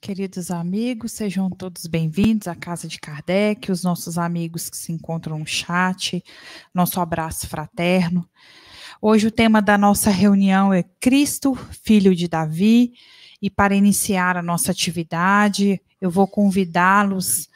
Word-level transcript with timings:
queridos 0.00 0.52
amigos, 0.52 1.10
sejam 1.10 1.50
todos 1.50 1.88
bem-vindos 1.88 2.46
à 2.46 2.54
Casa 2.54 2.86
de 2.86 3.00
Kardec, 3.00 3.72
os 3.72 3.82
nossos 3.82 4.18
amigos 4.18 4.70
que 4.70 4.76
se 4.76 4.92
encontram 4.92 5.36
no 5.40 5.46
chat, 5.46 6.22
nosso 6.72 7.00
abraço 7.00 7.48
fraterno. 7.48 8.28
Hoje 9.02 9.26
o 9.26 9.32
tema 9.32 9.60
da 9.60 9.76
nossa 9.76 10.10
reunião 10.10 10.72
é 10.72 10.84
Cristo, 11.00 11.56
filho 11.82 12.14
de 12.14 12.28
Davi, 12.28 12.92
e 13.42 13.50
para 13.50 13.74
iniciar 13.74 14.36
a 14.36 14.42
nossa 14.42 14.70
atividade, 14.70 15.80
eu 16.00 16.08
vou 16.08 16.28
convidá-los, 16.28 17.48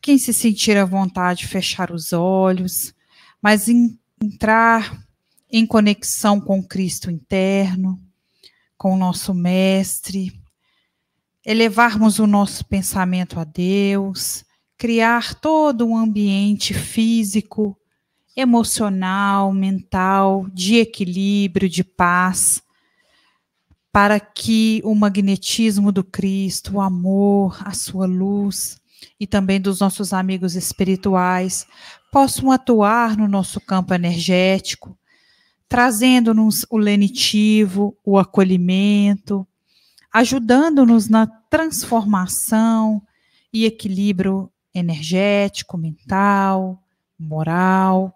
quem 0.00 0.18
se 0.18 0.34
sentir 0.34 0.76
à 0.76 0.84
vontade, 0.84 1.46
fechar 1.46 1.92
os 1.92 2.12
olhos, 2.12 2.92
mas 3.40 3.68
em, 3.68 3.96
entrar 4.20 5.00
em 5.48 5.64
conexão 5.64 6.40
com 6.40 6.60
Cristo 6.60 7.08
interno, 7.08 8.02
com 8.76 8.94
o 8.94 8.98
nosso 8.98 9.32
Mestre, 9.32 10.41
elevarmos 11.44 12.18
o 12.18 12.26
nosso 12.26 12.64
pensamento 12.64 13.40
a 13.40 13.44
Deus, 13.44 14.44
criar 14.78 15.34
todo 15.34 15.86
um 15.86 15.96
ambiente 15.96 16.72
físico, 16.72 17.76
emocional, 18.36 19.52
mental, 19.52 20.46
de 20.52 20.76
equilíbrio, 20.76 21.68
de 21.68 21.84
paz, 21.84 22.62
para 23.92 24.18
que 24.18 24.80
o 24.84 24.94
magnetismo 24.94 25.92
do 25.92 26.02
Cristo, 26.02 26.76
o 26.76 26.80
amor, 26.80 27.60
a 27.64 27.72
sua 27.72 28.06
luz 28.06 28.80
e 29.20 29.26
também 29.26 29.60
dos 29.60 29.80
nossos 29.80 30.12
amigos 30.12 30.54
espirituais 30.54 31.66
possam 32.10 32.50
atuar 32.50 33.16
no 33.16 33.28
nosso 33.28 33.60
campo 33.60 33.92
energético, 33.92 34.96
trazendo-nos 35.68 36.64
o 36.70 36.78
lenitivo, 36.78 37.96
o 38.04 38.18
acolhimento, 38.18 39.46
ajudando-nos 40.12 41.08
na 41.08 41.26
transformação 41.26 43.02
e 43.52 43.64
equilíbrio 43.64 44.52
energético, 44.74 45.78
mental, 45.78 46.82
moral. 47.18 48.14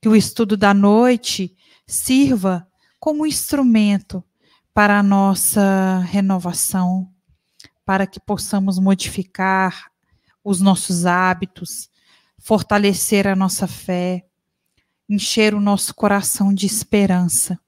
Que 0.00 0.08
o 0.08 0.14
estudo 0.14 0.56
da 0.56 0.72
noite 0.74 1.56
sirva 1.86 2.68
como 3.00 3.26
instrumento 3.26 4.22
para 4.74 4.98
a 4.98 5.02
nossa 5.02 5.98
renovação, 6.06 7.10
para 7.84 8.06
que 8.06 8.20
possamos 8.20 8.78
modificar 8.78 9.90
os 10.44 10.60
nossos 10.60 11.04
hábitos, 11.04 11.90
fortalecer 12.38 13.26
a 13.26 13.34
nossa 13.34 13.66
fé, 13.66 14.24
encher 15.08 15.54
o 15.54 15.60
nosso 15.60 15.94
coração 15.94 16.54
de 16.54 16.66
esperança. 16.66 17.58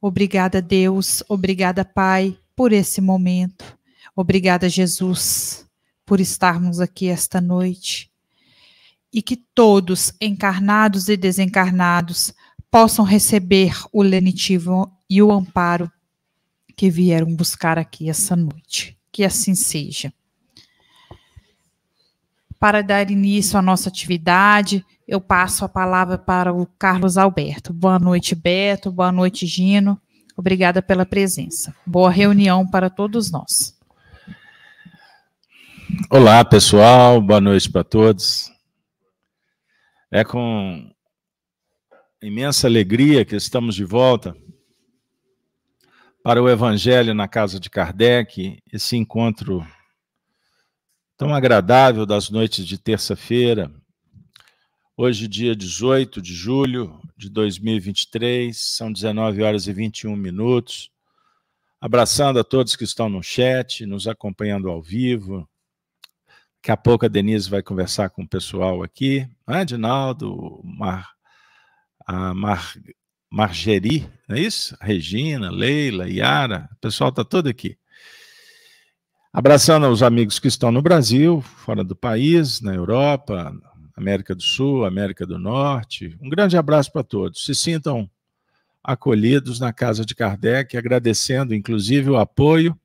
Obrigada, 0.00 0.62
Deus, 0.62 1.22
obrigada, 1.28 1.84
Pai, 1.84 2.38
por 2.56 2.72
esse 2.72 3.02
momento. 3.02 3.78
Obrigada, 4.16 4.66
Jesus, 4.66 5.68
por 6.06 6.20
estarmos 6.20 6.80
aqui 6.80 7.08
esta 7.08 7.38
noite. 7.38 8.10
E 9.12 9.20
que 9.20 9.36
todos, 9.36 10.14
encarnados 10.20 11.08
e 11.10 11.16
desencarnados, 11.16 12.32
possam 12.70 13.04
receber 13.04 13.74
o 13.92 14.02
lenitivo 14.02 14.90
e 15.08 15.22
o 15.22 15.30
amparo 15.30 15.90
que 16.74 16.90
vieram 16.90 17.34
buscar 17.34 17.78
aqui 17.78 18.08
essa 18.08 18.34
noite. 18.34 18.98
Que 19.12 19.22
assim 19.22 19.54
seja. 19.54 20.12
Para 22.58 22.82
dar 22.82 23.10
início 23.10 23.58
à 23.58 23.62
nossa 23.62 23.88
atividade, 23.88 24.84
eu 25.06 25.20
passo 25.20 25.64
a 25.64 25.68
palavra 25.68 26.16
para 26.16 26.52
o 26.52 26.66
Carlos 26.78 27.18
Alberto. 27.18 27.72
Boa 27.72 27.98
noite, 27.98 28.34
Beto. 28.34 28.90
Boa 28.90 29.12
noite, 29.12 29.46
Gino. 29.46 30.00
Obrigada 30.36 30.82
pela 30.82 31.06
presença. 31.06 31.74
Boa 31.86 32.10
reunião 32.10 32.68
para 32.68 32.90
todos 32.90 33.30
nós. 33.30 33.74
Olá, 36.10 36.44
pessoal. 36.44 37.20
Boa 37.22 37.40
noite 37.40 37.70
para 37.70 37.82
todos. 37.82 38.52
É 40.10 40.22
com 40.22 40.92
imensa 42.22 42.66
alegria 42.66 43.24
que 43.24 43.34
estamos 43.34 43.74
de 43.74 43.84
volta 43.84 44.36
para 46.22 46.42
o 46.42 46.50
Evangelho 46.50 47.14
na 47.14 47.28
casa 47.28 47.60
de 47.60 47.70
Kardec, 47.70 48.60
esse 48.72 48.96
encontro 48.96 49.64
tão 51.16 51.34
agradável 51.34 52.04
das 52.04 52.28
noites 52.30 52.66
de 52.66 52.76
terça-feira, 52.76 53.72
Hoje, 54.98 55.28
dia 55.28 55.54
18 55.54 56.22
de 56.22 56.32
julho 56.32 56.98
de 57.14 57.28
2023, 57.28 58.56
são 58.56 58.90
19 58.90 59.42
horas 59.42 59.66
e 59.66 59.72
21 59.74 60.16
minutos. 60.16 60.90
Abraçando 61.78 62.38
a 62.38 62.44
todos 62.44 62.74
que 62.76 62.84
estão 62.84 63.06
no 63.10 63.22
chat, 63.22 63.84
nos 63.84 64.08
acompanhando 64.08 64.70
ao 64.70 64.80
vivo. 64.80 65.46
Daqui 66.56 66.70
a 66.72 66.78
pouco 66.78 67.04
a 67.04 67.08
Denise 67.08 67.50
vai 67.50 67.62
conversar 67.62 68.08
com 68.08 68.22
o 68.22 68.28
pessoal 68.28 68.82
aqui. 68.82 69.28
Adinaldo, 69.46 70.62
Mar, 70.64 71.10
a 72.06 72.32
Mar, 72.32 72.74
Margeri, 73.30 74.10
não 74.26 74.34
é 74.34 74.40
isso? 74.40 74.74
Regina, 74.80 75.50
Leila, 75.50 76.08
Yara, 76.08 76.70
o 76.72 76.76
pessoal 76.76 77.10
está 77.10 77.22
todo 77.22 77.48
aqui. 77.48 77.76
Abraçando 79.30 79.88
os 79.88 80.02
amigos 80.02 80.38
que 80.38 80.48
estão 80.48 80.72
no 80.72 80.80
Brasil, 80.80 81.42
fora 81.42 81.84
do 81.84 81.94
país, 81.94 82.62
na 82.62 82.74
Europa, 82.74 83.54
América 83.96 84.34
do 84.34 84.42
Sul, 84.42 84.84
América 84.84 85.26
do 85.26 85.38
Norte. 85.38 86.16
Um 86.20 86.28
grande 86.28 86.56
abraço 86.56 86.92
para 86.92 87.02
todos. 87.02 87.44
Se 87.44 87.54
sintam 87.54 88.08
acolhidos 88.84 89.58
na 89.58 89.72
casa 89.72 90.04
de 90.04 90.14
Kardec, 90.14 90.76
agradecendo 90.76 91.54
inclusive 91.54 92.10
o 92.10 92.16
apoio 92.16 92.78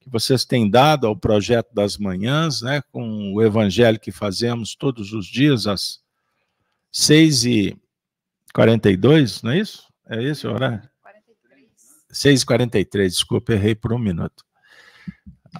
que 0.00 0.10
vocês 0.10 0.44
têm 0.44 0.68
dado 0.68 1.06
ao 1.06 1.16
projeto 1.16 1.72
das 1.72 1.96
manhãs, 1.96 2.60
né, 2.60 2.82
com 2.90 3.32
o 3.32 3.40
evangelho 3.40 4.00
que 4.00 4.10
fazemos 4.10 4.74
todos 4.74 5.12
os 5.12 5.26
dias 5.26 5.68
às 5.68 6.00
6h42, 6.92 9.44
não 9.44 9.52
é 9.52 9.60
isso? 9.60 9.86
É 10.06 10.22
esse 10.22 10.46
o 10.46 10.52
horário? 10.52 10.82
6h43, 12.12 13.08
desculpa, 13.08 13.52
errei 13.52 13.74
por 13.74 13.92
um 13.92 13.98
minuto. 13.98 14.44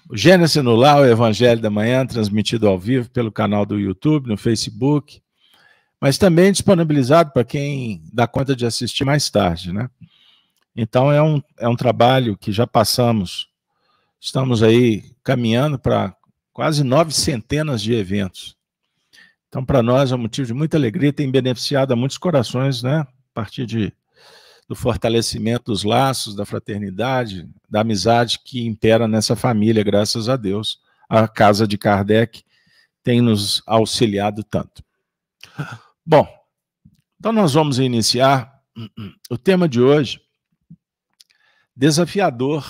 O 0.09 0.17
Gênesis 0.17 0.63
no 0.63 0.75
Lar, 0.75 1.01
o 1.01 1.07
Evangelho 1.07 1.61
da 1.61 1.71
Manhã, 1.71 2.07
transmitido 2.07 2.67
ao 2.69 2.79
vivo 2.79 3.11
pelo 3.11 3.31
canal 3.31 3.67
do 3.67 3.79
YouTube, 3.79 4.29
no 4.29 4.37
Facebook, 4.37 5.23
mas 6.01 6.19
também 6.19 6.51
disponibilizado 6.51 7.31
para 7.33 7.45
quem 7.45 8.03
dá 8.13 8.27
conta 8.27 8.57
de 8.57 8.67
assistir 8.67 9.05
mais 9.05 9.29
tarde, 9.31 9.73
né? 9.73 9.89
Então 10.75 11.13
é 11.13 11.23
um, 11.23 11.43
é 11.59 11.69
um 11.69 11.77
trabalho 11.77 12.37
que 12.37 12.51
já 12.51 12.67
passamos, 12.67 13.49
estamos 14.19 14.63
aí 14.63 15.15
caminhando 15.23 15.79
para 15.79 16.17
quase 16.53 16.83
nove 16.83 17.13
centenas 17.13 17.83
de 17.83 17.95
eventos. 17.95 18.57
Então, 19.49 19.65
para 19.65 19.83
nós 19.83 20.11
é 20.11 20.15
um 20.15 20.19
motivo 20.19 20.47
de 20.47 20.55
muita 20.55 20.79
alegria, 20.79 21.13
tem 21.13 21.31
beneficiado 21.31 21.93
a 21.93 21.97
muitos 21.97 22.17
corações, 22.17 22.83
né? 22.83 23.01
A 23.01 23.07
partir 23.35 23.67
de 23.67 23.93
do 24.69 24.75
fortalecimento 24.75 25.73
dos 25.73 25.85
laços, 25.85 26.35
da 26.35 26.45
fraternidade, 26.45 27.49
da 27.69 27.81
amizade 27.81 28.39
que 28.45 28.67
impera 28.67 29.07
nessa 29.07 29.37
família, 29.37 29.83
graças 29.83 30.29
a 30.29 30.37
Deus. 30.37 30.81
A 31.09 31.29
casa 31.29 31.67
de 31.67 31.77
Kardec 31.77 32.43
tem 33.03 33.21
nos 33.21 33.63
auxiliado 33.67 34.43
tanto. 34.43 34.83
Bom, 36.05 36.27
então 37.19 37.33
nós 37.33 37.53
vamos 37.53 37.79
iniciar 37.79 38.61
o 39.31 39.37
tema 39.37 39.69
de 39.69 39.81
hoje, 39.81 40.21
desafiador, 41.77 42.65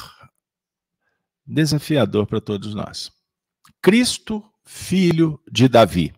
desafiador 1.46 2.26
para 2.26 2.40
todos 2.40 2.74
nós. 2.74 3.12
Cristo, 3.80 4.44
filho 4.64 5.40
de 5.50 5.68
Davi. 5.68 6.12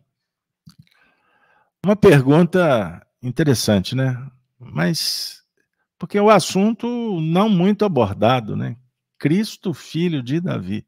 Uma 1.85 1.97
pergunta 1.97 3.07
interessante, 3.23 3.95
né? 3.95 4.31
Mas 4.59 5.44
porque 6.05 6.21
o 6.21 6.29
assunto 6.29 7.19
não 7.19 7.49
muito 7.49 7.83
abordado, 7.83 8.55
né? 8.55 8.77
Cristo, 9.19 9.73
filho 9.73 10.23
de 10.23 10.39
Davi. 10.39 10.85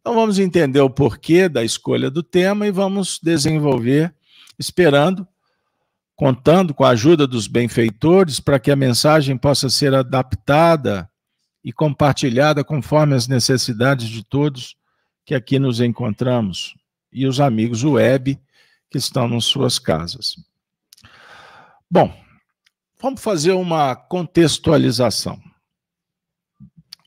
Então 0.00 0.12
vamos 0.12 0.40
entender 0.40 0.80
o 0.80 0.90
porquê 0.90 1.48
da 1.48 1.62
escolha 1.62 2.10
do 2.10 2.20
tema 2.20 2.66
e 2.66 2.72
vamos 2.72 3.20
desenvolver, 3.22 4.12
esperando, 4.58 5.24
contando 6.16 6.74
com 6.74 6.82
a 6.82 6.88
ajuda 6.88 7.28
dos 7.28 7.46
benfeitores, 7.46 8.40
para 8.40 8.58
que 8.58 8.72
a 8.72 8.76
mensagem 8.76 9.38
possa 9.38 9.70
ser 9.70 9.94
adaptada 9.94 11.08
e 11.62 11.72
compartilhada 11.72 12.64
conforme 12.64 13.14
as 13.14 13.28
necessidades 13.28 14.08
de 14.08 14.24
todos 14.24 14.74
que 15.24 15.32
aqui 15.32 15.60
nos 15.60 15.80
encontramos 15.80 16.74
e 17.12 17.24
os 17.24 17.38
amigos 17.38 17.84
web 17.84 18.36
que 18.90 18.98
estão 18.98 19.28
nas 19.28 19.44
suas 19.44 19.78
casas. 19.78 20.34
Bom, 21.88 22.23
Vamos 23.04 23.20
fazer 23.20 23.52
uma 23.52 23.94
contextualização. 23.94 25.38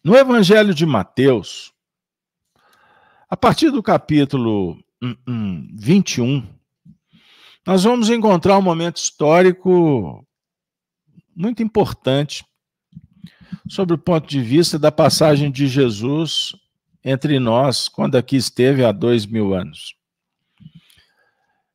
No 0.04 0.16
Evangelho 0.16 0.72
de 0.72 0.86
Mateus, 0.86 1.74
a 3.28 3.36
partir 3.36 3.72
do 3.72 3.82
capítulo 3.82 4.78
21, 5.02 6.24
hum, 6.24 6.38
hum, 6.38 6.48
nós 7.66 7.84
vamos 7.84 8.12
encontrar 8.12 8.60
um 8.60 8.62
momento 8.62 8.98
histórico 8.98 10.24
muito 11.36 11.64
importante 11.64 12.46
sobre 13.68 13.96
o 13.96 13.98
ponto 13.98 14.28
de 14.28 14.40
vista 14.40 14.78
da 14.78 14.92
passagem 14.92 15.50
de 15.50 15.66
Jesus 15.66 16.56
entre 17.04 17.40
nós 17.40 17.90
quando 17.90 18.18
aqui 18.18 18.36
esteve 18.36 18.86
há 18.86 18.92
dois 18.92 19.26
mil 19.26 19.52
anos. 19.52 19.96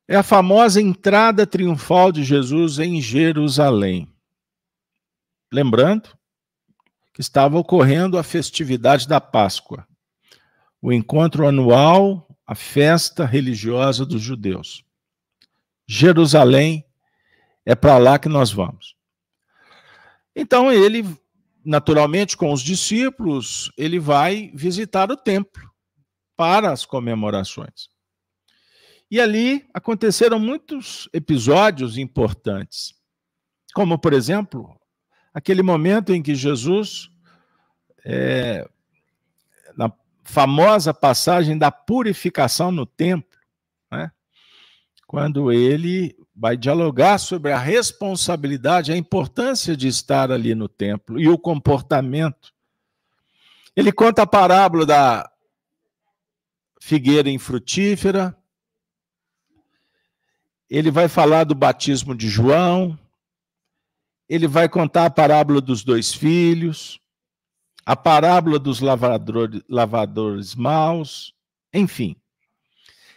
É 0.07 0.15
a 0.15 0.23
famosa 0.23 0.81
entrada 0.81 1.45
triunfal 1.45 2.09
de 2.09 2.23
Jesus 2.23 2.79
em 2.79 3.01
Jerusalém. 3.01 4.12
Lembrando 5.53 6.09
que 7.13 7.21
estava 7.21 7.59
ocorrendo 7.59 8.17
a 8.17 8.23
festividade 8.23 9.07
da 9.07 9.21
Páscoa, 9.21 9.87
o 10.81 10.91
encontro 10.91 11.47
anual, 11.47 12.27
a 12.43 12.55
festa 12.55 13.23
religiosa 13.23 14.03
dos 14.03 14.19
judeus. 14.19 14.83
Jerusalém 15.87 16.83
é 17.63 17.75
para 17.75 17.99
lá 17.99 18.17
que 18.17 18.27
nós 18.27 18.51
vamos. 18.51 18.95
Então 20.35 20.71
ele, 20.71 21.05
naturalmente, 21.63 22.35
com 22.35 22.51
os 22.51 22.63
discípulos, 22.63 23.71
ele 23.77 23.99
vai 23.99 24.51
visitar 24.55 25.11
o 25.11 25.15
templo 25.15 25.71
para 26.35 26.71
as 26.71 26.83
comemorações. 26.83 27.89
E 29.11 29.21
ali 29.21 29.69
aconteceram 29.71 30.39
muitos 30.39 31.07
episódios 31.13 31.95
importantes, 31.95 32.95
como, 33.75 33.99
por 33.99 34.13
exemplo, 34.13 34.75
aquele 35.33 35.63
momento 35.63 36.13
em 36.13 36.21
que 36.21 36.35
Jesus, 36.35 37.09
é, 38.05 38.67
na 39.75 39.91
famosa 40.23 40.93
passagem 40.93 41.57
da 41.57 41.71
purificação 41.71 42.71
no 42.71 42.85
templo, 42.85 43.39
né, 43.91 44.11
quando 45.07 45.51
ele 45.51 46.15
vai 46.35 46.57
dialogar 46.57 47.17
sobre 47.17 47.51
a 47.51 47.57
responsabilidade, 47.57 48.91
a 48.91 48.97
importância 48.97 49.75
de 49.75 49.87
estar 49.87 50.31
ali 50.31 50.55
no 50.55 50.67
templo 50.67 51.19
e 51.19 51.27
o 51.27 51.37
comportamento. 51.37 52.53
Ele 53.75 53.91
conta 53.91 54.23
a 54.23 54.27
parábola 54.27 54.85
da 54.85 55.31
figueira 56.79 57.29
infrutífera, 57.29 58.35
ele 60.69 60.89
vai 60.89 61.07
falar 61.07 61.43
do 61.43 61.53
batismo 61.53 62.15
de 62.15 62.27
João, 62.27 62.97
ele 64.27 64.47
vai 64.47 64.67
contar 64.69 65.05
a 65.05 65.09
parábola 65.09 65.61
dos 65.61 65.83
dois 65.83 66.13
filhos, 66.13 66.99
a 67.85 67.95
parábola 67.95 68.57
dos 68.57 68.79
lavadores, 68.79 69.61
lavadores 69.69 70.55
maus, 70.55 71.33
enfim. 71.73 72.15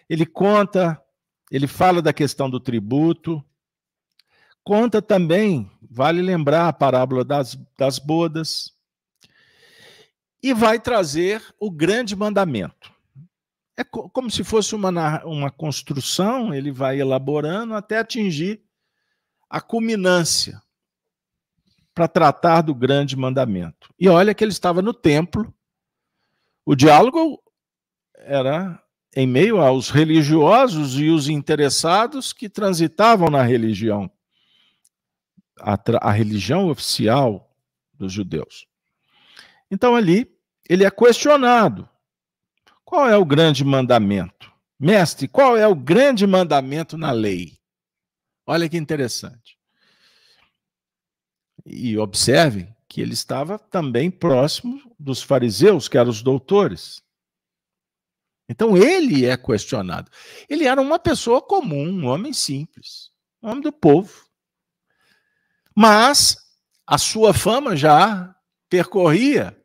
Ele 0.09 0.27
conta 0.27 1.01
ele 1.51 1.67
fala 1.67 2.03
da 2.03 2.13
questão 2.13 2.51
do 2.51 2.59
tributo, 2.59 3.45
conta 4.65 5.01
também, 5.01 5.71
vale 5.81 6.21
lembrar 6.21 6.69
a 6.69 6.73
parábola 6.73 7.25
das, 7.25 7.57
das 7.79 7.99
bodas, 7.99 8.75
e 10.43 10.53
vai 10.53 10.79
trazer 10.79 11.43
o 11.59 11.71
grande 11.71 12.15
mandamento. 12.17 12.93
É 13.77 13.85
como 13.85 14.31
se 14.31 14.43
fosse 14.43 14.75
uma, 14.75 15.25
uma 15.25 15.51
construção, 15.51 16.53
ele 16.53 16.73
vai 16.73 17.01
elaborando 17.01 17.75
até 17.75 17.99
atingir 17.99 18.63
a 19.49 19.61
culminância 19.61 20.61
para 21.97 22.07
tratar 22.07 22.61
do 22.61 22.75
grande 22.75 23.17
mandamento. 23.17 23.89
E 23.99 24.07
olha 24.07 24.35
que 24.35 24.45
ele 24.45 24.53
estava 24.53 24.83
no 24.83 24.93
templo, 24.93 25.51
o 26.63 26.75
diálogo 26.77 27.43
era 28.17 28.79
em 29.17 29.27
meio 29.27 29.63
aos 29.63 29.89
religiosos 29.89 31.01
e 31.01 31.09
os 31.09 31.27
interessados 31.27 32.35
que 32.35 32.51
transitavam 32.51 33.31
na 33.31 33.43
religião, 33.43 34.11
a, 35.59 35.79
a 36.03 36.11
religião 36.13 36.69
oficial 36.69 37.51
dos 37.95 38.13
judeus. 38.13 38.67
Então 39.71 39.97
ali 39.97 40.31
ele 40.69 40.85
é 40.85 40.91
questionado. 40.91 41.89
Qual 42.85 43.09
é 43.09 43.17
o 43.17 43.25
grande 43.25 43.65
mandamento? 43.65 44.53
Mestre, 44.79 45.27
qual 45.27 45.57
é 45.57 45.67
o 45.67 45.75
grande 45.75 46.27
mandamento 46.27 46.99
na 46.99 47.11
lei? 47.11 47.57
Olha 48.47 48.69
que 48.69 48.77
interessante. 48.77 49.56
E 51.67 51.99
observe 51.99 52.69
que 52.89 53.01
ele 53.01 53.13
estava 53.13 53.59
também 53.59 54.11
próximo 54.11 54.81
dos 54.99 55.21
fariseus, 55.21 55.89
que 55.89 55.99
eram 55.99 56.11
os 56.11 56.23
doutores. 56.23 57.03
Então 58.49 58.77
ele 58.77 59.27
é 59.27 59.37
questionado. 59.37 60.11
Ele 60.49 60.65
era 60.65 60.81
uma 60.81 60.99
pessoa 60.99 61.43
comum, 61.43 61.89
um 61.89 62.07
homem 62.07 62.33
simples, 62.33 63.11
um 63.43 63.51
homem 63.51 63.63
do 63.63 63.73
povo. 63.73 64.25
Mas 65.75 66.37
a 66.87 66.97
sua 66.97 67.35
fama 67.35 67.77
já 67.77 68.35
percorria 68.71 69.57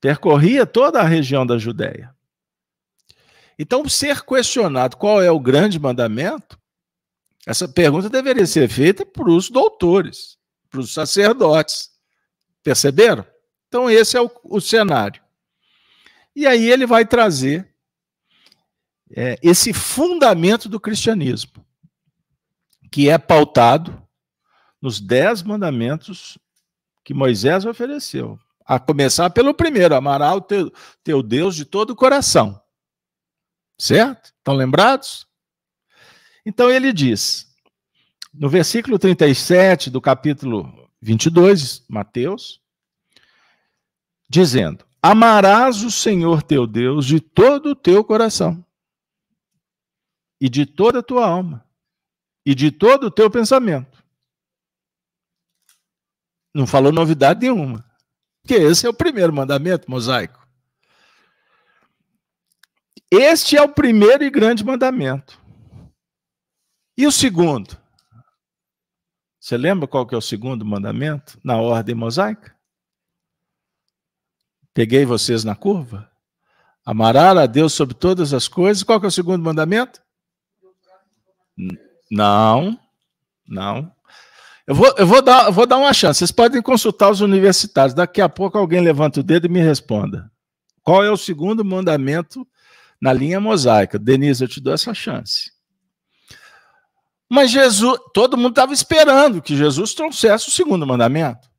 percorria 0.00 0.64
toda 0.64 1.00
a 1.00 1.04
região 1.04 1.44
da 1.44 1.58
Judéia. 1.58 2.14
Então, 3.58 3.88
ser 3.88 4.22
questionado 4.22 4.96
qual 4.96 5.22
é 5.22 5.30
o 5.30 5.40
grande 5.40 5.80
mandamento, 5.80 6.56
essa 7.46 7.68
pergunta 7.68 8.10
deveria 8.10 8.44
ser 8.44 8.68
feita 8.68 9.06
para 9.06 9.30
os 9.30 9.48
doutores, 9.48 10.36
para 10.68 10.80
os 10.80 10.92
sacerdotes. 10.92 11.92
Perceberam? 12.60 13.24
Então, 13.68 13.88
esse 13.88 14.16
é 14.16 14.20
o, 14.20 14.28
o 14.42 14.60
cenário. 14.60 15.22
E 16.34 16.44
aí 16.44 16.68
ele 16.68 16.84
vai 16.84 17.06
trazer 17.06 17.72
é, 19.14 19.38
esse 19.40 19.72
fundamento 19.72 20.68
do 20.68 20.80
cristianismo, 20.80 21.64
que 22.90 23.08
é 23.08 23.16
pautado 23.16 24.02
nos 24.82 25.00
dez 25.00 25.40
mandamentos 25.42 26.36
que 27.04 27.14
Moisés 27.14 27.64
ofereceu. 27.64 28.38
A 28.64 28.80
começar 28.80 29.30
pelo 29.30 29.54
primeiro: 29.54 29.94
amará 29.94 30.34
o 30.34 30.40
teu, 30.40 30.72
teu 31.04 31.22
Deus 31.22 31.54
de 31.54 31.64
todo 31.64 31.90
o 31.90 31.96
coração. 31.96 32.60
Certo? 33.78 34.32
Estão 34.36 34.54
lembrados? 34.54 35.26
Então 36.48 36.70
ele 36.70 36.92
diz, 36.92 37.52
no 38.32 38.48
versículo 38.48 39.00
37 39.00 39.90
do 39.90 40.00
capítulo 40.00 40.88
22, 41.02 41.84
Mateus, 41.88 42.62
dizendo: 44.28 44.86
Amarás 45.02 45.82
o 45.82 45.90
Senhor 45.90 46.44
teu 46.44 46.64
Deus 46.64 47.04
de 47.04 47.18
todo 47.18 47.70
o 47.70 47.74
teu 47.74 48.04
coração, 48.04 48.64
e 50.40 50.48
de 50.48 50.64
toda 50.64 51.00
a 51.00 51.02
tua 51.02 51.26
alma, 51.26 51.66
e 52.44 52.54
de 52.54 52.70
todo 52.70 53.08
o 53.08 53.10
teu 53.10 53.28
pensamento. 53.28 54.04
Não 56.54 56.64
falou 56.64 56.92
novidade 56.92 57.40
nenhuma, 57.40 57.84
porque 58.40 58.54
esse 58.54 58.86
é 58.86 58.88
o 58.88 58.94
primeiro 58.94 59.32
mandamento 59.32 59.90
mosaico. 59.90 60.46
Este 63.10 63.56
é 63.56 63.62
o 63.62 63.68
primeiro 63.68 64.22
e 64.22 64.30
grande 64.30 64.64
mandamento. 64.64 65.44
E 66.96 67.06
o 67.06 67.12
segundo? 67.12 67.76
Você 69.38 69.56
lembra 69.56 69.86
qual 69.86 70.06
que 70.06 70.14
é 70.14 70.18
o 70.18 70.22
segundo 70.22 70.64
mandamento 70.64 71.38
na 71.44 71.56
ordem 71.56 71.94
mosaica? 71.94 72.56
Peguei 74.72 75.04
vocês 75.04 75.44
na 75.44 75.54
curva? 75.54 76.10
Amará 76.84 77.30
a 77.30 77.46
Deus 77.46 77.72
sobre 77.72 77.94
todas 77.94 78.32
as 78.32 78.48
coisas. 78.48 78.82
Qual 78.82 79.00
é 79.02 79.06
o 79.06 79.10
segundo 79.10 79.42
mandamento? 79.42 80.00
Não, 82.10 82.78
não. 83.46 83.92
Eu 84.66 84.74
vou, 84.74 84.94
eu 84.96 85.06
vou, 85.06 85.22
dar, 85.22 85.46
eu 85.46 85.52
vou 85.52 85.66
dar 85.66 85.78
uma 85.78 85.92
chance. 85.92 86.18
Vocês 86.18 86.32
podem 86.32 86.60
consultar 86.60 87.10
os 87.10 87.20
universitários. 87.20 87.94
Daqui 87.94 88.20
a 88.20 88.28
pouco 88.28 88.58
alguém 88.58 88.80
levanta 88.80 89.20
o 89.20 89.22
dedo 89.22 89.46
e 89.46 89.50
me 89.50 89.60
responda. 89.60 90.30
Qual 90.82 91.04
é 91.04 91.10
o 91.10 91.16
segundo 91.16 91.64
mandamento 91.64 92.46
na 93.00 93.12
linha 93.12 93.40
mosaica? 93.40 93.98
Denise, 93.98 94.44
eu 94.44 94.48
te 94.48 94.60
dou 94.60 94.72
essa 94.72 94.92
chance. 94.94 95.55
Mas 97.28 97.50
Jesus, 97.50 97.98
todo 98.14 98.36
mundo 98.36 98.50
estava 98.50 98.72
esperando 98.72 99.42
que 99.42 99.56
Jesus 99.56 99.94
trouxesse 99.94 100.48
o 100.48 100.52
segundo 100.52 100.86
mandamento. 100.86 101.50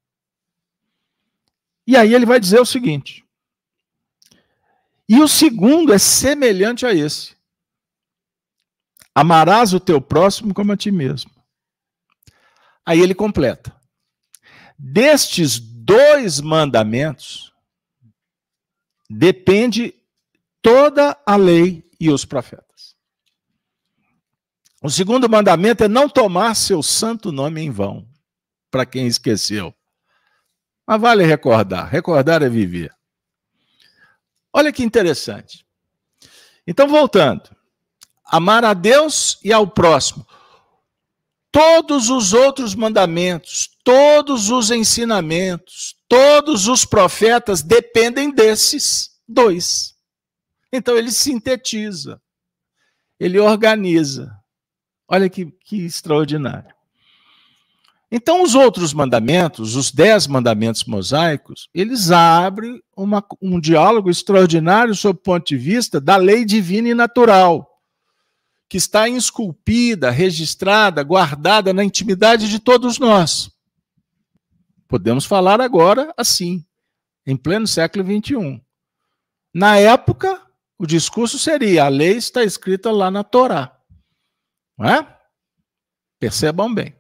E 1.85 1.95
aí 1.95 2.13
ele 2.13 2.25
vai 2.25 2.39
dizer 2.39 2.59
o 2.59 2.65
seguinte: 2.65 3.27
e 5.09 5.21
o 5.21 5.27
segundo 5.27 5.93
é 5.93 5.97
semelhante 5.97 6.85
a 6.85 6.93
esse: 6.93 7.35
amarás 9.15 9.73
o 9.73 9.79
teu 9.79 10.01
próximo 10.01 10.53
como 10.53 10.71
a 10.71 10.77
ti 10.77 10.91
mesmo. 10.91 11.31
Aí 12.85 12.99
ele 12.99 13.15
completa: 13.15 13.75
destes 14.77 15.59
dois 15.59 16.41
mandamentos 16.41 17.53
depende 19.09 19.95
toda 20.61 21.17
a 21.25 21.37
lei 21.37 21.89
e 21.99 22.09
os 22.09 22.25
profetas. 22.25 22.66
O 24.81 24.89
segundo 24.89 25.29
mandamento 25.29 25.83
é 25.83 25.87
não 25.87 26.07
tomar 26.07 26.55
seu 26.55 26.83
santo 26.83 27.31
nome 27.31 27.61
em 27.61 27.71
vão, 27.71 28.07
para 28.69 28.85
quem 28.85 29.07
esqueceu. 29.07 29.73
Mas 30.85 31.01
vale 31.01 31.25
recordar. 31.25 31.89
Recordar 31.89 32.41
é 32.43 32.49
viver. 32.49 32.93
Olha 34.53 34.71
que 34.71 34.83
interessante. 34.83 35.65
Então, 36.65 36.87
voltando. 36.87 37.55
Amar 38.25 38.63
a 38.63 38.73
Deus 38.73 39.39
e 39.43 39.51
ao 39.51 39.67
próximo. 39.67 40.25
Todos 41.51 42.09
os 42.09 42.33
outros 42.33 42.75
mandamentos, 42.75 43.69
todos 43.83 44.49
os 44.49 44.69
ensinamentos, 44.69 45.97
Todos 46.07 46.67
os 46.67 46.85
profetas 46.85 47.61
dependem 47.61 48.31
desses 48.31 49.11
dois. 49.27 49.95
Então 50.71 50.97
ele 50.97 51.11
sintetiza, 51.11 52.21
ele 53.19 53.39
organiza. 53.39 54.36
Olha 55.07 55.29
que, 55.29 55.45
que 55.63 55.85
extraordinário. 55.85 56.75
Então, 58.09 58.41
os 58.41 58.55
outros 58.55 58.93
mandamentos, 58.93 59.75
os 59.75 59.91
dez 59.91 60.27
mandamentos 60.27 60.85
mosaicos, 60.85 61.69
eles 61.73 62.09
abrem 62.09 62.81
uma, 62.95 63.23
um 63.41 63.59
diálogo 63.59 64.09
extraordinário 64.09 64.95
sob 64.95 65.19
o 65.19 65.21
ponto 65.21 65.45
de 65.45 65.57
vista 65.57 65.99
da 65.99 66.15
lei 66.15 66.45
divina 66.45 66.87
e 66.87 66.93
natural, 66.93 67.69
que 68.69 68.77
está 68.77 69.09
esculpida, 69.09 70.09
registrada, 70.09 71.03
guardada 71.03 71.73
na 71.73 71.83
intimidade 71.83 72.49
de 72.49 72.59
todos 72.59 72.97
nós. 72.97 73.51
Podemos 74.87 75.25
falar 75.25 75.59
agora 75.59 76.13
assim, 76.17 76.65
em 77.25 77.35
pleno 77.35 77.67
século 77.67 78.05
XXI. 78.05 78.61
Na 79.53 79.77
época, 79.77 80.41
o 80.77 80.85
discurso 80.85 81.37
seria: 81.37 81.85
a 81.85 81.89
lei 81.89 82.15
está 82.15 82.41
escrita 82.41 82.89
lá 82.89 83.11
na 83.11 83.23
Torá. 83.23 83.76
Não 84.77 84.89
é? 84.89 85.17
Percebam 86.19 86.73
bem. 86.73 86.95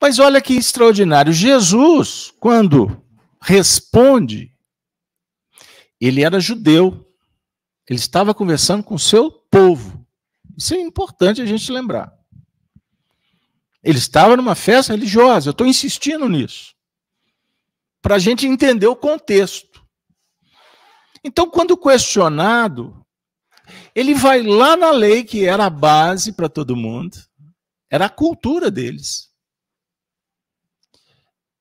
Mas 0.00 0.18
olha 0.18 0.40
que 0.40 0.54
extraordinário. 0.54 1.32
Jesus, 1.32 2.32
quando 2.40 3.02
responde, 3.40 4.52
ele 6.00 6.22
era 6.22 6.40
judeu. 6.40 7.08
Ele 7.88 7.98
estava 7.98 8.34
conversando 8.34 8.82
com 8.82 8.94
o 8.94 8.98
seu 8.98 9.30
povo. 9.30 10.04
Isso 10.56 10.74
é 10.74 10.80
importante 10.80 11.40
a 11.40 11.46
gente 11.46 11.70
lembrar. 11.70 12.12
Ele 13.82 13.98
estava 13.98 14.36
numa 14.36 14.54
festa 14.54 14.92
religiosa. 14.92 15.48
Eu 15.48 15.52
estou 15.52 15.66
insistindo 15.66 16.28
nisso. 16.28 16.74
Para 18.00 18.16
a 18.16 18.18
gente 18.18 18.46
entender 18.46 18.86
o 18.86 18.96
contexto. 18.96 19.84
Então, 21.24 21.48
quando 21.48 21.76
questionado, 21.76 23.01
ele 23.94 24.14
vai 24.14 24.42
lá 24.42 24.76
na 24.76 24.90
lei, 24.90 25.24
que 25.24 25.44
era 25.44 25.66
a 25.66 25.70
base 25.70 26.32
para 26.32 26.48
todo 26.48 26.76
mundo, 26.76 27.16
era 27.90 28.06
a 28.06 28.10
cultura 28.10 28.70
deles. 28.70 29.30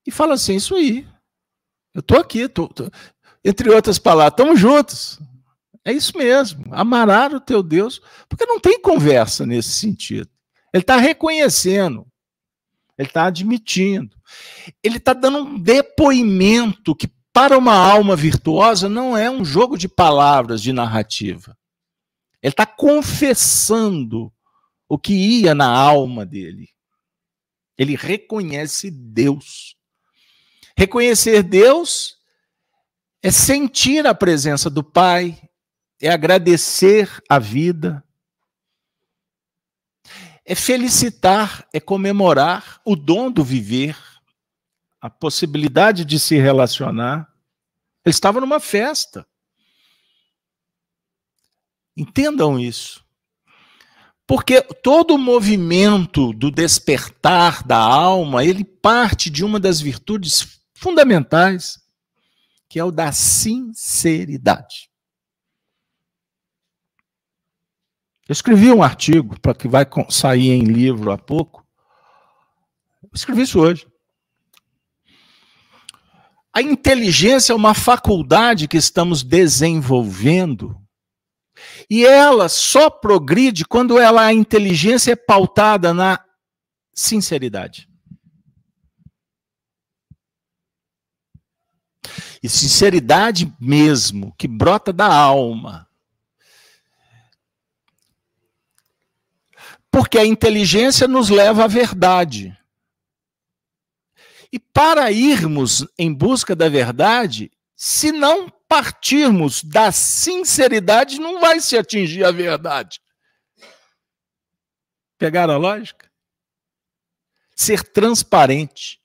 E 0.06 0.12
fala 0.12 0.36
assim: 0.36 0.56
Isso 0.56 0.76
aí. 0.76 1.08
Eu 1.94 2.00
estou 2.00 2.18
aqui, 2.18 2.48
tô, 2.48 2.70
tô, 2.70 2.90
entre 3.44 3.70
outras 3.70 4.00
palavras, 4.00 4.34
estamos 4.34 4.60
juntos. 4.60 5.20
É 5.84 5.92
isso 5.92 6.18
mesmo. 6.18 6.64
Amarás 6.74 7.34
o 7.34 7.40
teu 7.40 7.62
Deus, 7.62 8.02
porque 8.30 8.46
não 8.46 8.60
tem 8.60 8.80
conversa 8.80 9.46
nesse 9.46 9.72
sentido. 9.72 10.30
Ele 10.74 10.84
está 10.84 10.96
reconhecendo 10.96 12.08
ele 13.02 13.08
está 13.08 13.26
admitindo. 13.26 14.16
Ele 14.84 14.98
está 14.98 15.14
dando 15.14 15.40
um 15.40 15.60
depoimento 15.60 16.96
que, 16.96 17.10
para 17.34 17.58
uma 17.58 17.74
alma 17.74 18.16
virtuosa, 18.16 18.88
não 18.88 19.18
é 19.18 19.30
um 19.30 19.44
jogo 19.44 19.76
de 19.76 19.88
palavras, 19.88 20.62
de 20.62 20.72
narrativa. 20.72 21.58
Ele 22.42 22.52
está 22.52 22.66
confessando 22.66 24.34
o 24.90 24.98
que 24.98 25.14
ia 25.14 25.54
na 25.54 25.68
alma 25.68 26.26
dele. 26.26 26.70
Ele 27.78 27.96
reconhece 27.96 28.92
Deus. 28.92 29.76
Reconhecer 30.78 31.44
Deus 31.44 32.18
é 33.22 33.30
sentir 33.30 34.06
a 34.08 34.16
presença 34.16 34.70
do 34.70 34.84
Pai, 34.84 35.40
é 36.02 36.10
agradecer 36.10 37.22
a 37.30 37.38
vida, 37.38 38.04
é 40.44 40.56
felicitar, 40.56 41.68
é 41.72 41.80
comemorar 41.80 42.82
o 42.84 42.96
dom 42.96 43.32
do 43.32 43.44
viver, 43.44 43.96
a 45.00 45.10
possibilidade 45.10 46.04
de 46.04 46.20
se 46.20 46.36
relacionar. 46.38 47.32
Ele 48.04 48.12
estava 48.12 48.42
numa 48.42 48.60
festa. 48.60 49.28
Entendam 51.96 52.60
isso. 52.60 53.04
Porque 54.26 54.62
todo 54.62 55.16
o 55.16 55.18
movimento 55.18 56.32
do 56.32 56.50
despertar 56.50 57.64
da 57.64 57.78
alma, 57.78 58.46
ele 58.46 58.64
parte 58.64 59.30
de 59.30 59.44
uma 59.44 59.60
das 59.60 59.82
virtudes 59.82 60.62
fundamentais, 60.74 61.80
que 62.70 62.80
é 62.80 62.84
o 62.84 62.92
da 62.92 63.12
sinceridade. 63.12 64.90
Eu 68.28 68.34
escrevi 68.34 68.72
um 68.72 68.82
artigo 68.82 69.38
para 69.42 69.54
que 69.54 69.68
vai 69.68 69.86
sair 70.10 70.52
em 70.52 70.64
livro 70.64 71.12
há 71.12 71.18
pouco. 71.18 71.68
Eu 73.04 73.10
escrevi 73.14 73.42
isso 73.42 73.60
hoje. 73.60 73.86
A 76.54 76.62
inteligência 76.62 77.52
é 77.52 77.56
uma 77.56 77.74
faculdade 77.74 78.70
que 78.70 78.78
estamos 78.78 79.24
desenvolvendo 79.24 80.81
e 81.89 82.06
ela 82.06 82.48
só 82.48 82.89
progride 82.89 83.65
quando 83.65 84.00
ela 84.00 84.24
a 84.24 84.34
inteligência 84.34 85.12
é 85.12 85.15
pautada 85.15 85.94
na 85.94 86.24
sinceridade. 86.94 87.89
E 92.41 92.50
sinceridade 92.50 93.53
mesmo, 93.60 94.34
que 94.38 94.48
brota 94.48 94.91
da 94.91 95.13
alma. 95.13 95.88
Porque 99.91 100.18
a 100.18 100.25
inteligência 100.25 101.08
nos 101.08 101.30
leva 101.30 101.65
à 101.65 101.68
verdade. 101.68 102.58
E 104.51 104.58
para 104.60 105.12
irmos 105.12 105.86
em 105.98 106.13
busca 106.13 106.56
da 106.56 106.68
verdade, 106.68 107.51
se 107.75 108.12
não 108.12 108.51
partirmos 108.72 109.66
da 109.66 109.92
sinceridade, 109.92 111.20
não 111.20 111.42
vai 111.42 111.60
se 111.60 111.78
atingir 111.78 112.24
a 112.24 112.32
verdade. 112.32 113.01
Pegaram 115.18 115.56
a 115.56 115.58
lógica? 115.58 116.10
Ser 117.54 117.84
transparente, 117.84 118.98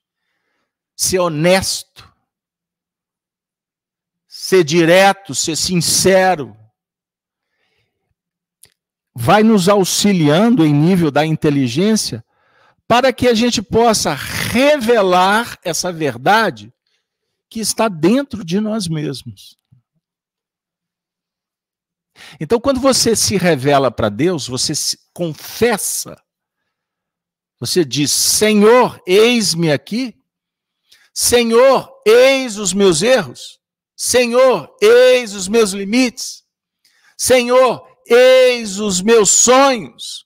ser 0.95 1.19
honesto, 1.19 2.09
ser 4.29 4.63
direto, 4.63 5.35
ser 5.35 5.57
sincero, 5.57 6.57
vai 9.13 9.43
nos 9.43 9.69
auxiliando 9.69 10.65
em 10.65 10.73
nível 10.73 11.11
da 11.11 11.27
inteligência 11.27 12.25
para 12.87 13.13
que 13.13 13.27
a 13.27 13.35
gente 13.35 13.61
possa 13.61 14.15
revelar 14.15 15.59
essa 15.65 15.93
verdade 15.93 16.73
que 17.57 17.61
está 17.61 17.89
dentro 17.89 18.45
de 18.45 18.61
nós 18.61 18.87
mesmos. 18.87 19.59
Então, 22.39 22.61
quando 22.61 22.79
você 22.79 23.17
se 23.17 23.39
revela 23.39 23.91
para 23.91 24.11
Deus, 24.11 24.47
você 24.47 24.75
se 24.75 24.99
confessa, 25.15 26.23
você 27.59 27.83
diz: 27.83 28.11
Senhor, 28.11 29.03
eis-me 29.07 29.73
aqui. 29.73 30.15
Senhor, 31.15 31.91
eis 32.07 32.59
os 32.59 32.75
meus 32.75 33.01
erros. 33.01 33.59
Senhor, 33.97 34.77
eis 34.83 35.35
os 35.35 35.49
meus 35.49 35.71
limites. 35.71 36.45
Senhor, 37.17 37.87
Eis 38.09 38.79
os 38.79 39.03
meus 39.03 39.31
sonhos. 39.31 40.25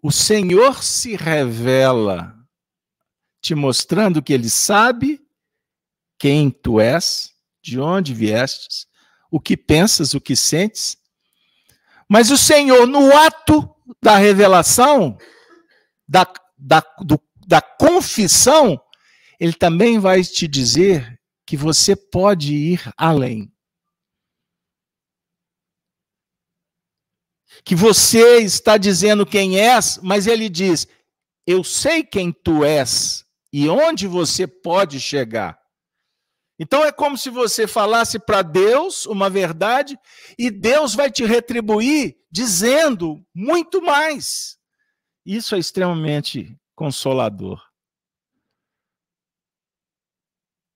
O 0.00 0.12
Senhor 0.12 0.84
se 0.84 1.16
revela, 1.16 2.35
te 3.46 3.54
mostrando 3.54 4.22
que 4.22 4.32
Ele 4.32 4.50
sabe 4.50 5.24
quem 6.18 6.50
tu 6.50 6.80
és, 6.80 7.32
de 7.62 7.78
onde 7.78 8.12
viestes, 8.12 8.86
o 9.30 9.40
que 9.40 9.56
pensas, 9.56 10.14
o 10.14 10.20
que 10.20 10.34
sentes. 10.34 10.96
Mas 12.08 12.30
o 12.30 12.36
Senhor, 12.36 12.86
no 12.86 13.16
ato 13.16 13.68
da 14.02 14.16
revelação, 14.16 15.16
da, 16.08 16.26
da, 16.58 16.80
do, 17.00 17.20
da 17.46 17.60
confissão, 17.60 18.80
Ele 19.38 19.52
também 19.52 19.98
vai 20.00 20.22
te 20.22 20.48
dizer 20.48 21.20
que 21.46 21.56
você 21.56 21.94
pode 21.94 22.54
ir 22.54 22.92
além. 22.96 23.52
que 27.64 27.74
você 27.74 28.38
está 28.42 28.76
dizendo 28.76 29.26
quem 29.26 29.58
és, 29.58 29.98
mas 30.00 30.28
ele 30.28 30.48
diz: 30.48 30.86
Eu 31.44 31.64
sei 31.64 32.04
quem 32.04 32.30
tu 32.30 32.64
és 32.64 33.25
e 33.58 33.70
onde 33.70 34.06
você 34.06 34.46
pode 34.46 35.00
chegar. 35.00 35.58
Então 36.58 36.84
é 36.84 36.92
como 36.92 37.16
se 37.16 37.30
você 37.30 37.66
falasse 37.66 38.18
para 38.18 38.42
Deus 38.42 39.06
uma 39.06 39.30
verdade 39.30 39.98
e 40.38 40.50
Deus 40.50 40.94
vai 40.94 41.10
te 41.10 41.24
retribuir 41.24 42.18
dizendo 42.30 43.26
muito 43.34 43.80
mais. 43.80 44.58
Isso 45.24 45.54
é 45.54 45.58
extremamente 45.58 46.54
consolador. 46.74 47.66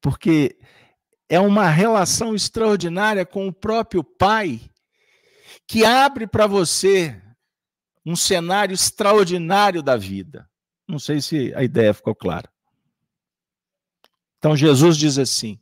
Porque 0.00 0.58
é 1.28 1.38
uma 1.38 1.68
relação 1.68 2.34
extraordinária 2.34 3.26
com 3.26 3.46
o 3.46 3.52
próprio 3.52 4.02
Pai 4.02 4.58
que 5.68 5.84
abre 5.84 6.26
para 6.26 6.46
você 6.46 7.20
um 8.06 8.16
cenário 8.16 8.72
extraordinário 8.72 9.82
da 9.82 9.98
vida. 9.98 10.48
Não 10.88 10.98
sei 10.98 11.20
se 11.20 11.54
a 11.54 11.62
ideia 11.62 11.92
ficou 11.92 12.14
clara. 12.14 12.50
Então 14.40 14.56
Jesus 14.56 14.96
diz 14.96 15.18
assim: 15.18 15.60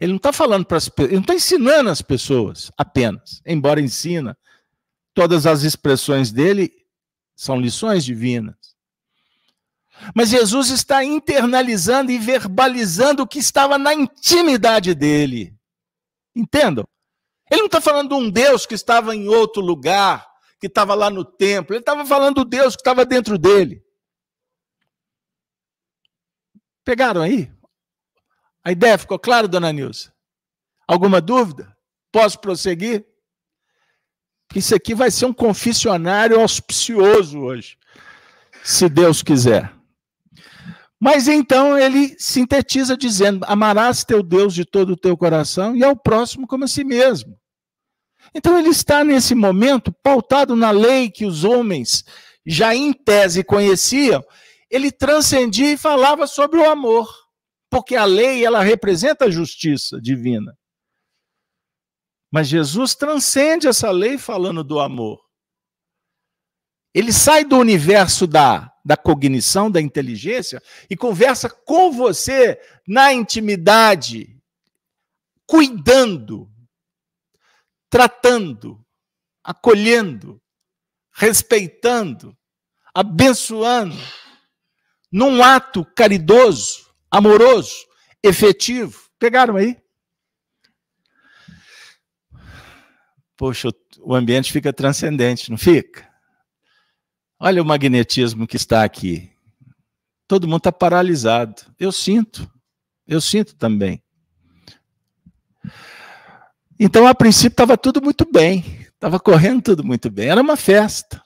ele 0.00 0.12
não 0.12 0.16
está 0.16 0.32
falando 0.32 0.64
para 0.64 0.76
as 0.76 0.88
pessoas, 0.88 1.08
ele 1.08 1.16
não 1.16 1.22
está 1.22 1.34
ensinando 1.34 1.90
as 1.90 2.00
pessoas 2.00 2.70
apenas, 2.78 3.42
embora 3.44 3.80
ensina. 3.80 4.38
Todas 5.12 5.46
as 5.46 5.62
expressões 5.62 6.32
dele 6.32 6.72
são 7.36 7.60
lições 7.60 8.04
divinas. 8.04 8.56
Mas 10.14 10.30
Jesus 10.30 10.70
está 10.70 11.04
internalizando 11.04 12.10
e 12.10 12.18
verbalizando 12.18 13.22
o 13.22 13.26
que 13.26 13.38
estava 13.38 13.78
na 13.78 13.94
intimidade 13.94 14.94
dele. 14.94 15.56
Entendam? 16.34 16.84
Ele 17.50 17.60
não 17.60 17.66
está 17.66 17.80
falando 17.80 18.08
de 18.08 18.14
um 18.14 18.30
Deus 18.30 18.66
que 18.66 18.74
estava 18.74 19.14
em 19.14 19.28
outro 19.28 19.62
lugar, 19.62 20.26
que 20.60 20.66
estava 20.66 20.94
lá 20.94 21.10
no 21.10 21.24
templo. 21.24 21.74
Ele 21.74 21.80
estava 21.80 22.04
falando 22.04 22.36
do 22.36 22.44
Deus 22.44 22.74
que 22.74 22.80
estava 22.80 23.04
dentro 23.04 23.38
dele. 23.38 23.84
Pegaram 26.84 27.22
aí? 27.22 27.50
A 28.64 28.72
ideia 28.72 28.96
ficou 28.96 29.18
clara, 29.18 29.46
dona 29.46 29.72
Nilza? 29.72 30.12
Alguma 30.88 31.20
dúvida? 31.20 31.76
Posso 32.10 32.40
prosseguir? 32.40 33.04
Isso 34.54 34.74
aqui 34.74 34.94
vai 34.94 35.10
ser 35.10 35.26
um 35.26 35.32
confessionário 35.32 36.40
auspicioso 36.40 37.40
hoje, 37.40 37.76
se 38.62 38.88
Deus 38.88 39.22
quiser. 39.22 39.72
Mas 41.00 41.28
então 41.28 41.76
ele 41.76 42.14
sintetiza 42.18 42.96
dizendo: 42.96 43.44
Amarás 43.46 44.04
teu 44.04 44.22
Deus 44.22 44.54
de 44.54 44.64
todo 44.64 44.92
o 44.92 44.96
teu 44.96 45.16
coração 45.16 45.76
e 45.76 45.84
ao 45.84 45.96
próximo 45.96 46.46
como 46.46 46.64
a 46.64 46.68
si 46.68 46.84
mesmo. 46.84 47.36
Então 48.34 48.58
ele 48.58 48.70
está 48.70 49.04
nesse 49.04 49.34
momento 49.34 49.92
pautado 50.02 50.56
na 50.56 50.70
lei 50.70 51.10
que 51.10 51.26
os 51.26 51.44
homens 51.44 52.04
já 52.46 52.74
em 52.74 52.92
tese 52.92 53.42
conheciam, 53.42 54.24
ele 54.70 54.90
transcendia 54.90 55.72
e 55.72 55.76
falava 55.76 56.26
sobre 56.26 56.58
o 56.58 56.70
amor, 56.70 57.08
porque 57.74 57.96
a 57.96 58.04
lei 58.04 58.46
ela 58.46 58.62
representa 58.62 59.24
a 59.24 59.30
justiça 59.30 60.00
divina. 60.00 60.56
Mas 62.30 62.46
Jesus 62.46 62.94
transcende 62.94 63.66
essa 63.66 63.90
lei 63.90 64.16
falando 64.16 64.62
do 64.62 64.78
amor. 64.78 65.20
Ele 66.94 67.12
sai 67.12 67.44
do 67.44 67.58
universo 67.58 68.28
da, 68.28 68.72
da 68.84 68.96
cognição, 68.96 69.68
da 69.68 69.80
inteligência, 69.80 70.62
e 70.88 70.96
conversa 70.96 71.50
com 71.50 71.90
você 71.90 72.60
na 72.86 73.12
intimidade, 73.12 74.40
cuidando, 75.44 76.48
tratando, 77.90 78.86
acolhendo, 79.42 80.40
respeitando, 81.10 82.38
abençoando, 82.94 83.98
num 85.10 85.42
ato 85.42 85.84
caridoso, 85.84 86.83
amoroso, 87.14 87.86
efetivo. 88.22 89.08
Pegaram 89.18 89.56
aí? 89.56 89.76
Poxa, 93.36 93.68
o 94.00 94.14
ambiente 94.14 94.52
fica 94.52 94.72
transcendente, 94.72 95.50
não 95.50 95.56
fica? 95.56 96.08
Olha 97.38 97.62
o 97.62 97.64
magnetismo 97.64 98.46
que 98.46 98.56
está 98.56 98.84
aqui. 98.84 99.30
Todo 100.26 100.46
mundo 100.48 100.58
está 100.58 100.72
paralisado. 100.72 101.54
Eu 101.78 101.92
sinto. 101.92 102.50
Eu 103.06 103.20
sinto 103.20 103.54
também. 103.54 104.02
Então, 106.78 107.06
a 107.06 107.14
princípio, 107.14 107.52
estava 107.52 107.76
tudo 107.76 108.02
muito 108.02 108.26
bem. 108.30 108.86
Estava 108.86 109.20
correndo 109.20 109.62
tudo 109.62 109.84
muito 109.84 110.10
bem. 110.10 110.30
Era 110.30 110.40
uma 110.40 110.56
festa. 110.56 111.22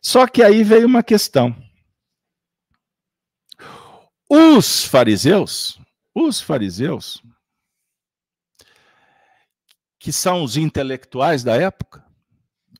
Só 0.00 0.26
que 0.26 0.42
aí 0.42 0.62
veio 0.62 0.86
uma 0.86 1.02
questão. 1.02 1.54
Os 4.34 4.86
fariseus, 4.86 5.78
os 6.14 6.40
fariseus, 6.40 7.22
que 9.98 10.10
são 10.10 10.42
os 10.42 10.56
intelectuais 10.56 11.44
da 11.44 11.54
época, 11.54 12.02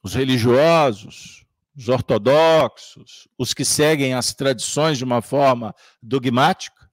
os 0.03 0.15
religiosos, 0.15 1.45
os 1.77 1.91
ortodoxos, 1.91 3.29
os 3.37 3.53
que 3.53 3.67
seguem 3.67 4.15
as 4.15 4.33
tradições 4.33 4.97
de 4.97 5.05
uma 5.05 5.21
forma 5.21 5.75
dogmática, 6.03 6.91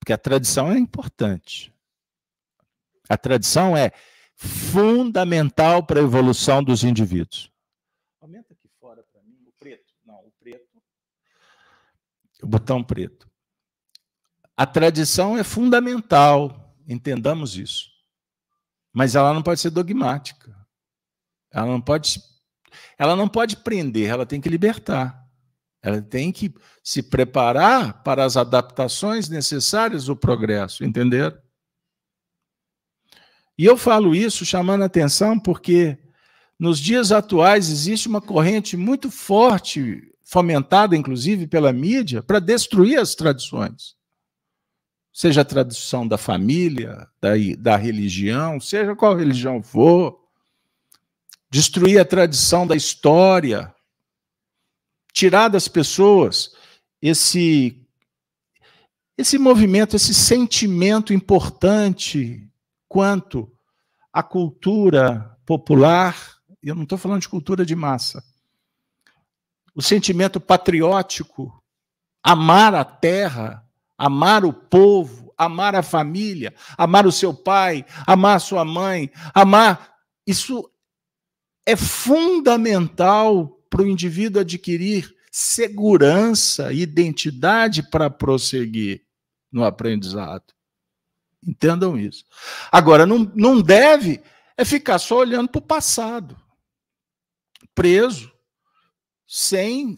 porque 0.00 0.12
a 0.12 0.18
tradição 0.18 0.72
é 0.72 0.76
importante. 0.76 1.72
A 3.08 3.16
tradição 3.16 3.76
é 3.76 3.92
fundamental 4.34 5.80
para 5.86 6.00
a 6.00 6.02
evolução 6.02 6.60
dos 6.60 6.82
indivíduos. 6.82 7.52
Aumenta 8.20 8.52
aqui 8.52 8.68
fora 8.80 9.04
para 9.12 9.22
mim 9.22 9.44
o 9.46 9.52
preto. 9.52 9.94
Não, 10.04 10.16
o 10.16 10.32
preto. 10.40 10.66
Botão 12.46 12.82
preto. 12.82 13.28
A 14.56 14.64
tradição 14.64 15.36
é 15.36 15.44
fundamental, 15.44 16.74
entendamos 16.88 17.56
isso. 17.56 17.90
Mas 18.92 19.14
ela 19.14 19.34
não 19.34 19.42
pode 19.42 19.60
ser 19.60 19.70
dogmática. 19.70 20.56
Ela 21.52 21.66
não 21.66 21.80
pode, 21.80 22.20
ela 22.98 23.14
não 23.14 23.28
pode 23.28 23.58
prender, 23.58 24.08
ela 24.08 24.24
tem 24.24 24.40
que 24.40 24.48
libertar. 24.48 25.26
Ela 25.82 26.00
tem 26.00 26.32
que 26.32 26.54
se 26.82 27.02
preparar 27.02 28.02
para 28.02 28.24
as 28.24 28.36
adaptações 28.36 29.28
necessárias 29.28 30.06
do 30.06 30.16
progresso, 30.16 30.84
entenderam? 30.84 31.38
E 33.58 33.64
eu 33.64 33.76
falo 33.76 34.14
isso 34.14 34.44
chamando 34.44 34.84
atenção 34.84 35.38
porque 35.38 35.98
nos 36.58 36.78
dias 36.78 37.12
atuais 37.12 37.68
existe 37.68 38.08
uma 38.08 38.20
corrente 38.20 38.76
muito 38.76 39.10
forte, 39.10 40.12
fomentada 40.26 40.96
inclusive 40.96 41.46
pela 41.46 41.72
mídia, 41.72 42.20
para 42.20 42.40
destruir 42.40 42.98
as 42.98 43.14
tradições. 43.14 43.94
Seja 45.12 45.42
a 45.42 45.44
tradição 45.44 46.06
da 46.06 46.18
família, 46.18 47.08
da, 47.20 47.30
da 47.56 47.76
religião, 47.76 48.60
seja 48.60 48.96
qual 48.96 49.16
religião 49.16 49.62
for, 49.62 50.20
destruir 51.48 52.00
a 52.00 52.04
tradição 52.04 52.66
da 52.66 52.74
história, 52.74 53.72
tirar 55.12 55.48
das 55.48 55.68
pessoas 55.68 56.50
esse 57.00 57.82
esse 59.16 59.38
movimento, 59.38 59.96
esse 59.96 60.12
sentimento 60.12 61.14
importante 61.14 62.46
quanto 62.86 63.50
à 64.12 64.22
cultura 64.22 65.38
popular, 65.46 66.36
eu 66.62 66.74
não 66.74 66.82
estou 66.82 66.98
falando 66.98 67.22
de 67.22 67.28
cultura 67.30 67.64
de 67.64 67.74
massa, 67.74 68.22
o 69.76 69.82
sentimento 69.82 70.40
patriótico, 70.40 71.62
amar 72.22 72.74
a 72.74 72.82
terra, 72.82 73.62
amar 73.98 74.42
o 74.46 74.52
povo, 74.52 75.34
amar 75.36 75.74
a 75.74 75.82
família, 75.82 76.54
amar 76.78 77.06
o 77.06 77.12
seu 77.12 77.34
pai, 77.34 77.84
amar 78.06 78.36
a 78.36 78.40
sua 78.40 78.64
mãe, 78.64 79.12
amar. 79.34 79.94
Isso 80.26 80.70
é 81.66 81.76
fundamental 81.76 83.48
para 83.68 83.82
o 83.82 83.86
indivíduo 83.86 84.40
adquirir 84.40 85.14
segurança, 85.30 86.72
identidade 86.72 87.82
para 87.82 88.08
prosseguir 88.08 89.04
no 89.52 89.62
aprendizado. 89.62 90.54
Entendam 91.46 91.98
isso. 91.98 92.24
Agora, 92.72 93.04
não, 93.04 93.30
não 93.34 93.60
deve 93.60 94.22
é 94.56 94.64
ficar 94.64 94.98
só 94.98 95.18
olhando 95.18 95.50
para 95.50 95.58
o 95.58 95.62
passado, 95.62 96.34
preso, 97.74 98.32
sem 99.26 99.96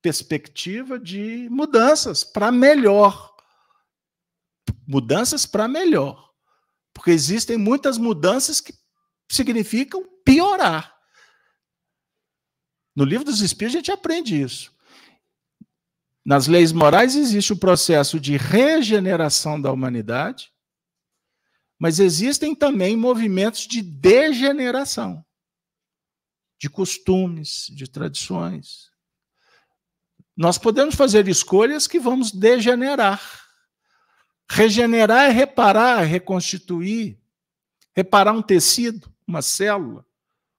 perspectiva 0.00 0.98
de 0.98 1.48
mudanças 1.50 2.24
para 2.24 2.50
melhor. 2.50 3.34
Mudanças 4.86 5.44
para 5.44 5.68
melhor. 5.68 6.32
Porque 6.94 7.10
existem 7.10 7.56
muitas 7.56 7.98
mudanças 7.98 8.60
que 8.60 8.72
significam 9.28 10.04
piorar. 10.24 10.96
No 12.94 13.04
livro 13.04 13.24
dos 13.24 13.40
Espíritos 13.40 13.74
a 13.74 13.78
gente 13.78 13.92
aprende 13.92 14.40
isso. 14.40 14.74
Nas 16.24 16.46
leis 16.46 16.72
morais 16.72 17.14
existe 17.14 17.52
o 17.52 17.58
processo 17.58 18.18
de 18.18 18.36
regeneração 18.36 19.60
da 19.60 19.70
humanidade, 19.70 20.50
mas 21.78 22.00
existem 22.00 22.54
também 22.54 22.96
movimentos 22.96 23.66
de 23.66 23.82
degeneração 23.82 25.24
de 26.58 26.68
costumes, 26.68 27.66
de 27.70 27.88
tradições. 27.88 28.90
Nós 30.36 30.58
podemos 30.58 30.94
fazer 30.94 31.28
escolhas 31.28 31.86
que 31.86 31.98
vamos 31.98 32.30
degenerar. 32.30 33.46
Regenerar 34.48 35.24
é 35.24 35.30
reparar, 35.30 36.02
é 36.02 36.06
reconstituir, 36.06 37.18
reparar 37.94 38.32
um 38.32 38.42
tecido, 38.42 39.12
uma 39.26 39.42
célula, 39.42 40.04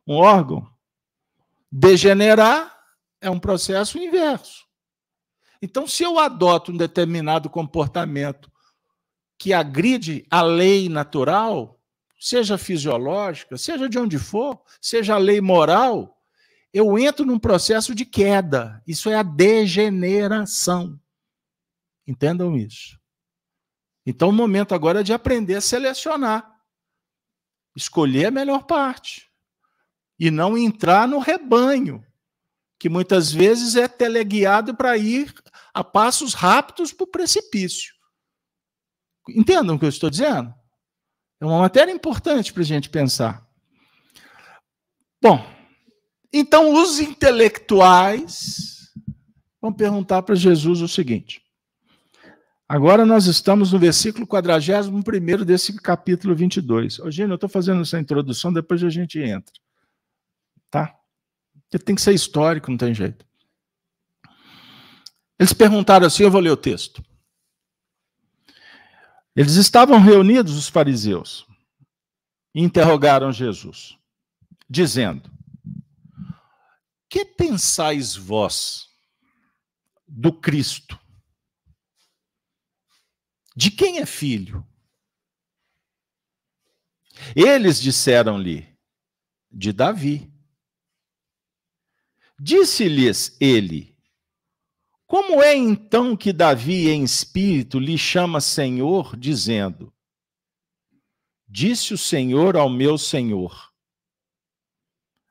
um 0.05 0.15
órgão. 0.15 0.67
Degenerar 1.71 2.75
é 3.21 3.29
um 3.29 3.39
processo 3.39 3.97
inverso. 3.97 4.65
Então, 5.61 5.87
se 5.87 6.03
eu 6.03 6.19
adoto 6.19 6.71
um 6.71 6.77
determinado 6.77 7.49
comportamento 7.49 8.51
que 9.37 9.53
agride 9.53 10.25
a 10.29 10.41
lei 10.41 10.89
natural, 10.89 11.76
seja 12.19 12.57
fisiológica, 12.57 13.57
seja 13.57 13.87
de 13.87 13.97
onde 13.97 14.17
for, 14.17 14.61
seja 14.81 15.15
a 15.15 15.19
lei 15.19 15.39
moral, 15.39 16.17
eu 16.73 16.97
entro 16.97 17.25
num 17.25 17.39
processo 17.39 17.95
de 17.95 18.05
queda. 18.05 18.81
Isso 18.85 19.09
é 19.09 19.15
a 19.15 19.23
degeneração. 19.23 20.99
Entendam 22.05 22.55
isso. 22.55 22.99
Então, 24.05 24.29
o 24.29 24.33
momento 24.33 24.73
agora 24.73 25.01
é 25.01 25.03
de 25.03 25.13
aprender 25.13 25.55
a 25.55 25.61
selecionar, 25.61 26.49
escolher 27.75 28.27
a 28.27 28.31
melhor 28.31 28.63
parte 28.63 29.29
e 30.17 30.31
não 30.31 30.57
entrar 30.57 31.07
no 31.07 31.19
rebanho, 31.19 32.05
que 32.79 32.89
muitas 32.89 33.31
vezes 33.31 33.75
é 33.75 33.87
teleguiado 33.87 34.75
para 34.75 34.97
ir 34.97 35.33
a 35.73 35.83
passos 35.83 36.33
rápidos 36.33 36.93
para 36.93 37.03
o 37.03 37.07
precipício. 37.11 37.93
Entendam 39.29 39.75
o 39.75 39.79
que 39.79 39.85
eu 39.85 39.89
estou 39.89 40.09
dizendo? 40.09 40.53
É 41.39 41.45
uma 41.45 41.59
matéria 41.59 41.91
importante 41.91 42.51
para 42.51 42.63
a 42.63 42.65
gente 42.65 42.89
pensar. 42.89 43.47
Bom, 45.21 45.45
então 46.31 46.73
os 46.73 46.99
intelectuais 46.99 48.91
vão 49.61 49.71
perguntar 49.71 50.21
para 50.23 50.35
Jesus 50.35 50.81
o 50.81 50.87
seguinte. 50.87 51.41
Agora 52.69 53.05
nós 53.05 53.27
estamos 53.27 53.71
no 53.71 53.79
versículo 53.79 54.27
41 54.27 55.45
desse 55.45 55.73
capítulo 55.79 56.35
22. 56.35 56.99
Ô, 56.99 57.09
Gino, 57.09 57.33
eu 57.33 57.35
estou 57.35 57.49
fazendo 57.49 57.81
essa 57.81 57.99
introdução, 57.99 58.51
depois 58.51 58.83
a 58.83 58.89
gente 58.89 59.19
entra. 59.19 59.53
Tá? 60.69 60.93
Porque 61.69 61.83
tem 61.83 61.95
que 61.95 62.01
ser 62.01 62.13
histórico, 62.13 62.69
não 62.69 62.77
tem 62.77 62.93
jeito. 62.93 63.25
Eles 65.39 65.53
perguntaram 65.53 66.07
assim, 66.07 66.23
eu 66.23 66.31
vou 66.31 66.41
ler 66.41 66.49
o 66.49 66.57
texto. 66.57 67.01
Eles 69.37 69.53
estavam 69.53 70.01
reunidos, 70.01 70.57
os 70.57 70.67
fariseus, 70.67 71.45
e 72.55 72.61
interrogaram 72.63 73.31
Jesus, 73.31 73.95
dizendo: 74.67 75.29
Que 77.07 77.23
pensais 77.23 78.15
vós 78.15 78.89
do 80.07 80.33
Cristo? 80.33 80.99
De 83.55 83.69
quem 83.69 83.99
é 83.99 84.07
filho? 84.07 84.67
Eles 87.35 87.79
disseram-lhe: 87.79 88.67
De 89.51 89.71
Davi. 89.71 90.33
Disse-lhes 92.39 93.37
ele: 93.39 93.96
como 95.07 95.41
é 95.41 95.55
então 95.55 96.17
que 96.17 96.33
Davi, 96.33 96.89
em 96.89 97.01
espírito, 97.01 97.79
lhe 97.79 97.97
chama 97.97 98.41
Senhor, 98.41 99.15
dizendo: 99.15 99.93
Disse 101.47 101.93
o 101.93 101.97
Senhor 101.97 102.57
ao 102.57 102.69
meu 102.69 102.97
Senhor: 102.97 103.71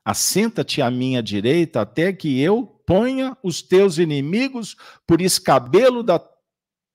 Assenta-te 0.03 0.81
à 0.81 0.91
minha 0.91 1.23
direita, 1.23 1.83
até 1.83 2.11
que 2.11 2.41
eu 2.41 2.65
ponha 2.65 3.37
os 3.43 3.61
teus 3.61 3.99
inimigos 3.99 4.77
por 5.07 5.21
escabelo 5.21 6.03
da, 6.03 6.27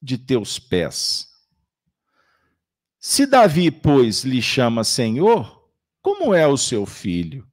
de 0.01 0.17
teus 0.17 0.57
pés. 0.57 1.27
Se 2.97 3.27
Davi, 3.27 3.69
pois, 3.69 4.23
lhe 4.23 4.41
chama 4.41 4.83
Senhor, 4.83 5.69
como 6.01 6.33
é 6.33 6.47
o 6.47 6.57
seu 6.57 6.85
filho? 6.87 7.50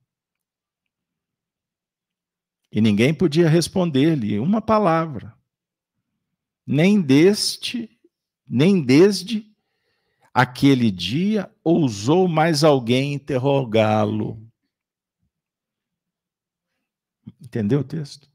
E 2.71 2.81
ninguém 2.81 3.15
podia 3.15 3.49
responder-lhe 3.49 4.39
uma 4.39 4.61
palavra. 4.61 5.37
Nem 6.67 7.01
deste, 7.01 7.99
nem 8.47 8.83
desde 8.83 9.51
aquele 10.35 10.91
dia 10.91 11.51
ousou 11.65 12.29
mais 12.29 12.63
alguém 12.63 13.15
interrogá-lo. 13.15 14.47
Entendeu 17.41 17.81
o 17.81 17.85
texto? 17.85 18.31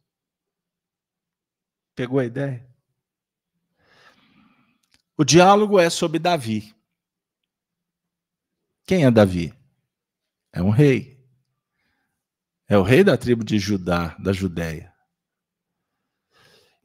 Pegou 1.96 2.20
a 2.20 2.26
ideia? 2.26 2.68
O 5.16 5.24
diálogo 5.24 5.80
é 5.80 5.90
sobre 5.90 6.18
Davi. 6.18 6.76
Quem 8.86 9.06
é 9.06 9.12
Davi? 9.12 9.54
É 10.52 10.62
um 10.62 10.72
rei. 10.72 11.13
É 12.68 12.78
o 12.78 12.84
rei 12.84 13.04
da 13.04 13.18
tribo 13.18 13.44
de 13.44 13.60
Judá, 13.60 14.16
da 14.20 14.32
Judéia. 14.32 14.94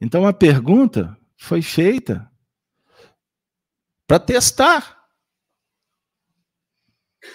Então 0.01 0.25
a 0.25 0.33
pergunta 0.33 1.17
foi 1.37 1.61
feita 1.61 2.29
para 4.07 4.19
testar, 4.19 5.07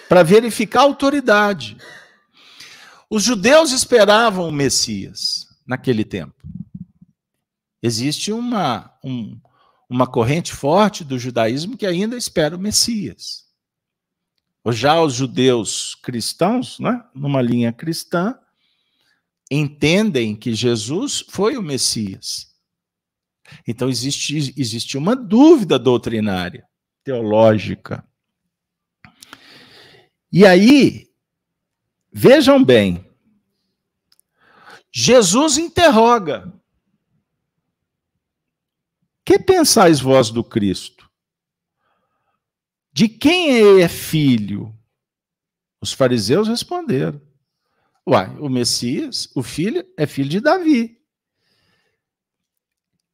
para 0.09 0.22
verificar 0.22 0.80
a 0.80 0.85
autoridade. 0.85 1.76
Os 3.09 3.22
judeus 3.22 3.70
esperavam 3.70 4.48
o 4.48 4.52
Messias 4.52 5.46
naquele 5.66 6.04
tempo. 6.04 6.35
Existe 7.83 8.33
uma, 8.33 8.92
um, 9.04 9.38
uma 9.88 10.07
corrente 10.07 10.52
forte 10.52 11.04
do 11.04 11.18
judaísmo 11.18 11.76
que 11.76 11.87
ainda 11.87 12.16
espera 12.16 12.57
o 12.57 12.59
Messias. 12.59 13.44
Já 14.72 15.00
os 15.00 15.12
judeus 15.12 15.94
cristãos, 15.94 16.79
né, 16.79 17.05
numa 17.14 17.42
linha 17.42 17.72
cristã, 17.72 18.38
entendem 19.50 20.35
que 20.35 20.55
Jesus 20.55 21.24
foi 21.29 21.57
o 21.57 21.62
Messias. 21.62 22.55
Então 23.66 23.88
existe, 23.88 24.55
existe 24.57 24.96
uma 24.96 25.14
dúvida 25.14 25.79
doutrinária, 25.79 26.66
teológica. 27.03 28.07
E 30.33 30.46
aí, 30.46 31.11
vejam 32.12 32.64
bem, 32.64 33.05
Jesus 34.90 35.59
interroga: 35.59 36.53
Que 39.24 39.38
pensais 39.38 40.00
vós 40.00 40.31
do 40.31 40.44
Cristo? 40.44 40.93
De 42.94 43.09
quem 43.09 43.83
é 43.83 43.88
filho? 43.88 44.72
Os 45.83 45.92
fariseus 45.92 46.46
responderam: 46.46 47.20
Uai, 48.09 48.28
o 48.38 48.48
Messias, 48.48 49.28
o 49.35 49.42
filho, 49.42 49.85
é 49.98 50.07
filho 50.07 50.28
de 50.28 50.38
Davi. 50.38 50.96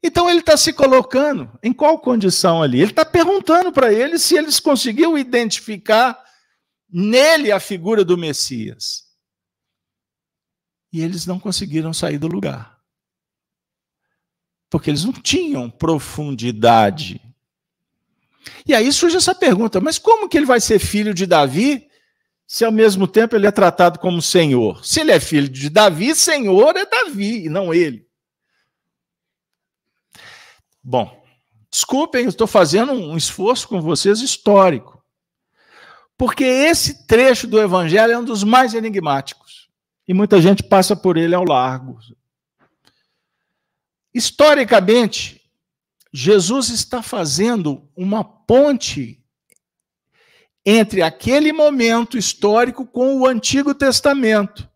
Então 0.03 0.29
ele 0.29 0.41
está 0.41 0.55
se 0.55 0.75
colocando 0.75 1.59
em 1.63 1.73
qual 1.73 1.99
condição 1.99 2.63
ali? 2.63 2.81
Ele 2.81 2.91
está 2.91 3.07
perguntando 3.07 3.73
para 3.73 3.91
eles 3.91 4.21
se 4.21 4.37
eles 4.37 4.61
conseguiram 4.61 5.17
identificar 5.17 6.23
nele 6.87 7.51
a 7.51 7.59
figura 7.59 8.05
do 8.05 8.19
Messias. 8.19 9.07
E 10.93 11.01
eles 11.01 11.25
não 11.25 11.41
conseguiram 11.41 11.95
sair 11.95 12.19
do 12.19 12.27
lugar. 12.27 12.79
Porque 14.69 14.91
eles 14.91 15.05
não 15.05 15.13
tinham 15.13 15.71
profundidade. 15.71 17.30
E 18.67 18.75
aí 18.75 18.93
surge 18.93 19.17
essa 19.17 19.35
pergunta: 19.35 19.81
mas 19.81 19.99
como 19.99 20.29
que 20.29 20.37
ele 20.37 20.47
vai 20.47 20.61
ser 20.61 20.79
filho 20.79 21.15
de 21.15 21.27
Davi 21.27 21.89
se 22.47 22.65
ao 22.65 22.73
mesmo 22.73 23.07
tempo 23.07 23.37
ele 23.37 23.47
é 23.47 23.51
tratado 23.51 23.99
como 23.99 24.21
Senhor? 24.21 24.85
Se 24.85 25.01
ele 25.01 25.13
é 25.13 25.21
filho 25.21 25.49
de 25.49 25.69
Davi, 25.69 26.15
Senhor 26.15 26.77
é 26.77 26.85
Davi, 26.85 27.45
e 27.45 27.49
não 27.49 27.73
ele. 27.73 28.07
Bom, 30.83 31.23
desculpem, 31.71 32.25
eu 32.25 32.31
estou 32.31 32.47
fazendo 32.47 32.93
um 32.93 33.17
esforço 33.17 33.69
com 33.69 33.81
vocês 33.81 34.21
histórico. 34.21 35.01
Porque 36.17 36.45
esse 36.45 37.07
trecho 37.07 37.47
do 37.47 37.61
Evangelho 37.61 38.13
é 38.13 38.19
um 38.19 38.25
dos 38.25 38.45
mais 38.45 38.75
enigmáticos. 38.75 39.71
E 40.07 40.13
muita 40.13 40.41
gente 40.41 40.63
passa 40.63 40.97
por 40.97 41.17
ele 41.17 41.35
ao 41.35 41.45
largo. 41.45 41.99
Historicamente, 44.13 45.40
Jesus 46.13 46.69
está 46.71 47.03
fazendo 47.03 47.89
uma 47.97 48.25
ponte 48.25 49.21
entre 50.65 51.03
aquele 51.03 51.53
momento 51.53 52.19
histórico 52.19 52.85
com 52.85 53.17
o 53.17 53.27
Antigo 53.27 53.75
Testamento. 53.75 54.69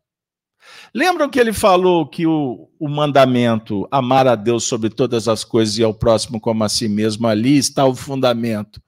Lembram 0.95 1.29
que 1.29 1.41
ele 1.41 1.53
falou 1.53 2.09
que 2.09 2.25
o, 2.25 2.71
o, 2.79 2.89
mandamento 2.89 3.87
amar 3.91 4.29
a 4.29 4.37
Deus 4.37 4.63
sobre 4.63 4.89
todas 4.89 5.27
as 5.27 5.43
coisas 5.43 5.77
e 5.77 5.83
ao 5.83 5.93
próximo 5.93 6.41
como 6.41 6.63
a 6.63 6.69
si 6.69 6.89
mesmo, 6.89 7.27
ali 7.27 7.59
está 7.59 7.85
o 7.85 7.97
fundamento 7.97 8.81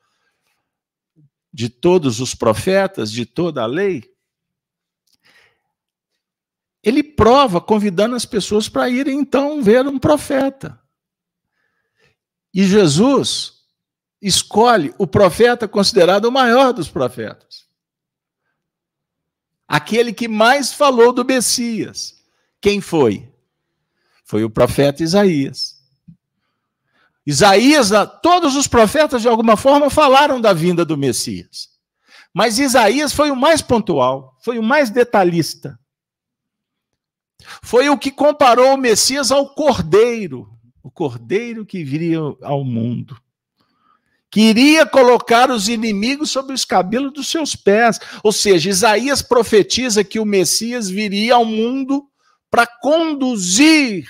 de 1.53 1.69
todos 1.69 2.21
os 2.21 2.33
profetas, 2.33 3.11
de 3.11 3.27
toda 3.27 3.63
a 3.63 3.67
lei? 3.67 4.05
Ele 6.81 7.03
prova 7.03 7.61
convidando 7.61 8.15
as 8.15 8.25
pessoas 8.25 8.69
para 8.69 8.89
irem 8.89 9.19
então 9.19 9.61
ver 9.61 9.85
um 9.89 9.99
profeta. 9.99 10.81
E 12.57 12.65
Jesus 12.65 13.53
escolhe 14.21 14.95
o 14.97 15.07
profeta 15.07 15.69
considerado 15.69 16.25
o 16.25 16.33
maior 16.33 16.73
dos 16.73 16.89
profetas. 16.89 17.67
Aquele 19.69 20.11
que 20.11 20.27
mais 20.27 20.73
falou 20.73 21.13
do 21.13 21.23
Messias. 21.23 22.17
Quem 22.59 22.81
foi? 22.81 23.31
Foi 24.25 24.43
o 24.43 24.49
profeta 24.49 25.03
Isaías. 25.03 25.77
Isaías, 27.27 27.91
todos 28.23 28.57
os 28.57 28.67
profetas 28.67 29.21
de 29.21 29.29
alguma 29.29 29.59
forma 29.59 29.91
falaram 29.91 30.41
da 30.41 30.55
vinda 30.55 30.83
do 30.83 30.97
Messias. 30.97 31.69
Mas 32.33 32.59
Isaías 32.59 33.13
foi 33.13 33.31
o 33.31 33.37
mais 33.37 33.61
pontual, 33.61 34.35
foi 34.41 34.59
o 34.59 34.63
mais 34.63 34.89
detalhista. 34.89 35.79
Foi 37.63 37.91
o 37.91 37.99
que 37.99 38.11
comparou 38.11 38.73
o 38.73 38.79
Messias 38.79 39.31
ao 39.31 39.55
cordeiro, 39.55 40.56
o 40.87 40.91
cordeiro 40.91 41.67
que 41.67 41.83
viria 41.83 42.21
ao 42.43 42.63
mundo. 42.63 43.21
Queria 44.31 44.87
colocar 44.87 45.51
os 45.51 45.69
inimigos 45.69 46.31
sobre 46.31 46.55
os 46.55 46.65
cabelos 46.65 47.13
dos 47.13 47.27
seus 47.27 47.57
pés. 47.57 47.99
Ou 48.23 48.31
seja, 48.31 48.71
Isaías 48.71 49.21
profetiza 49.21 50.05
que 50.05 50.21
o 50.21 50.25
Messias 50.25 50.89
viria 50.89 51.35
ao 51.35 51.45
mundo 51.45 52.09
para 52.49 52.69
conduzir 52.69 54.09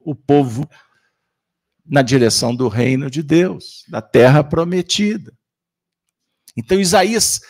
o 0.00 0.14
povo 0.14 0.66
na 1.84 2.00
direção 2.00 2.56
do 2.56 2.68
reino 2.68 3.10
de 3.10 3.22
Deus, 3.22 3.84
da 3.86 4.00
terra 4.00 4.42
prometida. 4.42 5.36
Então, 6.56 6.80
Isaías 6.80 7.42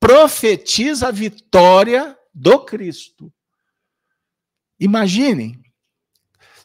profetiza 0.00 1.08
a 1.08 1.10
vitória 1.10 2.16
do 2.32 2.60
Cristo. 2.60 3.30
Imaginem, 4.80 5.60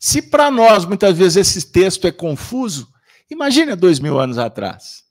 se 0.04 0.20
para 0.20 0.50
nós 0.50 0.84
muitas 0.84 1.16
vezes 1.16 1.48
esse 1.48 1.72
texto 1.72 2.08
é 2.08 2.12
confuso, 2.12 2.92
imagine 3.30 3.76
dois 3.76 4.00
mil 4.00 4.20
anos 4.20 4.40
atrás. 4.40 5.04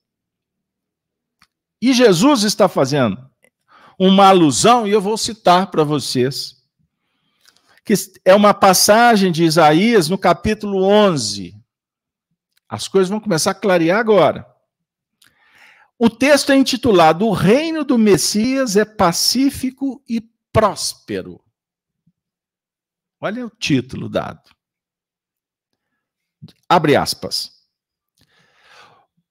E 1.81 1.92
Jesus 1.92 2.42
está 2.42 2.68
fazendo 2.68 3.24
uma 3.96 4.26
alusão, 4.26 4.88
e 4.88 4.90
eu 4.90 5.00
vou 5.00 5.16
citar 5.16 5.70
para 5.70 5.85
vocês, 5.85 6.57
que 7.85 7.94
é 8.24 8.35
uma 8.35 8.53
passagem 8.53 9.31
de 9.31 9.44
Isaías 9.44 10.09
no 10.09 10.18
capítulo 10.18 10.83
11. 10.83 11.55
As 12.68 12.88
coisas 12.88 13.09
vão 13.09 13.20
começar 13.20 13.53
a 13.53 13.55
clarear 13.55 14.00
agora. 14.00 14.44
O 15.96 16.11
texto 16.11 16.50
é 16.50 16.57
intitulado 16.57 17.26
O 17.26 17.33
Reino 17.33 17.85
do 17.85 17.96
Messias 17.96 18.74
é 18.74 18.85
Pacífico 18.85 20.03
e 20.09 20.20
Próspero. 20.53 21.40
Olha 23.20 23.46
o 23.46 23.50
título 23.50 24.09
dado. 24.09 24.59
Abre 26.68 26.96
aspas. 26.96 27.50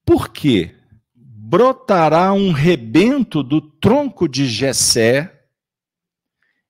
Porque 0.04 0.74
brotará 1.14 2.32
um 2.32 2.52
rebento 2.52 3.42
do 3.42 3.60
tronco 3.60 4.28
de 4.28 4.46
Jessé 4.46 5.46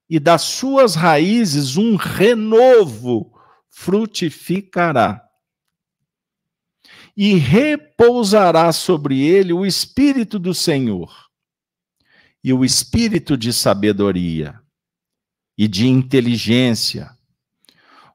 e 0.09 0.19
das 0.19 0.41
suas 0.41 0.95
raízes 0.95 1.77
um 1.77 1.95
renovo 1.95 3.31
frutificará. 3.69 5.23
E 7.15 7.35
repousará 7.35 8.71
sobre 8.71 9.21
ele 9.21 9.53
o 9.53 9.65
espírito 9.65 10.39
do 10.39 10.53
Senhor 10.53 11.31
e 12.43 12.51
o 12.51 12.65
espírito 12.65 13.37
de 13.37 13.53
sabedoria 13.53 14.59
e 15.57 15.67
de 15.67 15.87
inteligência, 15.87 17.15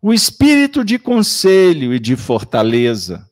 o 0.07 0.15
espírito 0.15 0.85
de 0.85 1.01
conselho 1.01 1.93
e 1.93 1.99
de 1.99 2.15
fortaleza, 2.15 3.29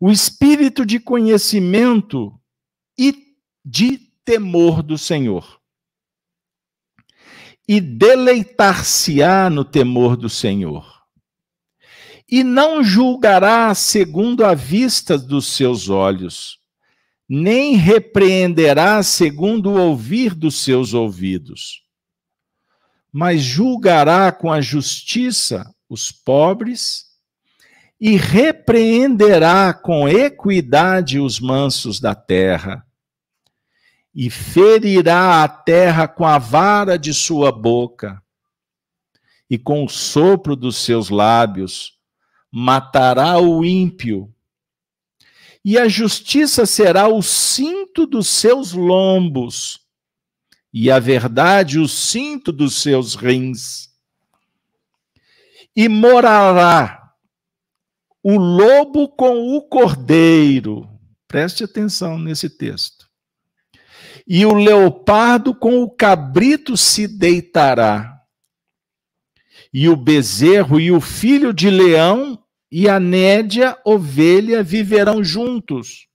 o 0.00 0.10
espírito 0.10 0.86
de 0.86 0.98
conhecimento 0.98 2.32
e 2.98 3.36
de 3.62 3.98
temor 4.24 4.82
do 4.82 4.96
Senhor. 4.96 5.60
E 7.68 7.82
deleitar-se-á 7.82 9.50
no 9.50 9.62
temor 9.62 10.16
do 10.16 10.30
Senhor. 10.30 10.90
E 12.26 12.42
não 12.42 12.82
julgará 12.82 13.74
segundo 13.74 14.46
a 14.46 14.54
vista 14.54 15.18
dos 15.18 15.48
seus 15.48 15.90
olhos, 15.90 16.60
nem 17.28 17.76
repreenderá 17.76 19.02
segundo 19.02 19.72
o 19.72 19.78
ouvir 19.78 20.34
dos 20.34 20.54
seus 20.54 20.94
ouvidos 20.94 21.82
mas 23.12 23.42
julgará 23.42 24.32
com 24.32 24.50
a 24.50 24.60
justiça 24.60 25.70
os 25.88 26.10
pobres 26.10 27.12
e 28.00 28.16
repreenderá 28.16 29.74
com 29.74 30.08
equidade 30.08 31.20
os 31.20 31.38
mansos 31.38 32.00
da 32.00 32.14
terra. 32.14 32.84
E 34.14 34.30
ferirá 34.30 35.44
a 35.44 35.48
terra 35.48 36.08
com 36.08 36.24
a 36.24 36.38
vara 36.38 36.98
de 36.98 37.14
sua 37.14 37.52
boca, 37.52 38.22
e 39.48 39.58
com 39.58 39.84
o 39.84 39.88
sopro 39.88 40.56
dos 40.56 40.76
seus 40.78 41.10
lábios 41.10 41.98
matará 42.50 43.38
o 43.38 43.64
ímpio, 43.64 44.34
e 45.64 45.78
a 45.78 45.88
justiça 45.88 46.66
será 46.66 47.08
o 47.08 47.22
cinto 47.22 48.06
dos 48.06 48.26
seus 48.26 48.72
lombos 48.72 49.81
e 50.72 50.90
a 50.90 50.98
verdade 50.98 51.78
o 51.78 51.86
cinto 51.86 52.50
dos 52.50 52.76
seus 52.76 53.14
rins. 53.14 53.90
E 55.76 55.88
morará 55.88 57.12
o 58.22 58.36
lobo 58.36 59.08
com 59.08 59.56
o 59.56 59.62
cordeiro. 59.68 60.88
Preste 61.28 61.64
atenção 61.64 62.18
nesse 62.18 62.48
texto. 62.48 63.06
E 64.26 64.46
o 64.46 64.54
leopardo 64.54 65.54
com 65.54 65.82
o 65.82 65.90
cabrito 65.90 66.76
se 66.76 67.08
deitará. 67.08 68.20
E 69.72 69.88
o 69.88 69.96
bezerro 69.96 70.78
e 70.78 70.92
o 70.92 71.00
filho 71.00 71.52
de 71.52 71.68
leão 71.70 72.38
e 72.70 72.88
a 72.88 73.00
nédia 73.00 73.78
ovelha 73.84 74.62
viverão 74.62 75.24
juntos 75.24 76.11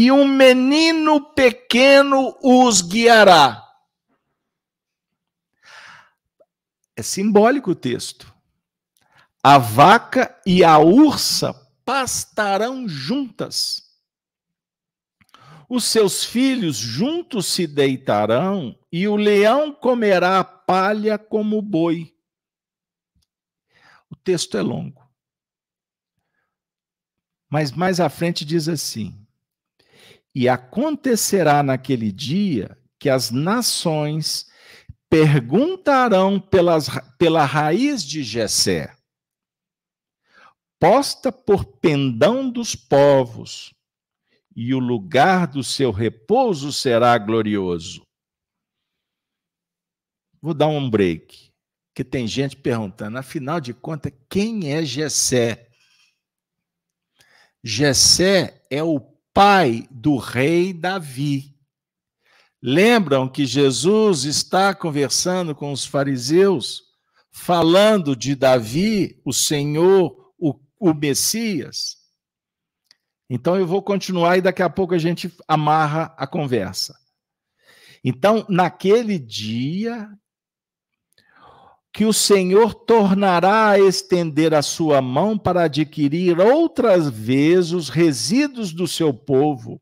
e 0.00 0.12
um 0.12 0.28
menino 0.28 1.20
pequeno 1.34 2.38
os 2.40 2.80
guiará. 2.80 3.68
É 6.94 7.02
simbólico 7.02 7.72
o 7.72 7.74
texto. 7.74 8.32
A 9.42 9.58
vaca 9.58 10.40
e 10.46 10.62
a 10.62 10.78
ursa 10.78 11.52
pastarão 11.84 12.86
juntas. 12.86 13.92
Os 15.68 15.82
seus 15.82 16.22
filhos 16.22 16.76
juntos 16.76 17.46
se 17.46 17.66
deitarão, 17.66 18.78
e 18.92 19.08
o 19.08 19.16
leão 19.16 19.72
comerá 19.72 20.38
a 20.38 20.44
palha 20.44 21.18
como 21.18 21.58
o 21.58 21.62
boi. 21.62 22.16
O 24.08 24.14
texto 24.14 24.56
é 24.56 24.62
longo. 24.62 25.10
Mas 27.50 27.72
mais 27.72 27.98
à 27.98 28.08
frente 28.08 28.44
diz 28.44 28.68
assim: 28.68 29.17
e 30.38 30.48
acontecerá 30.48 31.64
naquele 31.64 32.12
dia 32.12 32.78
que 32.96 33.10
as 33.10 33.32
nações 33.32 34.48
perguntarão 35.10 36.38
pelas, 36.38 36.88
pela 37.18 37.44
raiz 37.44 38.04
de 38.04 38.22
Jessé, 38.22 38.94
posta 40.78 41.32
por 41.32 41.64
pendão 41.64 42.48
dos 42.48 42.76
povos, 42.76 43.74
e 44.54 44.72
o 44.72 44.78
lugar 44.78 45.48
do 45.48 45.64
seu 45.64 45.90
repouso 45.90 46.72
será 46.72 47.18
glorioso. 47.18 48.06
Vou 50.40 50.54
dar 50.54 50.68
um 50.68 50.88
break, 50.88 51.50
que 51.92 52.04
tem 52.04 52.28
gente 52.28 52.54
perguntando, 52.54 53.18
afinal 53.18 53.60
de 53.60 53.74
contas, 53.74 54.12
quem 54.30 54.72
é 54.72 54.84
Jessé? 54.84 55.68
Jessé 57.60 58.64
é 58.70 58.84
o 58.84 59.17
pai 59.38 59.86
do 59.88 60.16
rei 60.16 60.72
Davi. 60.72 61.54
Lembram 62.60 63.28
que 63.28 63.46
Jesus 63.46 64.24
está 64.24 64.74
conversando 64.74 65.54
com 65.54 65.70
os 65.70 65.86
fariseus, 65.86 66.82
falando 67.30 68.16
de 68.16 68.34
Davi, 68.34 69.22
o 69.24 69.32
Senhor, 69.32 70.34
o, 70.36 70.58
o 70.80 70.92
Messias? 70.92 71.98
Então 73.30 73.56
eu 73.56 73.64
vou 73.64 73.80
continuar 73.80 74.38
e 74.38 74.40
daqui 74.40 74.60
a 74.60 74.68
pouco 74.68 74.92
a 74.92 74.98
gente 74.98 75.32
amarra 75.46 76.12
a 76.18 76.26
conversa. 76.26 76.98
Então, 78.02 78.44
naquele 78.48 79.20
dia, 79.20 80.10
que 81.92 82.04
o 82.04 82.12
Senhor 82.12 82.74
tornará 82.74 83.70
a 83.70 83.80
estender 83.80 84.54
a 84.54 84.62
sua 84.62 85.00
mão 85.00 85.38
para 85.38 85.64
adquirir 85.64 86.38
outras 86.38 87.08
vezes 87.08 87.72
os 87.72 87.88
resíduos 87.88 88.72
do 88.72 88.86
seu 88.86 89.12
povo. 89.12 89.80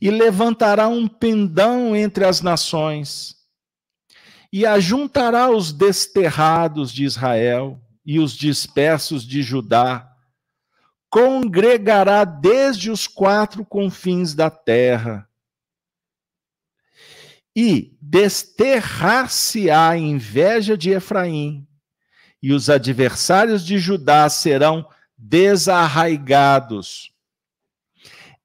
E 0.00 0.10
levantará 0.10 0.88
um 0.88 1.06
pendão 1.06 1.94
entre 1.94 2.24
as 2.24 2.40
nações, 2.40 3.36
e 4.52 4.66
ajuntará 4.66 5.50
os 5.50 5.72
desterrados 5.72 6.92
de 6.92 7.04
Israel 7.04 7.80
e 8.04 8.18
os 8.18 8.32
dispersos 8.32 9.24
de 9.24 9.42
Judá, 9.42 10.12
congregará 11.08 12.24
desde 12.24 12.90
os 12.90 13.06
quatro 13.06 13.64
confins 13.64 14.34
da 14.34 14.50
terra 14.50 15.28
e 17.54 17.96
desterrar-se-á 18.00 19.90
a 19.90 19.98
inveja 19.98 20.76
de 20.76 20.90
Efraim, 20.90 21.66
e 22.42 22.52
os 22.52 22.70
adversários 22.70 23.64
de 23.64 23.78
Judá 23.78 24.28
serão 24.28 24.86
desarraigados. 25.16 27.12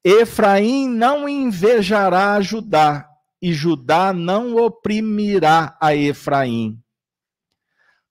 Efraim 0.03 0.87
não 0.87 1.27
invejará 1.27 2.39
Judá, 2.41 3.09
e 3.41 3.53
Judá 3.53 4.13
não 4.13 4.55
oprimirá 4.55 5.77
a 5.81 5.95
Efraim. 5.95 6.81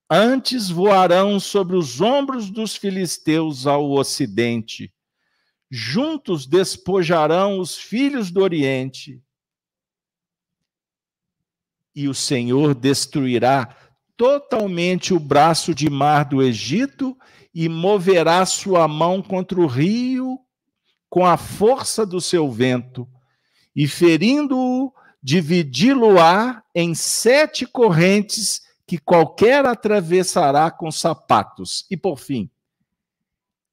Antes 0.09 0.71
voarão 0.71 1.41
sobre 1.41 1.77
os 1.77 2.01
ombros 2.01 2.49
dos 2.49 2.77
filisteus 2.77 3.67
ao 3.67 3.91
ocidente. 3.91 4.93
Juntos 5.69 6.47
despojarão 6.47 7.59
os 7.59 7.77
filhos 7.77 8.31
do 8.31 8.41
oriente. 8.41 9.21
E 11.97 12.07
o 12.09 12.15
Senhor 12.15 12.75
destruirá 12.75 13.75
totalmente 14.17 15.13
o 15.13 15.19
braço 15.19 15.75
de 15.75 15.91
mar 15.91 16.27
do 16.27 16.43
Egito 16.43 17.17
e 17.55 17.69
moverá 17.69 18.45
sua 18.45 18.87
mão 18.87 19.23
contra 19.23 19.59
o 19.59 19.67
rio 19.67 20.39
com 21.09 21.25
a 21.25 21.39
força 21.39 22.05
do 22.05 22.21
seu 22.21 22.51
vento, 22.51 23.09
e 23.75 23.89
ferindo-o, 23.89 24.93
dividi-lo-á 25.23 26.63
em 26.75 26.95
sete 26.95 27.65
correntes 27.65 28.61
que 28.87 28.99
qualquer 28.99 29.65
atravessará 29.65 30.71
com 30.71 30.91
sapatos. 30.91 31.87
E 31.91 31.97
por 31.97 32.19
fim, 32.19 32.51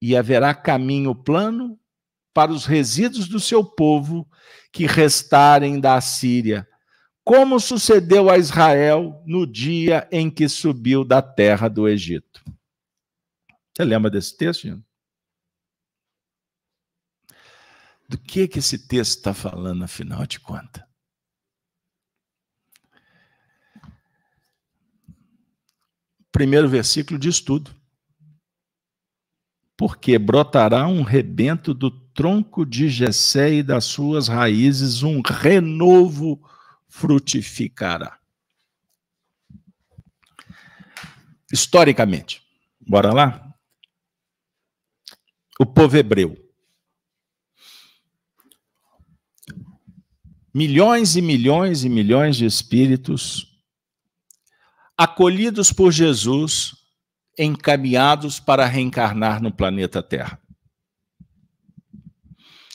e 0.01 0.15
haverá 0.15 0.53
caminho 0.53 1.13
plano 1.13 1.77
para 2.33 2.51
os 2.51 2.65
resíduos 2.65 3.27
do 3.27 3.39
seu 3.39 3.63
povo 3.63 4.27
que 4.71 4.85
restarem 4.85 5.79
da 5.79 5.99
Síria, 6.01 6.67
como 7.23 7.59
sucedeu 7.59 8.29
a 8.29 8.37
Israel 8.37 9.21
no 9.25 9.47
dia 9.47 10.07
em 10.11 10.29
que 10.29 10.47
subiu 10.49 11.03
da 11.03 11.21
terra 11.21 11.67
do 11.69 11.87
Egito. 11.87 12.43
Você 13.73 13.83
lembra 13.83 14.11
desse 14.11 14.35
texto, 14.35 14.63
gente? 14.63 14.83
Do 18.07 18.17
que 18.17 18.47
que 18.47 18.59
esse 18.59 18.87
texto 18.87 19.17
está 19.17 19.33
falando, 19.33 19.83
afinal 19.83 20.25
de 20.27 20.39
contas? 20.39 20.83
primeiro 26.33 26.67
versículo 26.67 27.17
diz 27.17 27.39
tudo. 27.39 27.71
Porque 29.77 30.17
brotará 30.19 30.87
um 30.87 31.03
rebento 31.03 31.73
do 31.73 31.89
tronco 31.89 32.65
de 32.65 32.89
Jessé 32.89 33.53
e 33.53 33.63
das 33.63 33.85
suas 33.85 34.27
raízes 34.27 35.03
um 35.03 35.21
renovo 35.21 36.41
frutificará. 36.93 38.19
Historicamente, 41.51 42.43
bora 42.79 43.11
lá? 43.11 43.55
O 45.59 45.65
povo 45.65 45.97
hebreu. 45.97 46.37
Milhões 50.53 51.15
e 51.15 51.21
milhões 51.21 51.83
e 51.83 51.89
milhões 51.89 52.37
de 52.37 52.45
espíritos 52.45 53.51
acolhidos 54.95 55.73
por 55.73 55.91
Jesus, 55.91 56.75
encaminhados 57.37 58.39
para 58.39 58.67
reencarnar 58.67 59.41
no 59.41 59.51
planeta 59.51 60.03
Terra. 60.03 60.39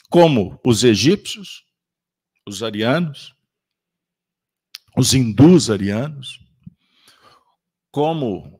Como 0.09 0.59
os 0.65 0.83
egípcios, 0.83 1.63
os 2.45 2.61
arianos, 2.61 3.38
os 4.99 5.13
hindus 5.13 5.69
arianos, 5.69 6.41
como 7.89 8.59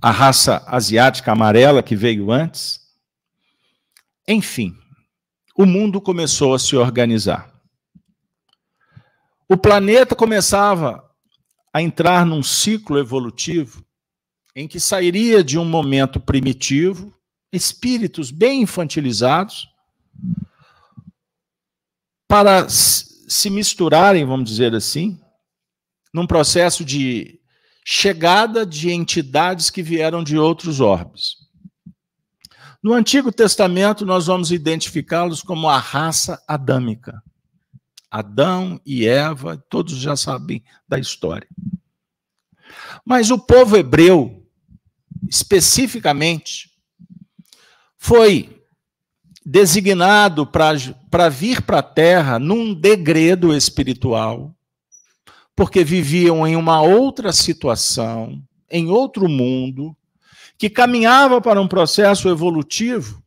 a 0.00 0.12
raça 0.12 0.62
asiática 0.68 1.32
amarela 1.32 1.82
que 1.82 1.96
veio 1.96 2.30
antes. 2.30 2.80
Enfim, 4.28 4.78
o 5.56 5.66
mundo 5.66 6.00
começou 6.00 6.54
a 6.54 6.58
se 6.60 6.76
organizar. 6.76 7.52
O 9.48 9.56
planeta 9.56 10.14
começava 10.14 11.04
a 11.72 11.82
entrar 11.82 12.24
num 12.24 12.44
ciclo 12.44 12.96
evolutivo 12.96 13.84
em 14.54 14.68
que 14.68 14.78
sairia 14.78 15.42
de 15.42 15.58
um 15.58 15.64
momento 15.64 16.20
primitivo, 16.20 17.12
espíritos 17.52 18.30
bem 18.30 18.62
infantilizados, 18.62 19.68
para 22.28 22.68
se 22.68 23.50
misturarem, 23.50 24.24
vamos 24.24 24.48
dizer 24.48 24.72
assim, 24.72 25.20
num 26.16 26.26
processo 26.26 26.82
de 26.82 27.38
chegada 27.84 28.64
de 28.64 28.90
entidades 28.90 29.68
que 29.68 29.82
vieram 29.82 30.24
de 30.24 30.38
outros 30.38 30.80
orbes. 30.80 31.36
No 32.82 32.94
Antigo 32.94 33.30
Testamento, 33.30 34.06
nós 34.06 34.26
vamos 34.26 34.50
identificá-los 34.50 35.42
como 35.42 35.68
a 35.68 35.76
raça 35.76 36.42
adâmica. 36.48 37.22
Adão 38.10 38.80
e 38.86 39.06
Eva, 39.06 39.62
todos 39.68 39.98
já 39.98 40.16
sabem 40.16 40.64
da 40.88 40.98
história. 40.98 41.46
Mas 43.04 43.30
o 43.30 43.38
povo 43.38 43.76
hebreu, 43.76 44.42
especificamente, 45.28 46.70
foi 47.98 48.64
designado 49.44 50.46
para 50.46 51.28
vir 51.28 51.60
para 51.60 51.80
a 51.80 51.82
terra 51.82 52.38
num 52.38 52.72
degredo 52.72 53.54
espiritual, 53.54 54.55
porque 55.56 55.82
viviam 55.82 56.46
em 56.46 56.54
uma 56.54 56.82
outra 56.82 57.32
situação, 57.32 58.42
em 58.70 58.90
outro 58.90 59.26
mundo, 59.26 59.96
que 60.58 60.68
caminhava 60.68 61.40
para 61.40 61.60
um 61.60 61.66
processo 61.66 62.28
evolutivo 62.28 63.24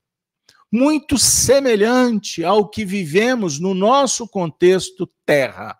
muito 0.72 1.18
semelhante 1.18 2.44
ao 2.44 2.70
que 2.70 2.86
vivemos 2.86 3.60
no 3.60 3.74
nosso 3.74 4.28
contexto 4.28 5.10
Terra, 5.26 5.76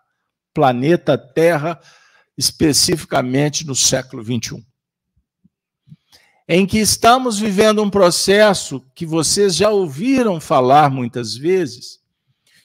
planeta 0.52 1.16
Terra, 1.16 1.80
especificamente 2.36 3.64
no 3.64 3.76
século 3.76 4.20
21. 4.20 4.60
Em 6.48 6.66
que 6.66 6.78
estamos 6.78 7.38
vivendo 7.38 7.80
um 7.80 7.88
processo 7.88 8.84
que 8.92 9.06
vocês 9.06 9.54
já 9.54 9.70
ouviram 9.70 10.40
falar 10.40 10.90
muitas 10.90 11.36
vezes, 11.36 12.00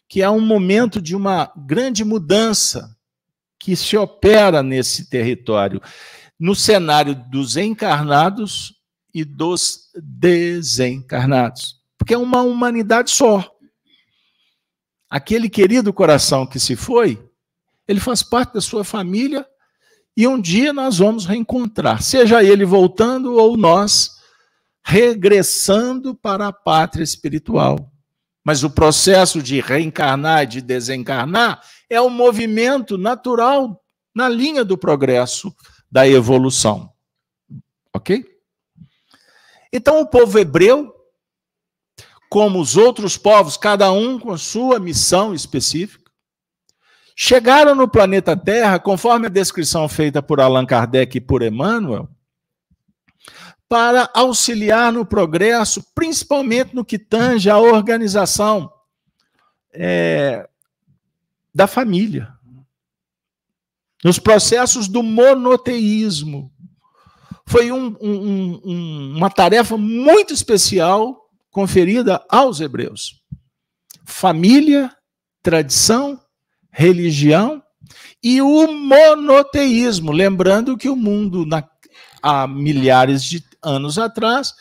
que 0.10 0.24
é 0.24 0.30
um 0.30 0.42
momento 0.42 1.00
de 1.00 1.16
uma 1.16 1.52
grande 1.56 2.04
mudança 2.04 2.95
que 3.66 3.76
se 3.76 3.98
opera 3.98 4.62
nesse 4.62 5.10
território, 5.10 5.82
no 6.40 6.56
cenário 6.56 7.16
dos 7.16 7.58
encarnados 7.58 8.76
e 9.14 9.24
dos 9.24 9.90
desencarnados 9.96 11.76
porque 12.06 12.14
é 12.14 12.18
uma 12.20 12.44
humanidade 12.44 13.10
só. 13.10 13.52
Aquele 15.10 15.50
querido 15.50 15.92
coração 15.92 16.46
que 16.46 16.60
se 16.60 16.76
foi, 16.76 17.20
ele 17.88 18.00
faz 18.00 18.22
parte 18.22 18.54
da 18.54 18.62
sua 18.62 18.84
família 18.84 19.44
e 20.16 20.28
um 20.28 20.40
dia 20.40 20.72
nós 20.72 21.00
vamos 21.00 21.26
reencontrar, 21.26 22.04
seja 22.04 22.44
ele 22.44 22.64
voltando 22.64 23.34
ou 23.34 23.58
nós 23.58 24.12
regressando 24.84 26.14
para 26.14 26.48
a 26.48 26.54
pátria 26.54 27.04
espiritual. 27.04 27.92
Mas 28.44 28.64
o 28.64 28.70
processo 28.70 29.42
de 29.42 29.60
reencarnar 29.60 30.44
e 30.44 30.48
de 30.48 30.62
desencarnar 30.62 31.60
é 31.90 32.02
um 32.02 32.10
movimento 32.10 32.98
natural 32.98 33.82
na 34.14 34.30
linha 34.30 34.64
do 34.64 34.78
progresso, 34.78 35.54
da 35.92 36.08
evolução. 36.08 36.92
Ok? 37.94 38.26
Então, 39.72 40.00
o 40.00 40.08
povo 40.08 40.40
hebreu 40.40 40.96
como 42.30 42.60
os 42.60 42.76
outros 42.76 43.18
povos, 43.18 43.56
cada 43.56 43.92
um 43.92 44.20
com 44.20 44.38
sua 44.38 44.80
missão 44.80 45.34
específica, 45.34 46.12
chegaram 47.16 47.74
no 47.74 47.88
planeta 47.88 48.36
Terra, 48.36 48.78
conforme 48.78 49.28
a 49.28 49.30
descrição 49.30 49.88
feita 49.88 50.22
por 50.22 50.42
Allan 50.42 50.66
Kardec 50.66 51.18
e 51.18 51.22
por 51.22 51.42
Emmanuel, 51.42 52.10
para 53.70 54.10
auxiliar 54.14 54.92
no 54.92 55.06
progresso, 55.06 55.82
principalmente 55.96 56.76
no 56.76 56.84
que 56.84 57.00
tange 57.00 57.50
a 57.50 57.58
organização 57.58 58.72
é, 59.74 60.48
da 61.56 61.68
família, 61.68 62.34
nos 64.04 64.20
processos 64.20 64.90
do 64.90 65.02
monoteísmo. 65.02 66.52
Foi 67.48 67.72
um, 67.72 67.96
um, 68.02 68.62
um, 68.66 69.18
uma 69.18 69.30
tarefa 69.30 69.78
muito 69.78 70.34
especial 70.34 71.18
conferida 71.50 72.22
aos 72.30 72.60
hebreus. 72.60 73.22
Família, 74.04 74.94
tradição, 75.42 76.20
religião 76.70 77.64
e 78.22 78.42
o 78.42 78.68
monoteísmo. 78.68 80.12
Lembrando 80.12 80.78
que 80.78 80.90
o 80.90 80.96
mundo, 80.96 81.46
na, 81.46 81.66
há 82.22 82.46
milhares 82.46 83.24
de 83.24 83.42
anos 83.64 83.98
atrás, 83.98 84.54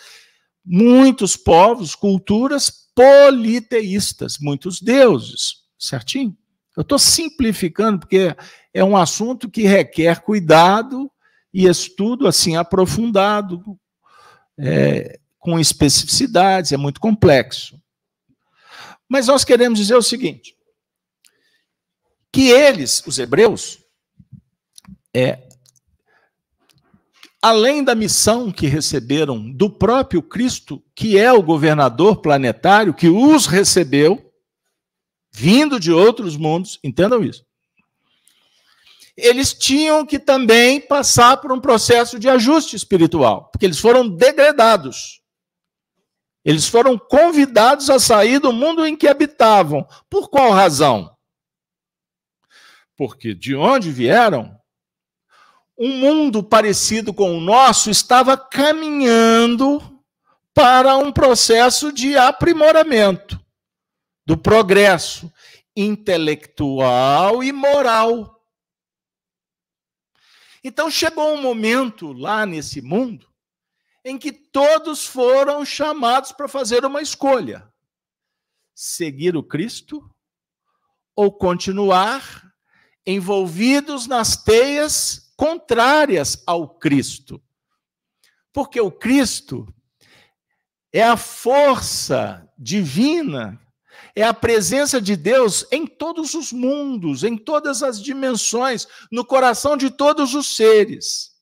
muitos 0.65 1.37
povos, 1.37 1.97
culturas 1.97 2.71
politeístas, 2.95 4.39
muitos 4.41 4.81
deuses, 4.81 5.57
certinho? 5.77 6.37
Eu 6.77 6.83
estou 6.83 6.99
simplificando 6.99 8.01
porque 8.01 8.35
é 8.73 8.83
um 8.83 8.97
assunto 8.97 9.49
que 9.51 9.63
requer 9.63 10.21
cuidado 10.21 11.11
e 11.53 11.67
estudo 11.67 12.27
assim 12.27 12.57
aprofundado. 12.57 13.63
É, 14.59 15.19
com 15.45 15.61
especificidades, 15.61 16.73
é 16.73 16.77
muito 16.79 16.99
complexo. 16.99 17.79
Mas 19.07 19.27
nós 19.27 19.45
queremos 19.45 19.79
dizer 19.79 19.95
o 19.95 20.03
seguinte: 20.03 20.57
que 22.33 22.49
eles, 22.49 23.05
os 23.07 23.19
hebreus, 23.19 23.79
é, 25.15 25.47
além 27.43 27.85
da 27.85 27.95
missão 27.95 28.51
que 28.51 28.67
receberam 28.67 29.53
do 29.53 29.69
próprio 29.69 30.23
Cristo, 30.23 30.83
que 30.95 31.19
é 31.19 31.31
o 31.31 31.43
governador 31.43 32.23
planetário, 32.23 32.95
que 32.95 33.11
os 33.11 33.45
recebeu, 33.45 34.33
vindo 35.35 35.81
de 35.81 35.91
outros 35.91 36.37
mundos, 36.37 36.79
entendam 36.85 37.23
isso. 37.25 37.45
Eles 39.17 39.53
tinham 39.53 40.07
que 40.07 40.19
também 40.19 40.81
passar 40.81 41.39
por 41.39 41.51
um 41.51 41.61
processo 41.61 42.21
de 42.21 42.29
ajuste 42.29 42.77
espiritual, 42.77 43.49
porque 43.51 43.67
eles 43.67 43.81
foram 43.81 44.09
degradados. 44.09 45.21
Eles 46.45 46.69
foram 46.69 46.97
convidados 46.97 47.91
a 47.91 47.99
sair 47.99 48.39
do 48.39 48.53
mundo 48.53 48.87
em 48.87 48.95
que 48.95 49.09
habitavam. 49.09 49.87
Por 50.09 50.31
qual 50.31 50.53
razão? 50.53 51.13
Porque 52.97 53.35
de 53.35 53.57
onde 53.57 53.91
vieram, 53.91 54.57
um 55.77 55.97
mundo 55.97 56.45
parecido 56.45 57.13
com 57.13 57.37
o 57.37 57.41
nosso 57.41 57.91
estava 57.91 58.37
caminhando 58.37 59.83
para 60.53 60.97
um 60.97 61.11
processo 61.11 61.91
de 61.91 62.17
aprimoramento 62.17 63.44
do 64.27 64.37
progresso 64.37 65.33
intelectual 65.77 67.43
e 67.43 67.53
moral. 67.53 68.43
Então 70.63 70.91
chegou 70.91 71.35
um 71.35 71.43
momento 71.43 72.13
lá 72.13 72.47
nesse 72.47 72.81
mundo 72.81 73.29
em 74.05 74.19
que 74.19 74.33
todos 74.33 75.07
foram 75.07 75.65
chamados 75.65 76.33
para 76.33 76.49
fazer 76.49 76.85
uma 76.85 77.03
escolha: 77.03 77.71
seguir 78.75 79.37
o 79.37 79.43
Cristo 79.43 80.11
ou 81.17 81.33
continuar 81.33 82.53
envolvidos 83.07 84.07
nas 84.07 84.37
teias 84.37 85.33
contrárias 85.37 86.43
ao 86.47 86.79
Cristo. 86.79 87.43
Porque 88.53 88.81
o 88.81 88.91
Cristo 88.91 89.67
é 90.93 91.03
a 91.03 91.17
força 91.17 92.49
divina, 92.57 93.61
é 94.17 94.23
a 94.23 94.35
presença 94.35 95.01
de 95.01 95.17
Deus 95.17 95.67
em 95.73 95.87
todos 95.87 96.35
os 96.35 96.53
mundos, 96.53 97.25
em 97.25 97.37
todas 97.37 97.83
as 97.83 98.01
dimensões, 98.01 98.87
no 99.11 99.25
coração 99.25 99.77
de 99.77 99.91
todos 99.91 100.35
os 100.35 100.55
seres. 100.57 101.33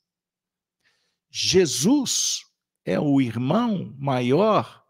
Jesus 1.31 2.41
é 2.85 2.99
o 2.99 3.21
irmão 3.21 3.95
maior 3.99 4.83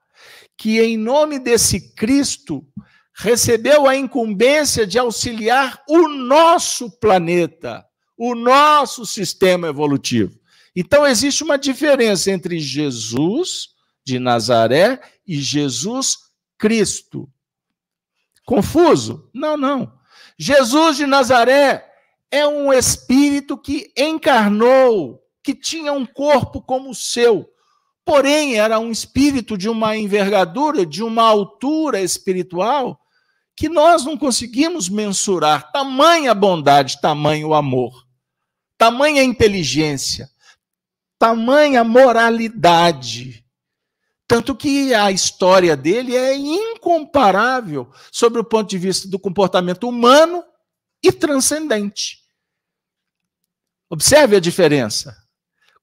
que, 0.57 0.80
em 0.80 0.97
nome 0.97 1.39
desse 1.39 1.95
Cristo, 1.95 2.64
recebeu 3.14 3.87
a 3.87 3.97
incumbência 3.97 4.87
de 4.87 4.99
auxiliar 4.99 5.83
o 5.89 6.09
nosso 6.09 6.91
planeta 6.99 7.85
o 8.24 8.37
nosso 8.37 9.05
sistema 9.05 9.66
evolutivo. 9.66 10.39
Então, 10.76 11.05
existe 11.05 11.43
uma 11.43 11.59
diferença 11.59 12.30
entre 12.30 12.61
Jesus 12.61 13.70
de 14.07 14.20
Nazaré 14.20 15.01
e 15.26 15.41
Jesus 15.41 16.18
Cristo. 16.57 17.28
Confuso? 18.45 19.30
Não, 19.34 19.57
não. 19.57 19.93
Jesus 20.38 20.97
de 20.97 21.07
Nazaré 21.07 21.86
é 22.30 22.47
um 22.47 22.72
espírito 22.72 23.57
que 23.57 23.93
encarnou, 23.97 25.20
que 25.43 25.55
tinha 25.55 25.93
um 25.93 26.07
corpo 26.07 26.61
como 26.61 26.90
o 26.90 26.95
seu, 26.95 27.49
porém 28.05 28.59
era 28.59 28.78
um 28.78 28.90
espírito 28.90 29.57
de 29.57 29.68
uma 29.68 29.97
envergadura, 29.97 30.84
de 30.84 31.03
uma 31.03 31.22
altura 31.22 32.01
espiritual 32.01 32.99
que 33.55 33.68
nós 33.68 34.05
não 34.05 34.16
conseguimos 34.16 34.88
mensurar. 34.88 35.70
Tamanha 35.70 36.34
bondade, 36.34 37.01
tamanho 37.01 37.55
amor 37.55 37.93
tamanha 38.82 39.22
inteligência, 39.22 40.28
tamanha 41.16 41.84
moralidade. 41.84 43.47
Tanto 44.33 44.57
que 44.57 44.95
a 44.95 45.12
história 45.12 45.76
dele 45.76 46.16
é 46.16 46.35
incomparável 46.35 47.93
sobre 48.11 48.41
o 48.41 48.45
ponto 48.45 48.70
de 48.70 48.78
vista 48.78 49.07
do 49.07 49.18
comportamento 49.18 49.87
humano 49.87 50.43
e 51.03 51.12
transcendente. 51.12 52.22
Observe 53.91 54.35
a 54.35 54.41
diferença. 54.41 55.14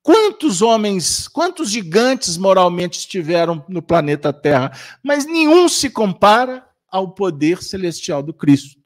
Quantos 0.01 0.63
homens, 0.63 1.27
quantos 1.27 1.69
gigantes 1.69 2.37
moralmente 2.37 2.97
estiveram 2.97 3.63
no 3.69 3.83
planeta 3.83 4.33
Terra, 4.33 4.71
mas 5.03 5.27
nenhum 5.27 5.69
se 5.69 5.87
compara 5.87 6.67
ao 6.89 7.11
poder 7.11 7.61
celestial 7.61 8.23
do 8.23 8.33
Cristo. 8.33 8.81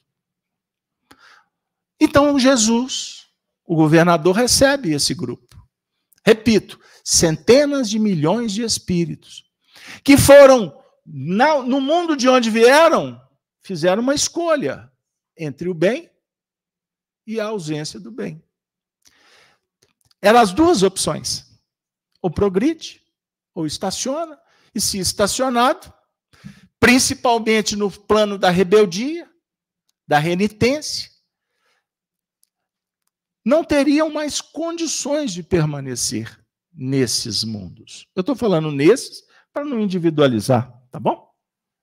Então, 2.01 2.38
Jesus 2.38 3.28
o 3.66 3.78
governador 3.78 4.36
recebe 4.36 4.91
esse 4.91 5.14
grupo. 5.14 5.55
Repito, 6.26 6.78
centenas 7.01 7.89
de 7.89 7.97
milhões 7.97 8.51
de 8.51 8.61
espíritos 8.61 9.53
que 10.03 10.17
foram 10.17 10.81
no 11.05 11.81
mundo 11.81 12.15
de 12.15 12.29
onde 12.29 12.49
vieram, 12.49 13.21
fizeram 13.61 14.01
uma 14.01 14.15
escolha 14.15 14.91
entre 15.38 15.67
o 15.67 15.73
bem 15.73 16.09
e 17.25 17.39
a 17.39 17.45
ausência 17.45 17.99
do 17.99 18.11
bem. 18.11 18.43
Eram 20.21 20.39
as 20.39 20.51
duas 20.51 20.84
opções. 20.84 21.51
Ou 22.21 22.31
progride, 22.31 23.03
ou 23.53 23.65
estaciona, 23.65 24.39
e 24.73 24.79
se 24.79 24.97
estacionado, 24.97 25.93
principalmente 26.79 27.75
no 27.75 27.91
plano 27.91 28.38
da 28.38 28.49
rebeldia, 28.49 29.29
da 30.07 30.19
renitência, 30.19 31.11
não 33.45 33.63
teriam 33.63 34.09
mais 34.09 34.39
condições 34.39 35.34
de 35.34 35.43
permanecer 35.43 36.41
nesses 36.73 37.43
mundos. 37.43 38.07
Eu 38.15 38.21
estou 38.21 38.36
falando 38.36 38.71
nesses 38.71 39.23
para 39.54 39.64
não 39.64 39.80
individualizar, 39.80 40.74
tá 40.89 40.99
bom? 40.99 41.32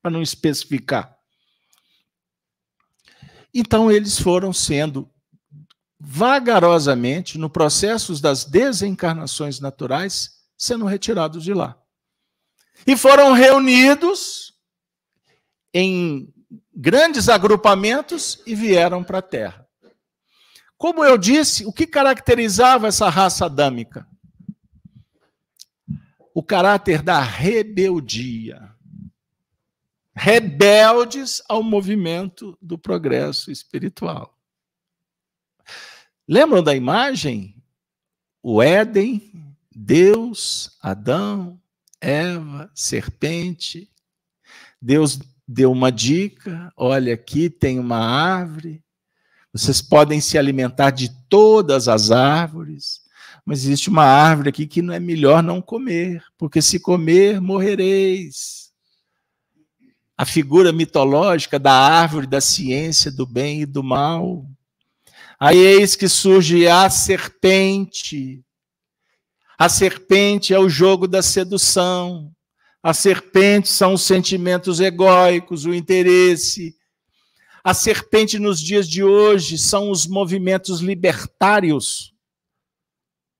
Para 0.02 0.10
não 0.10 0.20
especificar. 0.20 1.16
Então, 3.54 3.90
eles 3.90 4.18
foram 4.18 4.52
sendo 4.52 5.08
vagarosamente, 5.98 7.38
no 7.38 7.50
processo 7.50 8.20
das 8.20 8.44
desencarnações 8.44 9.60
naturais, 9.60 10.40
sendo 10.56 10.86
retirados 10.86 11.44
de 11.44 11.52
lá. 11.52 11.78
E 12.86 12.96
foram 12.96 13.32
reunidos 13.32 14.54
em 15.72 16.32
grandes 16.74 17.28
agrupamentos 17.28 18.42
e 18.46 18.54
vieram 18.54 19.04
para 19.04 19.18
a 19.18 19.22
Terra. 19.22 19.66
Como 20.78 21.04
eu 21.04 21.18
disse, 21.18 21.66
o 21.66 21.72
que 21.72 21.86
caracterizava 21.86 22.88
essa 22.88 23.10
raça 23.10 23.44
adâmica? 23.44 24.08
O 26.34 26.42
caráter 26.42 27.02
da 27.02 27.20
rebeldia. 27.20 28.70
Rebeldes 30.14 31.42
ao 31.48 31.62
movimento 31.62 32.56
do 32.60 32.78
progresso 32.78 33.50
espiritual. 33.50 34.36
Lembram 36.28 36.62
da 36.62 36.74
imagem? 36.74 37.56
O 38.42 38.62
Éden, 38.62 39.32
Deus, 39.74 40.76
Adão, 40.80 41.60
Eva, 42.00 42.70
serpente. 42.74 43.90
Deus 44.80 45.18
deu 45.46 45.72
uma 45.72 45.90
dica: 45.90 46.72
olha, 46.76 47.14
aqui 47.14 47.50
tem 47.50 47.78
uma 47.78 47.98
árvore, 47.98 48.82
vocês 49.52 49.82
podem 49.82 50.20
se 50.20 50.38
alimentar 50.38 50.90
de 50.90 51.10
todas 51.28 51.88
as 51.88 52.10
árvores, 52.10 52.99
mas 53.50 53.64
existe 53.64 53.90
uma 53.90 54.04
árvore 54.04 54.50
aqui 54.50 54.64
que 54.64 54.80
não 54.80 54.94
é 54.94 55.00
melhor 55.00 55.42
não 55.42 55.60
comer, 55.60 56.22
porque 56.38 56.62
se 56.62 56.78
comer, 56.78 57.40
morrereis. 57.40 58.70
A 60.16 60.24
figura 60.24 60.72
mitológica 60.72 61.58
da 61.58 61.72
árvore 61.72 62.28
da 62.28 62.40
ciência 62.40 63.10
do 63.10 63.26
bem 63.26 63.62
e 63.62 63.66
do 63.66 63.82
mal. 63.82 64.46
Aí 65.36 65.58
eis 65.58 65.96
que 65.96 66.08
surge 66.08 66.68
a 66.68 66.88
serpente. 66.88 68.40
A 69.58 69.68
serpente 69.68 70.54
é 70.54 70.58
o 70.60 70.68
jogo 70.68 71.08
da 71.08 71.20
sedução. 71.20 72.30
A 72.80 72.94
serpente 72.94 73.68
são 73.68 73.94
os 73.94 74.02
sentimentos 74.02 74.78
egóicos, 74.78 75.64
o 75.64 75.74
interesse, 75.74 76.76
a 77.64 77.74
serpente 77.74 78.38
nos 78.38 78.60
dias 78.60 78.88
de 78.88 79.02
hoje 79.02 79.58
são 79.58 79.90
os 79.90 80.06
movimentos 80.06 80.78
libertários, 80.78 82.14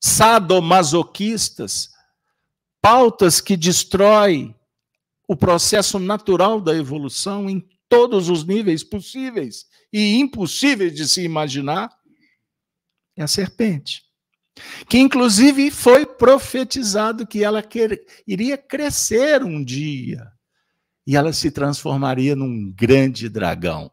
sadomasoquistas, 0.01 1.90
pautas 2.80 3.40
que 3.40 3.57
destroem 3.57 4.55
o 5.28 5.36
processo 5.36 5.98
natural 5.98 6.61
da 6.61 6.74
evolução 6.74 7.48
em 7.48 7.64
todos 7.88 8.28
os 8.28 8.44
níveis 8.44 8.82
possíveis 8.82 9.66
e 9.92 10.16
impossíveis 10.16 10.94
de 10.94 11.07
se 11.07 11.22
imaginar. 11.22 11.90
É 13.16 13.22
a 13.22 13.28
serpente. 13.28 14.05
Que 14.88 14.98
inclusive 14.98 15.70
foi 15.70 16.05
profetizado 16.05 17.26
que 17.26 17.44
ela 17.44 17.62
quer, 17.62 18.01
iria 18.26 18.59
crescer 18.59 19.42
um 19.42 19.62
dia 19.62 20.26
e 21.07 21.16
ela 21.16 21.32
se 21.32 21.51
transformaria 21.51 22.34
num 22.34 22.72
grande 22.72 23.28
dragão. 23.28 23.90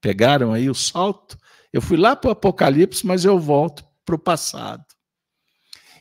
Pegaram 0.00 0.52
aí 0.52 0.68
o 0.68 0.74
salto? 0.74 1.38
Eu 1.72 1.80
fui 1.80 1.96
lá 1.96 2.14
para 2.14 2.28
o 2.28 2.32
Apocalipse, 2.32 3.06
mas 3.06 3.24
eu 3.24 3.38
volto 3.38 3.85
para 4.06 4.14
o 4.14 4.18
passado. 4.18 4.84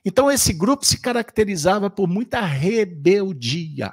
Então, 0.05 0.31
esse 0.31 0.53
grupo 0.53 0.85
se 0.85 1.01
caracterizava 1.01 1.89
por 1.89 2.07
muita 2.07 2.39
rebeldia, 2.39 3.91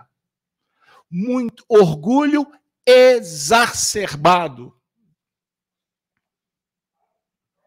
muito 1.10 1.64
orgulho 1.66 2.46
exacerbado. 2.86 4.76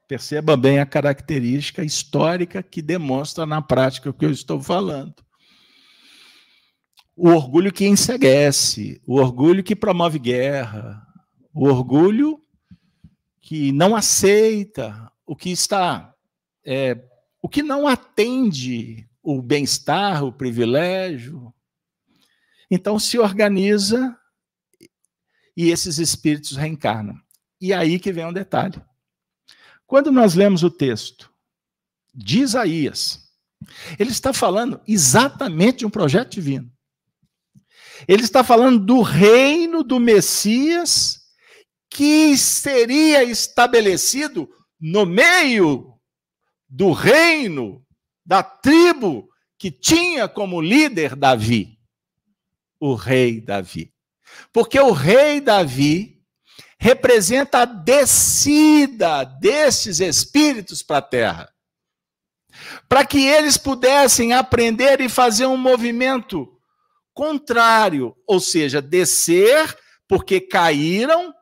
Perceba 0.07 0.55
bem 0.55 0.79
a 0.79 0.85
característica 0.85 1.83
histórica 1.83 2.61
que 2.61 2.83
demonstra 2.83 3.43
na 3.47 3.59
prática 3.59 4.11
o 4.11 4.13
que 4.13 4.23
eu 4.23 4.31
estou 4.31 4.61
falando. 4.61 5.15
O 7.15 7.29
orgulho 7.29 7.73
que 7.73 7.87
enseguece, 7.87 9.01
o 9.07 9.15
orgulho 9.15 9.63
que 9.63 9.75
promove 9.75 10.19
guerra, 10.19 11.01
o 11.51 11.65
orgulho 11.67 12.39
que 13.41 13.71
não 13.71 13.95
aceita 13.95 15.11
o 15.25 15.35
que 15.35 15.49
está, 15.49 16.14
é, 16.65 16.97
o 17.41 17.47
que 17.47 17.61
não 17.61 17.87
atende 17.87 19.07
o 19.21 19.41
bem-estar, 19.41 20.23
o 20.23 20.31
privilégio. 20.31 21.53
Então 22.69 22.97
se 22.99 23.19
organiza 23.19 24.17
e 25.55 25.69
esses 25.69 25.99
espíritos 25.99 26.55
reencarnam. 26.55 27.15
E 27.61 27.73
aí 27.73 27.99
que 27.99 28.11
vem 28.11 28.25
um 28.25 28.33
detalhe. 28.33 28.81
Quando 29.87 30.11
nós 30.11 30.33
lemos 30.33 30.63
o 30.63 30.69
texto 30.69 31.31
de 32.13 32.39
Isaías, 32.39 33.29
ele 33.97 34.11
está 34.11 34.33
falando 34.33 34.81
exatamente 34.87 35.79
de 35.79 35.85
um 35.85 35.89
projeto 35.89 36.31
divino. 36.31 36.71
Ele 38.07 38.23
está 38.23 38.43
falando 38.43 38.83
do 38.83 39.01
reino 39.01 39.83
do 39.83 39.99
Messias 39.99 41.21
que 41.89 42.37
seria 42.37 43.23
estabelecido 43.23 44.49
no 44.79 45.05
meio 45.05 45.94
do 46.75 46.91
reino 46.91 47.81
da 48.25 48.43
tribo 48.43 49.29
que 49.57 49.71
tinha 49.71 50.27
como 50.27 50.61
líder 50.61 51.15
Davi, 51.15 51.79
o 52.77 52.95
rei 52.95 53.39
Davi. 53.39 53.93
Porque 54.51 54.77
o 54.77 54.91
rei 54.91 55.39
Davi 55.39 56.21
representa 56.77 57.59
a 57.59 57.65
descida 57.65 59.23
desses 59.23 60.01
espíritos 60.01 60.83
para 60.83 60.97
a 60.97 61.01
terra. 61.01 61.53
Para 62.89 63.05
que 63.05 63.25
eles 63.25 63.57
pudessem 63.57 64.33
aprender 64.33 64.99
e 64.99 65.07
fazer 65.07 65.45
um 65.45 65.57
movimento 65.57 66.59
contrário, 67.13 68.13
ou 68.27 68.41
seja, 68.41 68.81
descer 68.81 69.73
porque 70.09 70.41
caíram 70.41 71.33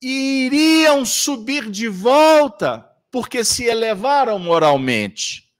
e 0.00 0.46
iriam 0.46 1.04
subir 1.04 1.68
de 1.68 1.88
volta 1.88 2.89
porque 3.10 3.44
se 3.44 3.64
elevaram 3.64 4.38
moralmente. 4.38 5.50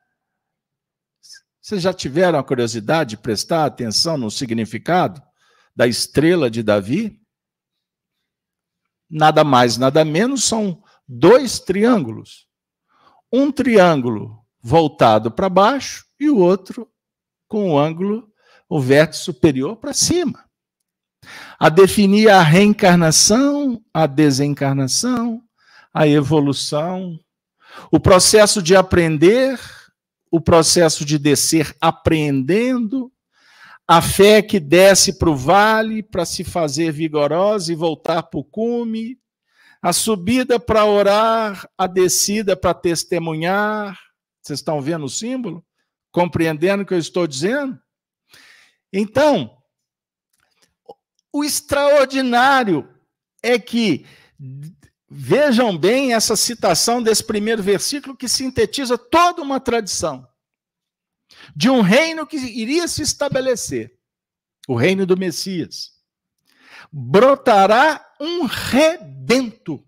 Vocês 1.61 1.83
já 1.83 1.93
tiveram 1.93 2.39
a 2.39 2.45
curiosidade 2.45 3.11
de 3.11 3.17
prestar 3.17 3.65
atenção 3.65 4.17
no 4.17 4.31
significado 4.31 5.23
da 5.75 5.87
estrela 5.87 6.51
de 6.51 6.63
Davi? 6.63 7.21
nada 9.11 9.43
mais, 9.43 9.77
nada 9.77 10.05
menos, 10.05 10.45
são 10.45 10.83
dois 11.09 11.59
triângulos. 11.59 12.47
Um 13.33 13.51
triângulo 13.51 14.39
voltado 14.63 15.31
para 15.31 15.49
baixo 15.49 16.07
e 16.19 16.31
o 16.31 16.39
outro 16.39 16.89
com 17.49 17.73
o 17.73 17.79
ângulo, 17.79 18.31
o 18.69 18.81
vértice 18.81 19.25
superior 19.25 19.77
para 19.77 19.93
cima. 19.93 20.45
A 21.59 21.69
definir 21.69 22.31
a 22.31 22.43
reencarnação, 22.43 23.83
a 23.93 24.07
desencarnação, 24.07 25.43
a 25.93 26.07
evolução, 26.07 27.19
o 27.91 27.99
processo 27.99 28.63
de 28.63 28.75
aprender, 28.77 29.59
o 30.31 30.41
processo 30.41 31.05
de 31.05 31.19
descer 31.19 31.75
apreendendo, 31.81 33.13
a 33.87 34.01
fé 34.01 34.41
que 34.41 34.61
desce 34.61 35.19
para 35.19 35.31
o 35.31 35.37
vale 35.37 36.03
para 36.03 36.25
se 36.25 36.45
fazer 36.45 36.93
vigorosa 36.93 37.73
e 37.73 37.77
voltar 37.77 38.23
para 38.23 38.39
o 38.39 38.45
cume, 38.45 39.19
a 39.83 39.93
subida 39.93 40.61
para 40.61 40.85
orar, 40.85 41.69
a 41.77 41.87
descida 41.87 42.57
para 42.57 42.73
testemunhar. 42.75 43.99
Vocês 44.41 44.61
estão 44.61 44.81
vendo 44.81 45.07
o 45.07 45.11
símbolo? 45.11 45.65
Compreendendo 46.13 46.83
o 46.83 46.87
que 46.87 46.95
eu 46.95 46.99
estou 46.99 47.27
dizendo? 47.27 47.79
Então, 48.93 49.57
o 51.33 51.45
extraordinário 51.45 52.89
é 53.43 53.59
que, 53.59 54.05
vejam 55.11 55.77
bem 55.77 56.15
essa 56.15 56.37
citação 56.37 57.03
desse 57.03 57.25
primeiro 57.25 57.61
versículo 57.61 58.17
que 58.17 58.29
sintetiza 58.29 58.97
toda 58.97 59.43
uma 59.43 59.59
tradição 59.59 60.29
de 61.57 61.69
um 61.69 61.81
reino 61.81 62.25
que 62.27 62.37
iria 62.37 62.87
se 62.87 63.03
estabelecer 63.03 63.99
o 64.69 64.77
reino 64.77 65.05
do 65.05 65.17
Messias. 65.17 65.99
Brotará 66.93 68.15
um 68.21 68.45
rebento. 68.45 69.75
O 69.75 69.87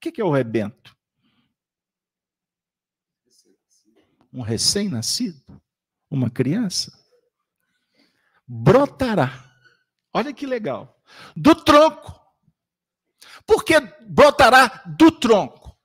que 0.00 0.20
é 0.20 0.24
o 0.24 0.32
rebento? 0.32 0.96
Um 4.32 4.42
recém-nascido? 4.42 5.62
Uma 6.10 6.30
criança? 6.30 6.92
Brotará. 8.46 9.44
Olha 10.12 10.32
que 10.32 10.46
legal. 10.46 11.00
Do 11.36 11.54
tronco. 11.54 12.15
Por 13.44 13.64
que 13.64 13.78
brotará 14.02 14.82
do 14.86 15.10
tronco? 15.10 15.76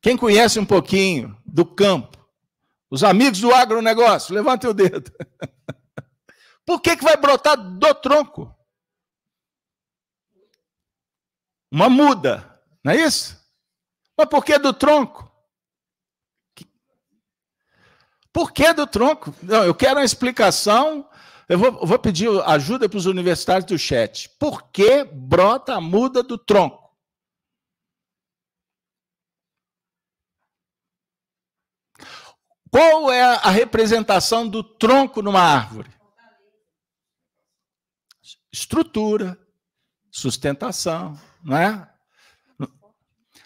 Quem 0.00 0.16
conhece 0.16 0.58
um 0.58 0.66
pouquinho 0.66 1.36
do 1.44 1.64
campo, 1.64 2.16
os 2.90 3.02
amigos 3.02 3.40
do 3.40 3.52
agronegócio, 3.52 4.34
levantem 4.34 4.70
o 4.70 4.74
dedo. 4.74 5.10
Por 6.64 6.80
que, 6.80 6.96
que 6.96 7.04
vai 7.04 7.16
brotar 7.16 7.56
do 7.56 7.94
tronco? 7.94 8.54
Uma 11.70 11.88
muda, 11.88 12.60
não 12.84 12.92
é 12.92 12.96
isso? 12.96 13.36
Mas 14.16 14.28
por 14.28 14.44
que 14.44 14.58
do 14.58 14.72
tronco? 14.72 15.30
Por 18.32 18.52
que 18.52 18.72
do 18.72 18.86
tronco? 18.86 19.34
Não, 19.42 19.64
eu 19.64 19.74
quero 19.74 19.96
uma 19.98 20.04
explicação. 20.04 21.08
Eu 21.48 21.58
vou, 21.58 21.86
vou 21.86 21.98
pedir 21.98 22.28
ajuda 22.44 22.88
para 22.88 22.98
os 22.98 23.06
universitários 23.06 23.66
do 23.66 23.78
chat. 23.78 24.28
Por 24.30 24.70
que 24.70 25.04
brota 25.04 25.74
a 25.74 25.80
muda 25.80 26.22
do 26.22 26.36
tronco? 26.36 26.86
Qual 32.68 33.12
é 33.12 33.22
a 33.22 33.50
representação 33.50 34.46
do 34.46 34.62
tronco 34.62 35.22
numa 35.22 35.40
árvore? 35.40 35.90
Estrutura, 38.52 39.38
sustentação, 40.10 41.18
não 41.44 41.56
é? 41.56 41.94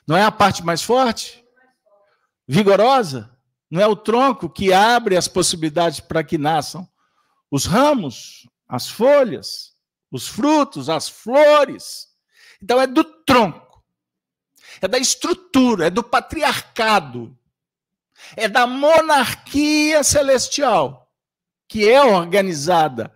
Não 0.06 0.16
é 0.16 0.24
a 0.24 0.32
parte 0.32 0.64
mais 0.64 0.82
forte? 0.82 1.44
Vigorosa? 2.48 3.36
Não 3.70 3.80
é 3.80 3.86
o 3.86 3.94
tronco 3.94 4.48
que 4.48 4.72
abre 4.72 5.16
as 5.16 5.28
possibilidades 5.28 6.00
para 6.00 6.24
que 6.24 6.38
nasçam 6.38 6.88
os 7.50 7.66
ramos, 7.66 8.48
as 8.68 8.88
folhas, 8.88 9.74
os 10.10 10.28
frutos, 10.28 10.88
as 10.88 11.08
flores. 11.08 12.08
Então 12.62 12.80
é 12.80 12.86
do 12.86 13.04
tronco, 13.04 13.82
é 14.80 14.88
da 14.88 14.98
estrutura, 14.98 15.86
é 15.86 15.90
do 15.90 16.02
patriarcado 16.02 17.36
é 18.36 18.48
da 18.48 18.66
monarquia 18.66 20.02
celestial, 20.02 21.10
que 21.68 21.88
é 21.88 22.02
organizada, 22.02 23.12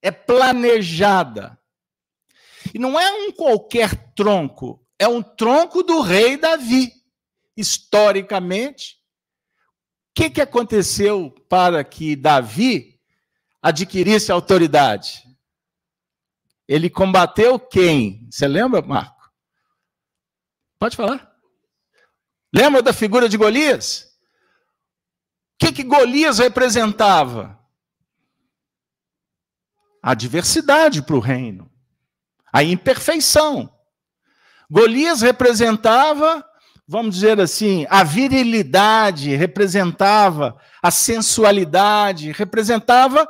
é 0.00 0.10
planejada. 0.10 1.58
E 2.72 2.78
não 2.78 2.98
é 2.98 3.10
um 3.12 3.32
qualquer 3.32 4.14
tronco, 4.14 4.84
é 4.98 5.06
um 5.06 5.22
tronco 5.22 5.82
do 5.82 6.00
rei 6.00 6.36
Davi. 6.36 6.92
Historicamente, 7.56 8.96
o 10.10 10.14
que, 10.14 10.30
que 10.30 10.40
aconteceu 10.40 11.30
para 11.48 11.84
que 11.84 12.16
Davi 12.16 12.91
adquirisse 13.62 14.32
autoridade? 14.32 15.22
Ele 16.66 16.90
combateu 16.90 17.58
quem? 17.58 18.28
Você 18.30 18.48
lembra, 18.48 18.82
Marco? 18.82 19.30
Pode 20.78 20.96
falar. 20.96 21.32
Lembra 22.52 22.82
da 22.82 22.92
figura 22.92 23.28
de 23.28 23.36
Golias? 23.36 24.12
O 25.54 25.66
que, 25.66 25.72
que 25.72 25.84
Golias 25.84 26.38
representava? 26.38 27.58
A 30.02 30.14
diversidade 30.14 31.02
para 31.02 31.14
o 31.14 31.20
reino, 31.20 31.70
a 32.52 32.64
imperfeição. 32.64 33.72
Golias 34.68 35.20
representava, 35.20 36.44
vamos 36.88 37.14
dizer 37.14 37.40
assim, 37.40 37.86
a 37.88 38.02
virilidade, 38.02 39.36
representava 39.36 40.60
a 40.82 40.90
sensualidade, 40.90 42.32
representava 42.32 43.28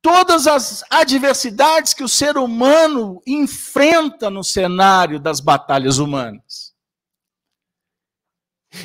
todas 0.00 0.46
as 0.46 0.84
adversidades 0.90 1.94
que 1.94 2.04
o 2.04 2.08
ser 2.08 2.36
humano 2.36 3.22
enfrenta 3.26 4.30
no 4.30 4.44
cenário 4.44 5.18
das 5.18 5.40
batalhas 5.40 5.98
humanas. 5.98 6.72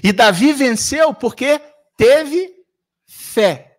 E 0.04 0.12
Davi 0.12 0.54
venceu 0.54 1.14
porque 1.14 1.62
teve 1.98 2.54
fé. 3.06 3.74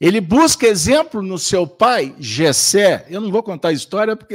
Ele 0.00 0.20
busca 0.20 0.66
exemplo 0.66 1.22
no 1.22 1.38
seu 1.38 1.64
pai, 1.64 2.12
Jessé. 2.18 3.06
Eu 3.08 3.20
não 3.20 3.30
vou 3.30 3.40
contar 3.40 3.68
a 3.68 3.72
história, 3.72 4.16
porque 4.16 4.34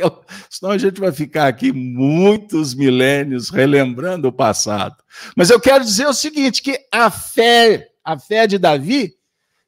senão 0.50 0.72
a 0.72 0.78
gente 0.78 0.98
vai 0.98 1.12
ficar 1.12 1.48
aqui 1.48 1.74
muitos 1.74 2.74
milênios 2.74 3.50
relembrando 3.50 4.30
o 4.30 4.32
passado. 4.32 4.96
Mas 5.36 5.50
eu 5.50 5.60
quero 5.60 5.84
dizer 5.84 6.08
o 6.08 6.14
seguinte: 6.14 6.62
que 6.62 6.80
a 6.90 7.12
fé, 7.12 7.90
a 8.02 8.18
fé 8.18 8.48
de 8.48 8.58
Davi, 8.58 9.17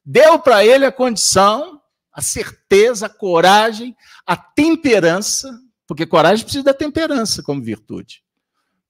deu 0.04 0.38
para 0.38 0.64
ele 0.64 0.84
a 0.84 0.92
condição, 0.92 1.80
a 2.12 2.20
certeza, 2.20 3.06
a 3.06 3.10
coragem, 3.10 3.96
a 4.26 4.36
temperança, 4.36 5.50
porque 5.86 6.06
coragem 6.06 6.44
precisa 6.44 6.64
da 6.64 6.74
temperança 6.74 7.42
como 7.42 7.62
virtude 7.62 8.22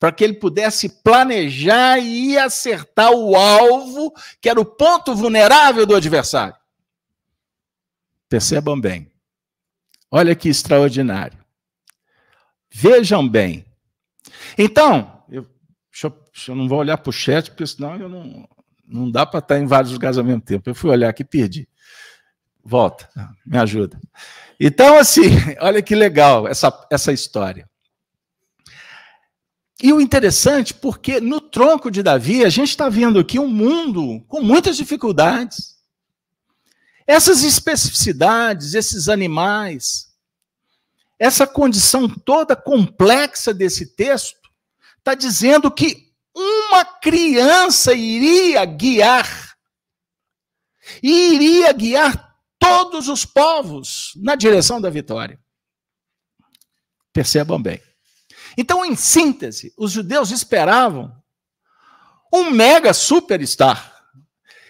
para 0.00 0.10
que 0.10 0.24
ele 0.24 0.32
pudesse 0.32 0.88
planejar 0.88 1.98
e 1.98 2.38
acertar 2.38 3.12
o 3.12 3.36
alvo, 3.36 4.14
que 4.40 4.48
era 4.48 4.58
o 4.58 4.64
ponto 4.64 5.14
vulnerável 5.14 5.84
do 5.84 5.94
adversário. 5.94 6.56
Percebam 8.26 8.80
bem. 8.80 9.12
Olha 10.10 10.34
que 10.34 10.48
extraordinário. 10.48 11.38
Vejam 12.72 13.28
bem. 13.28 13.66
Então, 14.56 15.22
eu, 15.28 15.46
eu, 16.02 16.24
eu 16.48 16.54
não 16.54 16.66
vou 16.66 16.78
olhar 16.78 16.96
para 16.96 17.10
o 17.10 17.12
chat, 17.12 17.50
porque 17.50 17.66
senão 17.66 17.96
eu 17.96 18.08
não, 18.08 18.48
não 18.90 19.10
dá 19.10 19.24
para 19.24 19.38
estar 19.38 19.58
em 19.58 19.66
vários 19.66 19.92
lugares 19.92 20.18
ao 20.18 20.24
mesmo 20.24 20.40
tempo. 20.40 20.68
Eu 20.68 20.74
fui 20.74 20.90
olhar 20.90 21.08
aqui 21.08 21.22
e 21.22 21.26
perdi. 21.26 21.68
Volta, 22.62 23.08
me 23.46 23.58
ajuda. 23.58 23.98
Então, 24.58 24.98
assim, 24.98 25.30
olha 25.60 25.80
que 25.80 25.94
legal 25.94 26.46
essa, 26.46 26.86
essa 26.90 27.12
história. 27.12 27.68
E 29.82 29.92
o 29.92 30.00
interessante, 30.00 30.74
porque 30.74 31.20
no 31.20 31.40
tronco 31.40 31.90
de 31.90 32.02
Davi, 32.02 32.44
a 32.44 32.50
gente 32.50 32.68
está 32.68 32.88
vendo 32.88 33.18
aqui 33.18 33.38
um 33.38 33.48
mundo 33.48 34.22
com 34.28 34.42
muitas 34.42 34.76
dificuldades. 34.76 35.78
Essas 37.06 37.42
especificidades, 37.42 38.74
esses 38.74 39.08
animais, 39.08 40.10
essa 41.18 41.46
condição 41.46 42.08
toda 42.08 42.54
complexa 42.54 43.54
desse 43.54 43.94
texto, 43.96 44.38
está 44.98 45.14
dizendo 45.14 45.70
que 45.70 46.09
uma 46.34 46.84
criança 46.84 47.92
iria 47.92 48.64
guiar, 48.64 49.56
e 51.02 51.34
iria 51.34 51.72
guiar 51.72 52.36
todos 52.58 53.08
os 53.08 53.24
povos 53.24 54.12
na 54.16 54.34
direção 54.34 54.80
da 54.80 54.90
vitória. 54.90 55.38
Percebam 57.12 57.60
bem. 57.60 57.82
Então, 58.56 58.84
em 58.84 58.94
síntese, 58.96 59.72
os 59.76 59.92
judeus 59.92 60.30
esperavam 60.30 61.14
um 62.32 62.50
mega 62.50 62.92
superstar. 62.92 63.90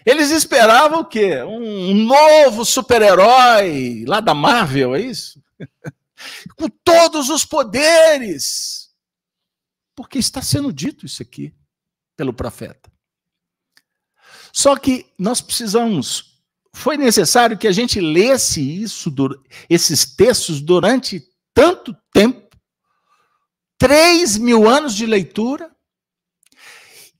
Eles 0.04 0.30
esperavam 0.30 1.00
o 1.00 1.04
quê? 1.04 1.42
Um 1.42 1.94
novo 1.94 2.64
super-herói 2.64 4.04
lá 4.06 4.20
da 4.20 4.34
Marvel, 4.34 4.94
é 4.94 5.00
isso? 5.00 5.42
Com 6.56 6.68
todos 6.68 7.28
os 7.28 7.44
poderes. 7.44 8.89
Porque 10.00 10.18
está 10.18 10.40
sendo 10.40 10.72
dito 10.72 11.04
isso 11.04 11.22
aqui 11.22 11.54
pelo 12.16 12.32
profeta. 12.32 12.90
Só 14.52 14.76
que 14.76 15.06
nós 15.18 15.40
precisamos. 15.40 16.42
Foi 16.72 16.96
necessário 16.96 17.58
que 17.58 17.66
a 17.66 17.72
gente 17.72 18.00
lesse 18.00 18.60
isso, 18.60 19.12
esses 19.68 20.04
textos 20.04 20.60
durante 20.60 21.22
tanto 21.52 21.94
tempo 22.12 22.50
Três 23.80 24.36
mil 24.36 24.68
anos 24.68 24.94
de 24.94 25.06
leitura. 25.06 25.74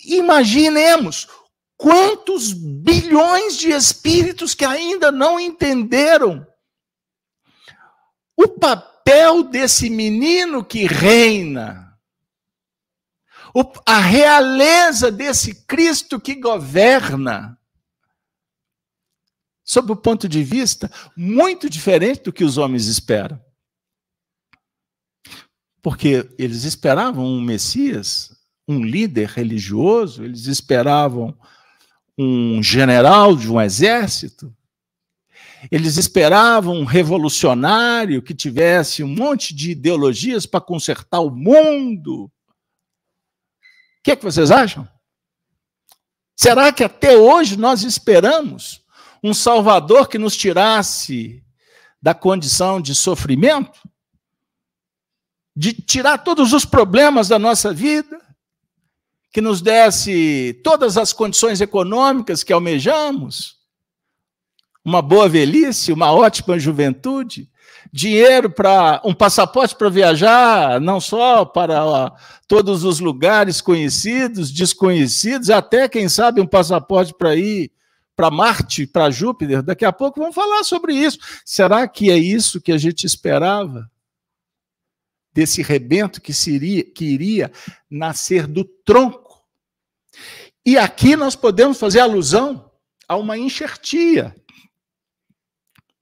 Imaginemos 0.05 1.26
quantos 1.74 2.53
bilhões 2.53 3.57
de 3.57 3.70
espíritos 3.70 4.55
que 4.55 4.66
ainda 4.66 5.11
não 5.11 5.41
entenderam 5.41 6.47
o 8.37 8.47
papel 8.47 9.43
desse 9.45 9.89
menino 9.89 10.62
que 10.62 10.87
reina, 10.87 11.80
a 13.86 13.98
realeza 13.98 15.11
desse 15.11 15.64
Cristo 15.66 16.20
que 16.20 16.34
governa, 16.34 17.59
sob 19.64 19.92
o 19.92 19.96
ponto 19.96 20.28
de 20.28 20.42
vista 20.42 20.90
muito 21.16 21.68
diferente 21.68 22.24
do 22.24 22.32
que 22.32 22.44
os 22.44 22.59
homens 22.59 22.86
esperam. 22.86 23.40
Porque 25.82 26.28
eles 26.38 26.64
esperavam 26.64 27.24
um 27.24 27.40
Messias, 27.40 28.36
um 28.68 28.84
líder 28.84 29.28
religioso, 29.28 30.24
eles 30.24 30.46
esperavam 30.46 31.36
um 32.18 32.62
general 32.62 33.34
de 33.34 33.51
um 33.51 33.61
exército, 33.61 34.55
eles 35.70 35.96
esperavam 35.96 36.74
um 36.74 36.84
revolucionário 36.84 38.22
que 38.22 38.34
tivesse 38.34 39.03
um 39.03 39.09
monte 39.09 39.55
de 39.55 39.72
ideologias 39.72 40.46
para 40.46 40.61
consertar 40.61 41.20
o 41.20 41.30
mundo. 41.30 42.30
O 44.01 44.05
que, 44.05 44.12
é 44.12 44.16
que 44.16 44.24
vocês 44.24 44.51
acham? 44.51 44.88
Será 46.36 46.72
que 46.72 46.82
até 46.82 47.16
hoje 47.16 47.57
nós 47.57 47.82
esperamos 47.82 48.82
um 49.22 49.34
Salvador 49.34 50.09
que 50.09 50.18
nos 50.18 50.36
tirasse 50.36 51.44
da 52.01 52.14
condição 52.14 52.80
de 52.80 52.94
sofrimento? 52.94 53.78
de 55.61 55.74
tirar 55.74 56.16
todos 56.18 56.55
os 56.55 56.64
problemas 56.64 57.28
da 57.28 57.38
nossa 57.38 57.70
vida, 57.70 58.18
que 59.32 59.40
nos 59.40 59.61
desse 59.61 60.59
todas 60.64 60.96
as 60.96 61.12
condições 61.12 61.61
econômicas 61.61 62.42
que 62.42 62.53
almejamos, 62.53 63.59
uma 64.82 65.03
boa 65.03 65.28
velhice, 65.28 65.92
uma 65.92 66.12
ótima 66.12 66.59
juventude, 66.59 67.51
dinheiro 67.93 68.51
para 68.51 69.01
um 69.05 69.14
passaporte 69.14 69.74
para 69.74 69.89
viajar, 69.89 70.81
não 70.81 71.01
só 71.01 71.45
para 71.45 71.85
ó, 71.85 72.11
todos 72.49 72.85
os 72.85 73.01
lugares 73.01 73.61
conhecidos, 73.61 74.51
desconhecidos, 74.51 75.51
até 75.51 75.89
quem 75.89 76.09
sabe 76.09 76.41
um 76.41 76.47
passaporte 76.47 77.14
para 77.16 77.35
ir 77.37 77.70
para 78.14 78.31
Marte, 78.31 78.87
para 78.87 79.11
Júpiter. 79.11 79.62
Daqui 79.62 79.85
a 79.85 79.93
pouco 79.93 80.20
vamos 80.20 80.35
falar 80.35 80.62
sobre 80.64 80.95
isso. 80.95 81.18
Será 81.45 81.89
que 81.89 82.11
é 82.11 82.16
isso 82.18 82.61
que 82.61 82.72
a 82.72 82.78
gente 82.78 83.07
esperava? 83.07 83.91
desse 85.33 85.62
rebento 85.62 86.20
que, 86.20 86.33
seria, 86.33 86.85
que 86.85 87.05
iria 87.05 87.51
nascer 87.89 88.47
do 88.47 88.64
tronco. 88.64 89.43
E 90.64 90.76
aqui 90.76 91.16
nós 91.16 91.35
podemos 91.37 91.78
fazer 91.78 92.01
alusão 92.01 92.70
a 93.09 93.16
uma 93.16 93.39
enxertia. 93.39 94.35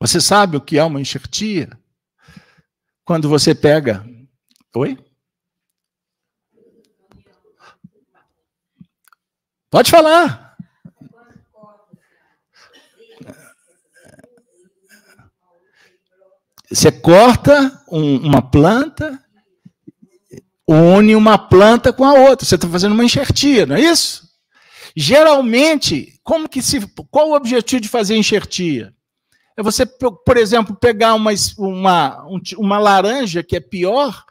Você 0.01 0.21
sabe 0.21 0.57
o 0.57 0.61
que 0.61 0.79
é 0.79 0.85
uma 0.85 1.01
enxertia? 1.01 1.71
Quando 3.05 3.29
você 3.29 3.55
pega. 3.55 4.07
Oi? 4.77 4.97
Pode 9.71 9.91
falar. 9.91 10.57
Você 16.71 16.93
corta 16.93 17.83
um, 17.91 18.17
uma 18.19 18.43
planta, 18.43 19.19
une 20.67 21.17
uma 21.17 21.39
planta 21.39 21.93
com 21.93 22.05
a 22.05 22.13
outra. 22.13 22.47
Você 22.47 22.55
está 22.55 22.69
fazendo 22.69 22.93
uma 22.93 23.05
enxertia, 23.05 23.67
não 23.67 23.77
é 23.77 23.81
isso? 23.81 24.29
Geralmente, 24.95 26.19
como 26.23 26.49
que 26.49 26.61
se, 26.61 26.87
qual 27.11 27.31
o 27.31 27.35
objetivo 27.35 27.81
de 27.81 27.89
fazer 27.89 28.17
enxertia? 28.17 28.95
É 29.59 29.63
você, 29.63 29.85
por 29.85 30.37
exemplo, 30.37 30.77
pegar 30.77 31.15
uma, 31.15 31.33
uma, 31.59 32.25
uma 32.57 32.79
laranja 32.79 33.43
que 33.43 33.57
é 33.57 33.61
pior, 33.61 34.25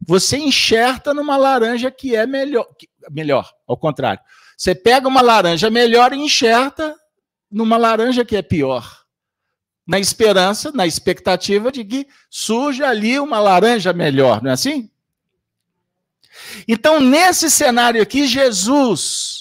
você 0.00 0.38
enxerta 0.38 1.12
numa 1.12 1.36
laranja 1.36 1.90
que 1.90 2.16
é 2.16 2.26
melhor. 2.26 2.66
Melhor, 3.10 3.52
ao 3.68 3.76
contrário. 3.76 4.22
Você 4.56 4.74
pega 4.74 5.06
uma 5.06 5.20
laranja 5.20 5.68
melhor 5.68 6.14
e 6.14 6.16
enxerta 6.16 6.96
numa 7.50 7.76
laranja 7.76 8.24
que 8.24 8.34
é 8.34 8.40
pior 8.40 9.04
na 9.86 10.00
esperança, 10.00 10.72
na 10.72 10.86
expectativa 10.86 11.70
de 11.70 11.84
que 11.84 12.08
surja 12.30 12.88
ali 12.88 13.20
uma 13.20 13.38
laranja 13.38 13.92
melhor, 13.92 14.42
não 14.42 14.50
é 14.50 14.54
assim? 14.54 14.90
Então, 16.66 16.98
nesse 16.98 17.50
cenário 17.50 18.00
aqui, 18.00 18.26
Jesus, 18.26 19.35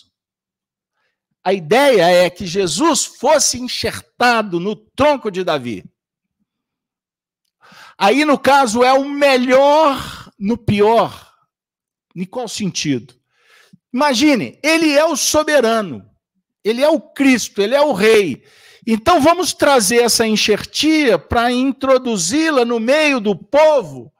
a 1.46 1.54
ideia 1.54 2.10
é 2.10 2.28
que 2.28 2.48
Jesus 2.48 3.06
fosse 3.06 3.60
enxertado 3.60 4.60
no 4.60 4.76
tronco 4.76 5.30
de 5.30 5.44
Davi. 5.44 5.86
Aí, 7.96 8.26
no 8.26 8.40
caso, 8.40 8.84
é 8.84 8.92
o 8.92 9.08
melhor 9.08 10.32
no 10.40 10.58
pior. 10.58 11.32
Em 12.16 12.26
qual 12.26 12.48
sentido? 12.48 13.14
Imagine, 13.94 14.60
ele 14.64 14.94
é 14.94 15.06
o 15.06 15.16
soberano, 15.16 16.04
ele 16.64 16.82
é 16.82 16.90
o 16.90 17.00
Cristo, 17.00 17.62
ele 17.62 17.76
é 17.76 17.82
o 17.82 17.94
rei. 17.94 18.44
Então 18.88 19.22
vamos 19.22 19.54
trazer 19.54 20.02
essa 20.02 20.26
enxertia 20.26 21.20
para 21.20 21.52
introduzi-la 21.52 22.66
no 22.66 22.80
meio 22.80 23.20
do 23.20 23.36
povo, 23.36 24.12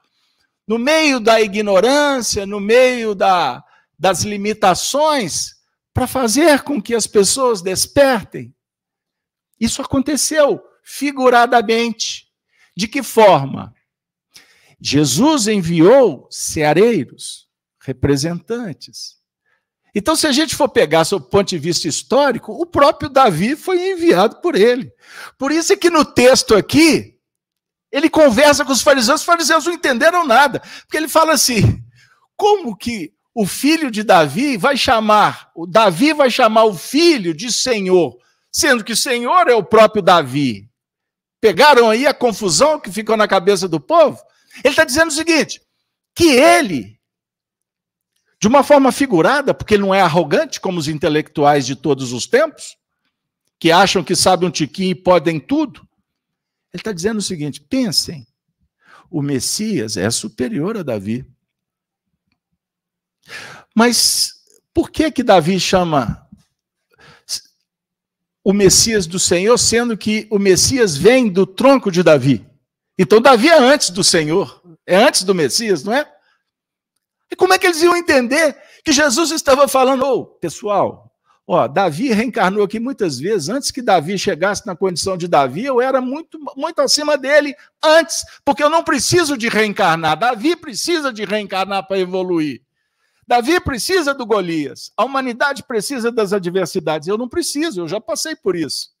no 0.66 0.78
meio 0.78 1.18
da 1.18 1.40
ignorância, 1.40 2.46
no 2.46 2.60
meio 2.60 3.16
da, 3.16 3.64
das 3.98 4.22
limitações 4.22 5.55
para 5.96 6.06
fazer 6.06 6.60
com 6.60 6.80
que 6.80 6.94
as 6.94 7.06
pessoas 7.06 7.62
despertem. 7.62 8.54
Isso 9.58 9.80
aconteceu 9.80 10.62
figuradamente. 10.84 12.26
De 12.76 12.86
que 12.86 13.02
forma? 13.02 13.74
Jesus 14.78 15.48
enviou 15.48 16.28
ceareiros, 16.30 17.48
representantes. 17.80 19.16
Então, 19.94 20.14
se 20.14 20.26
a 20.26 20.32
gente 20.32 20.54
for 20.54 20.68
pegar 20.68 21.06
sob 21.06 21.24
o 21.24 21.30
ponto 21.30 21.48
de 21.48 21.58
vista 21.58 21.88
histórico, 21.88 22.52
o 22.52 22.66
próprio 22.66 23.08
Davi 23.08 23.56
foi 23.56 23.92
enviado 23.92 24.42
por 24.42 24.54
ele. 24.54 24.92
Por 25.38 25.50
isso 25.50 25.72
é 25.72 25.76
que 25.76 25.88
no 25.88 26.04
texto 26.04 26.54
aqui, 26.54 27.18
ele 27.90 28.10
conversa 28.10 28.66
com 28.66 28.72
os 28.72 28.82
fariseus, 28.82 29.22
os 29.22 29.26
fariseus 29.26 29.64
não 29.64 29.72
entenderam 29.72 30.26
nada, 30.26 30.60
porque 30.80 30.98
ele 30.98 31.08
fala 31.08 31.32
assim: 31.32 31.82
como 32.36 32.76
que 32.76 33.15
o 33.38 33.44
filho 33.44 33.90
de 33.90 34.02
Davi 34.02 34.56
vai 34.56 34.78
chamar, 34.78 35.50
o 35.54 35.66
Davi 35.66 36.14
vai 36.14 36.30
chamar 36.30 36.64
o 36.64 36.72
filho 36.72 37.34
de 37.34 37.52
Senhor, 37.52 38.16
sendo 38.50 38.82
que 38.82 38.96
Senhor 38.96 39.46
é 39.46 39.54
o 39.54 39.62
próprio 39.62 40.00
Davi? 40.00 40.70
Pegaram 41.38 41.90
aí 41.90 42.06
a 42.06 42.14
confusão 42.14 42.80
que 42.80 42.90
ficou 42.90 43.14
na 43.14 43.28
cabeça 43.28 43.68
do 43.68 43.78
povo? 43.78 44.18
Ele 44.64 44.72
está 44.72 44.84
dizendo 44.84 45.08
o 45.08 45.14
seguinte: 45.14 45.60
que 46.14 46.30
ele, 46.30 46.98
de 48.40 48.48
uma 48.48 48.62
forma 48.62 48.90
figurada, 48.90 49.52
porque 49.52 49.74
ele 49.74 49.82
não 49.82 49.94
é 49.94 50.00
arrogante 50.00 50.58
como 50.58 50.78
os 50.78 50.88
intelectuais 50.88 51.66
de 51.66 51.76
todos 51.76 52.14
os 52.14 52.26
tempos, 52.26 52.74
que 53.60 53.70
acham 53.70 54.02
que 54.02 54.16
sabem 54.16 54.48
um 54.48 54.52
tiquinho 54.52 54.92
e 54.92 54.94
podem 54.94 55.38
tudo, 55.38 55.86
ele 56.72 56.80
está 56.80 56.90
dizendo 56.90 57.18
o 57.18 57.22
seguinte: 57.22 57.60
pensem, 57.60 58.26
o 59.10 59.20
Messias 59.20 59.98
é 59.98 60.10
superior 60.10 60.78
a 60.78 60.82
Davi. 60.82 61.26
Mas 63.74 64.34
por 64.72 64.90
que 64.90 65.10
que 65.10 65.22
Davi 65.22 65.58
chama 65.58 66.26
o 68.44 68.52
Messias 68.52 69.06
do 69.06 69.18
Senhor, 69.18 69.58
sendo 69.58 69.96
que 69.96 70.26
o 70.30 70.38
Messias 70.38 70.96
vem 70.96 71.28
do 71.28 71.46
tronco 71.46 71.90
de 71.90 72.02
Davi? 72.02 72.46
Então 72.98 73.20
Davi 73.20 73.48
é 73.48 73.58
antes 73.58 73.90
do 73.90 74.04
Senhor, 74.04 74.62
é 74.86 74.96
antes 74.96 75.22
do 75.22 75.34
Messias, 75.34 75.82
não 75.84 75.92
é? 75.92 76.10
E 77.30 77.36
como 77.36 77.52
é 77.52 77.58
que 77.58 77.66
eles 77.66 77.82
iam 77.82 77.96
entender 77.96 78.56
que 78.84 78.92
Jesus 78.92 79.30
estava 79.30 79.66
falando, 79.66 80.04
ô, 80.04 80.12
oh, 80.12 80.26
pessoal, 80.26 81.12
ó, 81.46 81.66
Davi 81.66 82.12
reencarnou 82.12 82.64
aqui 82.64 82.78
muitas 82.78 83.18
vezes, 83.18 83.48
antes 83.48 83.70
que 83.70 83.82
Davi 83.82 84.18
chegasse 84.18 84.66
na 84.66 84.76
condição 84.76 85.16
de 85.16 85.26
Davi, 85.26 85.64
eu 85.64 85.80
era 85.80 86.00
muito, 86.00 86.38
muito 86.56 86.80
acima 86.80 87.18
dele 87.18 87.54
antes, 87.82 88.24
porque 88.44 88.62
eu 88.62 88.70
não 88.70 88.84
preciso 88.84 89.36
de 89.36 89.48
reencarnar. 89.48 90.18
Davi 90.18 90.54
precisa 90.54 91.12
de 91.12 91.24
reencarnar 91.24 91.86
para 91.86 91.98
evoluir. 91.98 92.65
Davi 93.26 93.60
precisa 93.60 94.14
do 94.14 94.24
Golias. 94.24 94.92
A 94.96 95.04
humanidade 95.04 95.64
precisa 95.64 96.12
das 96.12 96.32
adversidades. 96.32 97.08
Eu 97.08 97.18
não 97.18 97.28
preciso, 97.28 97.80
eu 97.80 97.88
já 97.88 98.00
passei 98.00 98.36
por 98.36 98.54
isso. 98.54 98.94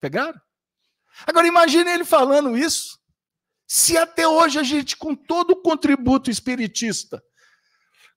Pegaram? 0.00 0.38
Agora 1.26 1.46
imagine 1.46 1.90
ele 1.90 2.04
falando 2.04 2.56
isso. 2.56 2.98
Se 3.66 3.96
até 3.96 4.28
hoje 4.28 4.58
a 4.58 4.62
gente, 4.62 4.96
com 4.96 5.14
todo 5.14 5.52
o 5.52 5.62
contributo 5.62 6.30
espiritista, 6.30 7.22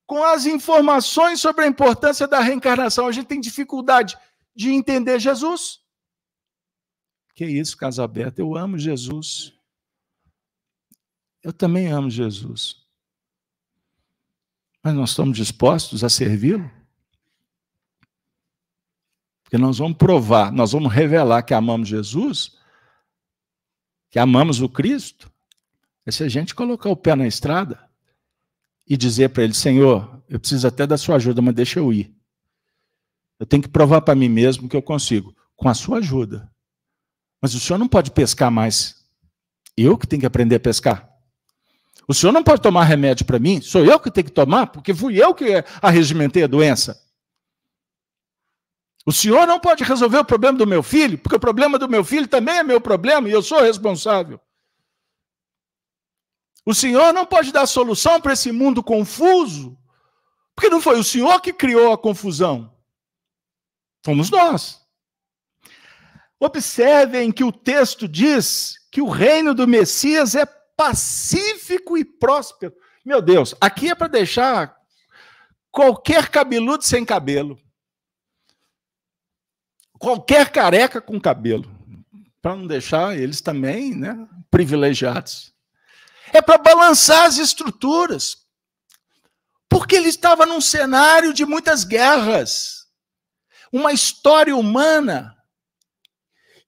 com 0.06 0.24
as 0.24 0.46
informações 0.46 1.40
sobre 1.40 1.64
a 1.66 1.68
importância 1.68 2.28
da 2.28 2.40
reencarnação, 2.40 3.08
a 3.08 3.12
gente 3.12 3.28
tem 3.28 3.40
dificuldade 3.40 4.18
de 4.56 4.72
entender 4.72 5.20
Jesus. 5.20 5.80
Que 7.36 7.46
isso, 7.46 7.78
Casa 7.78 8.04
Aberta, 8.04 8.42
eu 8.42 8.58
amo 8.58 8.78
Jesus. 8.78 9.54
Eu 11.44 11.54
também 11.54 11.88
amo 11.88 12.10
Jesus. 12.10 12.87
Mas 14.84 14.94
nós 14.94 15.10
estamos 15.10 15.38
dispostos 15.38 16.04
a 16.04 16.10
servi-lo? 16.10 16.70
Porque 19.44 19.58
nós 19.58 19.78
vamos 19.78 19.98
provar, 19.98 20.52
nós 20.52 20.74
vamos 20.74 20.92
revelar 20.92 21.42
que 21.44 21.54
amamos 21.54 21.88
Jesus, 21.88 22.58
que 24.10 24.20
amamos 24.20 24.62
o 24.62 24.68
Cristo, 24.68 25.32
é 26.06 26.12
se 26.12 26.24
a 26.24 26.30
gente 26.30 26.56
colocar 26.56 26.90
o 26.90 26.96
pé 26.96 27.16
na 27.16 27.28
estrada 27.28 27.90
e 28.86 28.96
dizer 28.96 29.30
para 29.30 29.44
ele: 29.44 29.54
Senhor, 29.54 30.24
eu 30.30 30.40
preciso 30.40 30.68
até 30.68 30.88
da 30.88 30.98
sua 30.98 31.16
ajuda, 31.16 31.42
mas 31.42 31.56
deixa 31.56 31.80
eu 31.80 31.92
ir. 31.92 32.16
Eu 33.40 33.46
tenho 33.46 33.64
que 33.64 33.70
provar 33.70 34.02
para 34.02 34.16
mim 34.16 34.30
mesmo 34.30 34.68
que 34.68 34.76
eu 34.76 34.82
consigo, 34.82 35.36
com 35.56 35.70
a 35.70 35.74
sua 35.74 35.98
ajuda. 36.00 36.52
Mas 37.42 37.54
o 37.54 37.60
senhor 37.60 37.78
não 37.78 37.88
pode 37.88 38.12
pescar 38.12 38.50
mais. 38.50 39.06
Eu 39.76 39.98
que 39.98 40.08
tenho 40.08 40.22
que 40.22 40.26
aprender 40.26 40.56
a 40.56 40.60
pescar. 40.60 41.17
O 42.08 42.14
senhor 42.14 42.32
não 42.32 42.44
pode 42.44 42.62
tomar 42.62 42.86
remédio 42.86 43.26
para 43.26 43.38
mim, 43.38 43.62
sou 43.62 43.84
eu 43.84 44.00
que 44.00 44.10
tenho 44.10 44.26
que 44.26 44.32
tomar, 44.32 44.68
porque 44.68 44.94
fui 44.94 45.22
eu 45.22 45.36
que 45.36 45.64
arregimentei 45.82 46.44
a 46.44 46.48
doença. 46.48 47.06
O 49.06 49.12
senhor 49.12 49.46
não 49.46 49.60
pode 49.60 49.84
resolver 49.84 50.20
o 50.20 50.26
problema 50.26 50.58
do 50.58 50.68
meu 50.68 50.82
filho, 50.82 51.18
porque 51.18 51.36
o 51.36 51.40
problema 51.40 51.78
do 51.78 51.88
meu 51.88 52.04
filho 52.04 52.28
também 52.28 52.58
é 52.58 52.64
meu 52.64 52.80
problema 52.80 53.28
e 53.28 53.32
eu 53.32 53.42
sou 53.42 53.62
responsável. 53.62 54.40
O 56.66 56.76
Senhor 56.76 57.14
não 57.14 57.26
pode 57.26 57.54
dar 57.54 57.66
solução 57.66 58.20
para 58.20 58.34
esse 58.34 58.52
mundo 58.52 58.84
confuso, 58.84 59.78
porque 60.54 60.70
não 60.70 60.82
foi 60.82 61.00
o 61.00 61.04
Senhor 61.04 61.40
que 61.40 61.54
criou 61.54 61.94
a 61.94 61.98
confusão. 61.98 62.76
Fomos 64.04 64.30
nós. 64.30 64.82
Observem 66.38 67.32
que 67.32 67.46
o 67.46 67.54
texto 67.54 68.06
diz 68.06 68.76
que 68.92 69.02
o 69.02 69.08
reino 69.08 69.56
do 69.56 69.66
Messias 69.66 70.36
é 70.36 70.46
pacífico 70.78 71.98
e 71.98 72.06
próspero. 72.06 72.74
Meu 73.04 73.22
Deus, 73.22 73.54
aqui 73.60 73.90
é 73.90 73.96
para 73.96 74.08
deixar 74.08 74.78
qualquer 75.70 76.30
cabeludo 76.30 76.84
sem 76.84 77.04
cabelo. 77.04 77.60
Qualquer 80.00 80.52
careca 80.52 81.02
com 81.02 81.20
cabelo. 81.20 81.70
Para 82.42 82.56
não 82.56 82.68
deixar 82.68 83.18
eles 83.18 83.42
também 83.42 83.94
né, 83.94 84.28
privilegiados 84.50 85.58
é 86.34 86.42
para 86.42 86.58
balançar 86.58 87.26
as 87.26 87.38
estruturas. 87.38 88.46
Porque 89.70 89.96
ele 89.96 90.10
estava 90.10 90.46
num 90.46 90.62
cenário 90.62 91.34
de 91.34 91.46
muitas 91.46 91.84
guerras, 91.84 92.88
uma 93.72 93.92
história 93.92 94.56
humana 94.56 95.37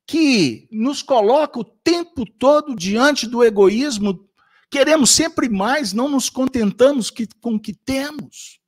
que 0.10 0.68
nos 0.72 1.04
coloca 1.04 1.60
o 1.60 1.64
tempo 1.64 2.26
todo 2.26 2.76
diante 2.76 3.28
do 3.28 3.44
egoísmo. 3.44 4.28
Queremos 4.72 5.12
sempre 5.12 5.48
mais, 5.48 5.94
não 5.94 6.10
nos 6.10 6.32
contentamos 6.32 7.12
com 7.40 7.54
o 7.54 7.60
que 7.60 7.74
temos, 7.74 8.60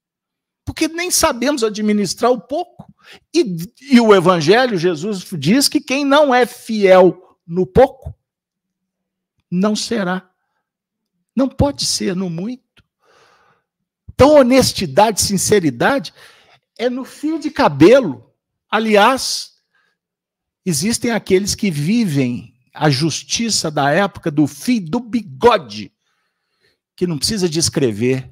porque 0.64 0.88
nem 0.88 1.10
sabemos 1.10 1.64
administrar 1.64 2.32
o 2.32 2.40
pouco. 2.40 2.86
E, 3.34 3.58
e 3.90 4.00
o 4.00 4.14
Evangelho, 4.14 4.78
Jesus 4.78 5.26
diz 5.34 5.68
que 5.68 5.82
quem 5.82 6.06
não 6.06 6.34
é 6.34 6.46
fiel 6.46 7.38
no 7.48 7.66
pouco, 7.66 8.14
não 9.50 9.76
será 9.76 10.32
não 11.36 11.48
pode 11.48 11.86
ser 11.86 12.16
no 12.16 12.30
muito. 12.30 12.84
Então, 14.14 14.36
honestidade, 14.36 15.22
sinceridade 15.22 16.14
é 16.78 16.90
no 16.90 17.04
fio 17.04 17.40
de 17.40 17.50
cabelo. 17.50 18.32
Aliás, 18.70 19.51
existem 20.66 21.12
aqueles 21.12 21.56
que 21.56 21.72
vivem 21.72 22.54
a 22.74 22.90
justiça 22.90 23.70
da 23.70 23.92
época 23.92 24.32
do 24.32 24.48
fio 24.48 24.82
do 24.82 25.00
bigode, 25.00 25.92
que 26.96 27.08
não 27.08 27.18
precisa 27.18 27.50
de 27.50 27.60
escrever. 27.60 28.32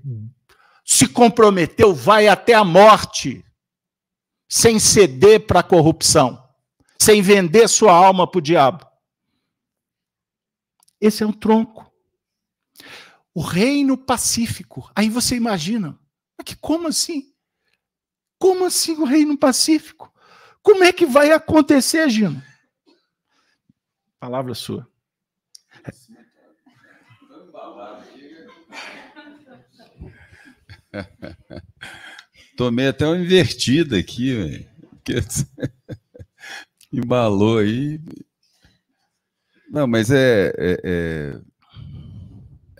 Se 0.85 1.07
comprometeu, 1.07 1.93
vai 1.93 2.27
até 2.27 2.53
a 2.53 2.63
morte, 2.63 3.43
sem 4.47 4.79
ceder 4.79 5.45
para 5.45 5.59
a 5.59 5.63
corrupção, 5.63 6.41
sem 6.99 7.21
vender 7.21 7.67
sua 7.67 7.93
alma 7.93 8.29
para 8.29 8.39
o 8.39 8.41
diabo. 8.41 8.85
Esse 11.01 11.23
é 11.23 11.27
um 11.27 11.31
tronco 11.31 11.89
o 13.33 13.41
reino 13.41 13.97
pacífico. 13.97 14.91
Aí 14.93 15.09
você 15.09 15.35
imagina, 15.35 15.97
que 16.43 16.57
como 16.57 16.89
assim? 16.89 17.33
Como 18.37 18.65
assim 18.65 18.97
o 18.97 19.05
reino 19.05 19.37
pacífico? 19.37 20.13
Como 20.61 20.83
é 20.83 20.91
que 20.91 21.05
vai 21.05 21.31
acontecer, 21.31 22.09
Gino? 22.09 22.41
Palavra 24.19 24.53
sua. 24.53 24.87
Tomei 32.57 32.87
até 32.87 33.05
uma 33.05 33.17
invertida 33.17 33.97
aqui, 33.97 34.35
velho. 34.35 34.69
Embalou 36.91 37.59
aí. 37.59 38.01
Não, 39.69 39.87
mas 39.87 40.09
é, 40.09 40.51
é, 40.57 40.81
é, 40.83 41.39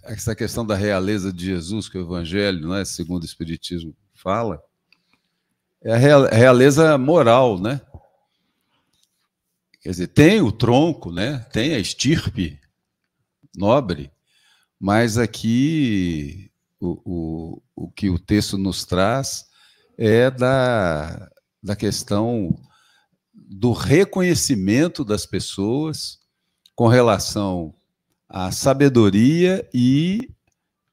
essa 0.04 0.36
questão 0.36 0.66
da 0.66 0.76
realeza 0.76 1.32
de 1.32 1.46
Jesus, 1.46 1.88
que 1.88 1.98
o 1.98 2.02
Evangelho, 2.02 2.60
não 2.62 2.76
é, 2.76 2.84
segundo 2.84 3.22
o 3.22 3.26
Espiritismo, 3.26 3.96
fala, 4.16 4.62
é 5.82 5.94
a 5.94 5.98
realeza 5.98 6.98
moral, 6.98 7.60
né? 7.60 7.82
Quer 9.82 9.90
dizer, 9.92 10.08
tem 10.08 10.42
o 10.42 10.52
tronco, 10.52 11.12
né? 11.12 11.40
Tem 11.52 11.74
a 11.74 11.80
estirpe 11.80 12.60
nobre, 13.56 14.12
mas 14.80 15.18
aqui 15.18 16.52
o, 16.80 17.02
o, 17.06 17.62
o 17.76 17.92
que 17.92 18.10
o 18.10 18.20
texto 18.20 18.58
nos 18.58 18.86
traz 18.86 19.46
é 19.98 20.30
da, 20.30 21.30
da 21.62 21.76
questão 21.76 22.58
do 23.34 23.72
reconhecimento 23.72 25.04
das 25.04 25.26
pessoas 25.26 26.20
com 26.76 26.88
relação 26.88 27.74
à 28.28 28.52
sabedoria 28.52 29.68
e 29.74 30.30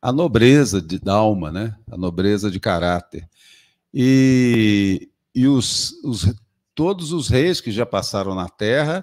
à 0.00 0.12
nobreza 0.12 0.80
de, 0.80 0.98
da 0.98 1.14
alma, 1.14 1.52
né? 1.52 1.76
a 1.90 1.96
nobreza 1.96 2.50
de 2.50 2.58
caráter. 2.58 3.28
E, 3.98 5.08
e 5.34 5.48
os, 5.48 5.92
os, 6.04 6.30
todos 6.74 7.12
os 7.12 7.30
reis 7.30 7.62
que 7.62 7.72
já 7.72 7.86
passaram 7.86 8.34
na 8.34 8.46
Terra, 8.46 9.02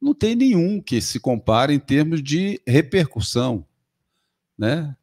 não 0.00 0.12
tem 0.12 0.34
nenhum 0.34 0.82
que 0.82 1.00
se 1.00 1.20
compare 1.20 1.72
em 1.72 1.78
termos 1.78 2.20
de 2.20 2.60
repercussão. 2.66 3.64
Né? 4.58 4.96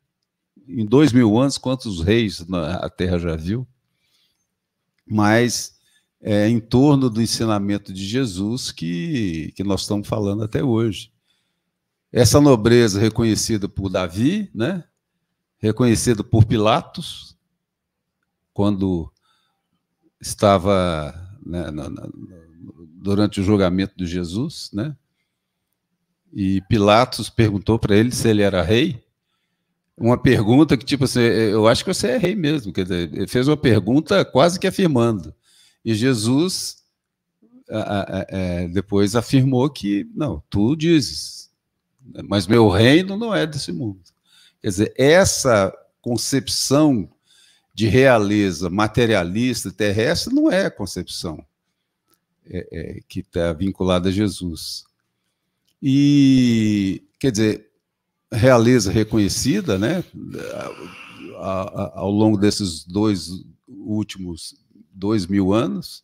Em 0.68 0.86
dois 0.86 1.14
mil 1.14 1.40
anos, 1.40 1.58
quantos 1.58 2.02
reis 2.02 2.46
a 2.52 2.90
Terra 2.90 3.18
já 3.18 3.38
viu? 3.38 3.66
Mas 5.08 5.80
é 6.20 6.50
em 6.50 6.60
torno 6.60 7.10
do 7.10 7.22
ensinamento 7.22 7.94
de 7.94 8.06
Jesus 8.06 8.74
que, 8.74 9.54
que 9.56 9.64
nós 9.64 9.84
estamos 9.84 10.06
falando 10.06 10.44
até 10.44 10.62
hoje. 10.62 11.14
Essa 12.12 12.42
nobreza 12.42 13.00
reconhecida 13.00 13.70
por 13.70 13.88
Davi, 13.90 14.52
né? 14.54 14.84
reconhecida 15.60 16.26
por 16.26 16.44
Pilatos, 16.44 17.38
quando 18.54 19.10
estava 20.22 21.14
né, 21.46 21.72
na, 21.72 21.90
na, 21.90 22.10
durante 23.02 23.40
o 23.40 23.44
julgamento 23.44 23.96
de 23.98 24.06
Jesus, 24.06 24.70
né? 24.74 24.96
E 26.34 26.62
Pilatos 26.70 27.30
perguntou 27.30 27.80
para 27.80 27.96
ele 27.96 28.12
se 28.12 28.28
ele 28.28 28.42
era 28.42 28.62
rei. 28.62 29.04
Uma 29.98 30.18
pergunta 30.18 30.78
que, 30.78 30.86
tipo 30.86 31.06
assim, 31.06 31.20
eu 31.20 31.68
acho 31.68 31.84
que 31.84 31.94
você 31.94 32.10
é 32.10 32.18
rei 32.18 32.36
mesmo. 32.36 32.72
Quer 32.72 32.84
dizer, 32.84 33.14
ele 33.14 33.28
fez 33.28 33.48
uma 33.48 33.58
pergunta 33.58 34.24
quase 34.24 34.60
que 34.60 34.68
afirmando. 34.68 35.34
E 35.84 35.94
Jesus 35.96 36.78
é, 37.70 38.68
depois 38.68 39.16
afirmou 39.16 39.70
que, 39.70 40.10
não, 40.16 40.42
tu 40.50 40.76
dizes, 40.76 41.50
mas 42.28 42.48
meu 42.48 42.70
reino 42.70 43.18
não 43.18 43.34
é 43.34 43.46
desse 43.46 43.72
mundo. 43.72 44.00
Quer 44.62 44.68
dizer, 44.68 44.94
essa 44.98 45.74
concepção 46.02 47.10
de 47.80 47.88
realeza 47.88 48.70
materialista 48.70 49.72
terrestre 49.72 50.36
não 50.36 50.52
é 50.52 50.66
a 50.66 50.72
concepção 50.72 51.42
é, 52.46 52.68
é, 52.74 53.00
que 53.08 53.22
está 53.22 53.54
vinculada 53.54 54.10
a 54.10 54.12
Jesus. 54.12 54.84
E, 55.82 57.02
quer 57.18 57.32
dizer, 57.32 57.72
realeza 58.30 58.92
reconhecida, 58.92 59.78
né, 59.78 60.04
ao 61.38 62.12
longo 62.12 62.38
desses 62.38 62.84
dois 62.84 63.30
últimos 63.66 64.58
dois 64.92 65.26
mil 65.26 65.54
anos, 65.54 66.04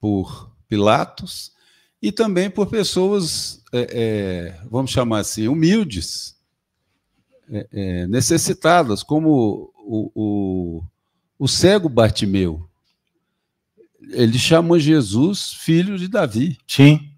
por 0.00 0.50
Pilatos, 0.66 1.52
e 2.00 2.10
também 2.10 2.48
por 2.48 2.68
pessoas, 2.68 3.62
é, 3.74 3.88
é, 3.90 4.60
vamos 4.70 4.90
chamar 4.90 5.18
assim, 5.18 5.48
humildes, 5.48 6.34
é, 7.50 7.68
é 7.70 8.06
necessitadas, 8.06 9.02
como 9.02 9.75
o, 9.86 10.10
o, 10.14 10.84
o 11.38 11.48
cego 11.48 11.88
Bartimeu. 11.88 12.68
Ele 14.10 14.38
chama 14.38 14.78
Jesus 14.78 15.52
filho 15.52 15.98
de 15.98 16.08
Davi. 16.08 16.58
Sim. 16.66 17.10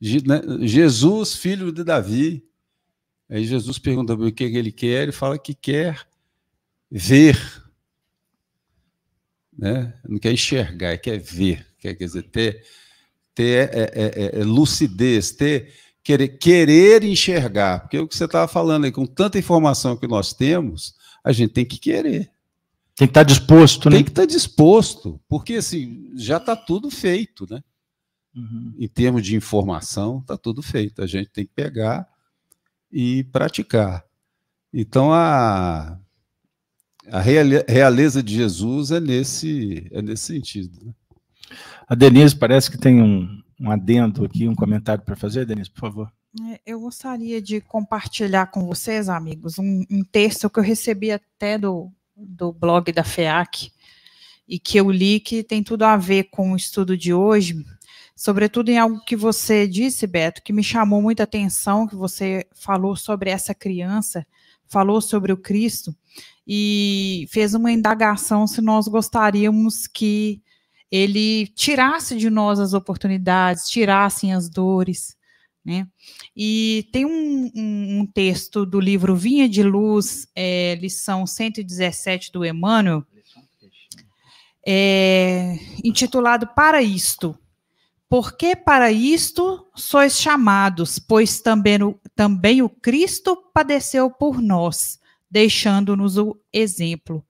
Né, 0.00 0.40
Jesus, 0.66 1.34
filho 1.34 1.72
de 1.72 1.82
Davi. 1.82 2.44
Aí 3.28 3.44
Jesus 3.44 3.78
pergunta 3.78 4.14
o 4.14 4.32
que 4.32 4.44
ele 4.44 4.72
quer, 4.72 5.02
ele 5.02 5.12
fala 5.12 5.38
que 5.38 5.54
quer 5.54 6.06
ver 6.90 7.36
né? 9.58 9.92
não 10.08 10.18
quer 10.18 10.32
enxergar, 10.32 10.96
quer 10.98 11.18
ver, 11.18 11.66
quer, 11.80 11.94
quer 11.94 12.04
dizer, 12.04 12.22
ter, 12.22 12.64
ter 13.34 13.68
é, 13.74 13.80
é, 13.80 14.36
é, 14.36 14.40
é, 14.40 14.44
lucidez, 14.44 15.32
ter, 15.32 15.74
querer, 16.08 16.28
querer 16.38 17.04
enxergar, 17.04 17.80
porque 17.80 17.98
o 17.98 18.08
que 18.08 18.16
você 18.16 18.24
estava 18.24 18.48
falando 18.48 18.84
aí, 18.84 18.92
com 18.92 19.04
tanta 19.04 19.38
informação 19.38 19.94
que 19.94 20.08
nós 20.08 20.32
temos, 20.32 20.94
a 21.22 21.32
gente 21.32 21.52
tem 21.52 21.66
que 21.66 21.76
querer. 21.76 22.30
Tem 22.96 23.06
que 23.06 23.10
estar 23.10 23.20
tá 23.20 23.24
disposto, 23.24 23.90
né? 23.90 23.96
Tem 23.96 24.04
que 24.04 24.10
estar 24.10 24.22
tá 24.22 24.26
disposto, 24.26 25.20
porque 25.28 25.56
assim, 25.56 26.10
já 26.16 26.38
está 26.38 26.56
tudo 26.56 26.90
feito, 26.90 27.46
né? 27.50 27.62
Uhum. 28.34 28.74
Em 28.78 28.88
termos 28.88 29.22
de 29.22 29.36
informação, 29.36 30.20
está 30.20 30.38
tudo 30.38 30.62
feito. 30.62 31.02
A 31.02 31.06
gente 31.06 31.28
tem 31.28 31.44
que 31.44 31.52
pegar 31.54 32.08
e 32.90 33.24
praticar. 33.24 34.02
Então, 34.72 35.12
a, 35.12 35.98
a 37.10 37.20
realeza 37.20 38.22
de 38.22 38.34
Jesus 38.34 38.92
é 38.92 39.00
nesse, 39.00 39.86
é 39.90 40.00
nesse 40.00 40.24
sentido. 40.24 40.86
Né? 40.86 40.94
A 41.86 41.94
Denise 41.94 42.34
parece 42.34 42.70
que 42.70 42.78
tem 42.78 43.02
um, 43.02 43.42
um 43.60 43.70
adendo 43.70 44.24
aqui, 44.24 44.48
um 44.48 44.54
comentário 44.54 45.04
para 45.04 45.16
fazer, 45.16 45.44
Denise, 45.44 45.70
por 45.70 45.80
favor. 45.80 46.12
É, 46.52 46.60
eu 46.66 46.80
gostaria 46.80 47.40
de 47.40 47.60
compartilhar 47.60 48.46
com 48.46 48.66
vocês, 48.66 49.08
amigos, 49.08 49.58
um, 49.58 49.84
um, 49.90 50.04
texto 50.04 50.48
que 50.48 50.58
eu 50.58 50.62
recebi 50.62 51.10
até 51.10 51.58
do, 51.58 51.90
do 52.16 52.52
blog 52.52 52.92
da 52.92 53.02
FEAC 53.02 53.72
e 54.46 54.58
que 54.58 54.78
eu 54.78 54.90
li 54.90 55.20
que 55.20 55.42
tem 55.42 55.62
tudo 55.62 55.84
a 55.84 55.96
ver 55.96 56.24
com 56.24 56.52
o 56.52 56.56
estudo 56.56 56.96
de 56.96 57.12
hoje, 57.12 57.64
sobretudo 58.14 58.68
em 58.68 58.78
algo 58.78 59.04
que 59.04 59.16
você 59.16 59.66
disse, 59.66 60.06
Beto, 60.06 60.42
que 60.42 60.52
me 60.52 60.62
chamou 60.62 61.02
muita 61.02 61.24
atenção, 61.24 61.86
que 61.86 61.96
você 61.96 62.46
falou 62.54 62.94
sobre 62.94 63.30
essa 63.30 63.54
criança, 63.54 64.26
falou 64.66 65.00
sobre 65.00 65.32
o 65.32 65.36
Cristo, 65.36 65.94
e 66.46 67.26
fez 67.30 67.54
uma 67.54 67.72
indagação 67.72 68.46
se 68.46 68.60
nós 68.60 68.86
gostaríamos 68.88 69.86
que 69.86 70.42
ele 70.90 71.46
tirasse 71.48 72.16
de 72.16 72.30
nós 72.30 72.58
as 72.58 72.72
oportunidades, 72.72 73.68
tirassem 73.68 74.32
as 74.32 74.48
dores. 74.48 75.16
Né? 75.64 75.86
E 76.34 76.88
tem 76.92 77.04
um, 77.04 77.50
um, 77.54 78.00
um 78.00 78.06
texto 78.06 78.64
do 78.64 78.80
livro 78.80 79.14
Vinha 79.14 79.48
de 79.48 79.62
Luz, 79.62 80.26
é, 80.34 80.76
lição 80.76 81.26
117 81.26 82.32
do 82.32 82.44
Emmanuel, 82.44 83.04
é, 84.66 85.58
intitulado 85.84 86.46
Para 86.48 86.80
Isto. 86.82 87.38
Porque 88.08 88.56
para 88.56 88.90
isto 88.90 89.66
sois 89.74 90.18
chamados, 90.18 90.98
pois 90.98 91.42
também 91.42 91.82
o, 91.82 92.00
também 92.16 92.62
o 92.62 92.68
Cristo 92.68 93.36
padeceu 93.52 94.10
por 94.10 94.40
nós, 94.40 94.98
deixando-nos 95.30 96.16
o 96.16 96.34
exemplo. 96.50 97.22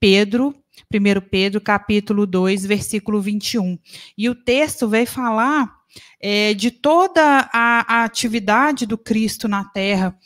Pedro, 0.00 0.54
1 0.92 1.28
Pedro, 1.30 1.60
capítulo 1.60 2.26
2, 2.26 2.64
versículo 2.64 3.20
21. 3.20 3.78
E 4.16 4.28
o 4.28 4.34
texto 4.34 4.88
vai 4.88 5.06
falar 5.06 5.82
é, 6.20 6.54
de 6.54 6.70
toda 6.70 7.50
a, 7.52 8.00
a, 8.00 8.04
atividade 8.04 8.86
do 8.86 8.96
Cristo 8.96 9.48
na 9.48 9.64
terra, 9.64 10.16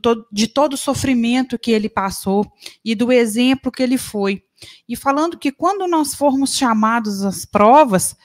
to, 0.00 0.26
de 0.32 0.48
todo 0.48 0.74
o 0.74 0.78
sofrimento 0.78 1.58
que 1.58 1.70
ele 1.70 1.88
passou 1.88 2.50
e 2.84 2.94
do 2.94 3.12
exemplo 3.12 3.70
que 3.70 3.82
ele 3.82 3.98
foi. 3.98 4.42
E 4.88 4.96
falando 4.96 5.38
que 5.38 5.52
quando 5.52 5.86
nós 5.86 6.14
formos 6.14 6.56
chamados 6.56 7.22
às 7.22 7.44
provas, 7.44 8.16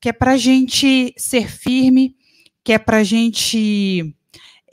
que 0.00 0.10
é 0.10 0.12
para 0.12 0.32
a 0.32 0.36
gente 0.36 1.14
ser 1.16 1.50
firme, 1.50 2.16
que 2.62 2.72
é 2.72 2.78
para 2.78 2.98
a 2.98 3.04
gente 3.04 4.14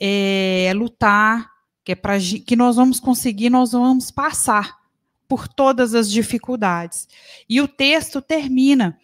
é, 0.00 0.70
lutar, 0.74 1.50
que 1.84 1.92
é 1.92 1.94
para 1.94 2.18
que 2.18 2.56
nós 2.56 2.76
vamos 2.76 3.00
conseguir, 3.00 3.50
nós 3.50 3.72
vamos 3.72 4.10
passar 4.10 4.83
por 5.28 5.48
todas 5.48 5.94
as 5.94 6.10
dificuldades. 6.10 7.08
E 7.48 7.60
o 7.60 7.68
texto 7.68 8.20
termina 8.20 8.98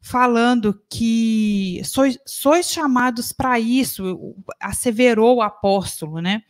falando 0.00 0.80
que 0.88 1.80
sois, 1.84 2.18
sois 2.24 2.70
chamados 2.70 3.32
para 3.32 3.58
isso, 3.58 4.34
asseverou 4.60 5.36
o 5.36 5.42
apóstolo, 5.42 6.20
né? 6.20 6.42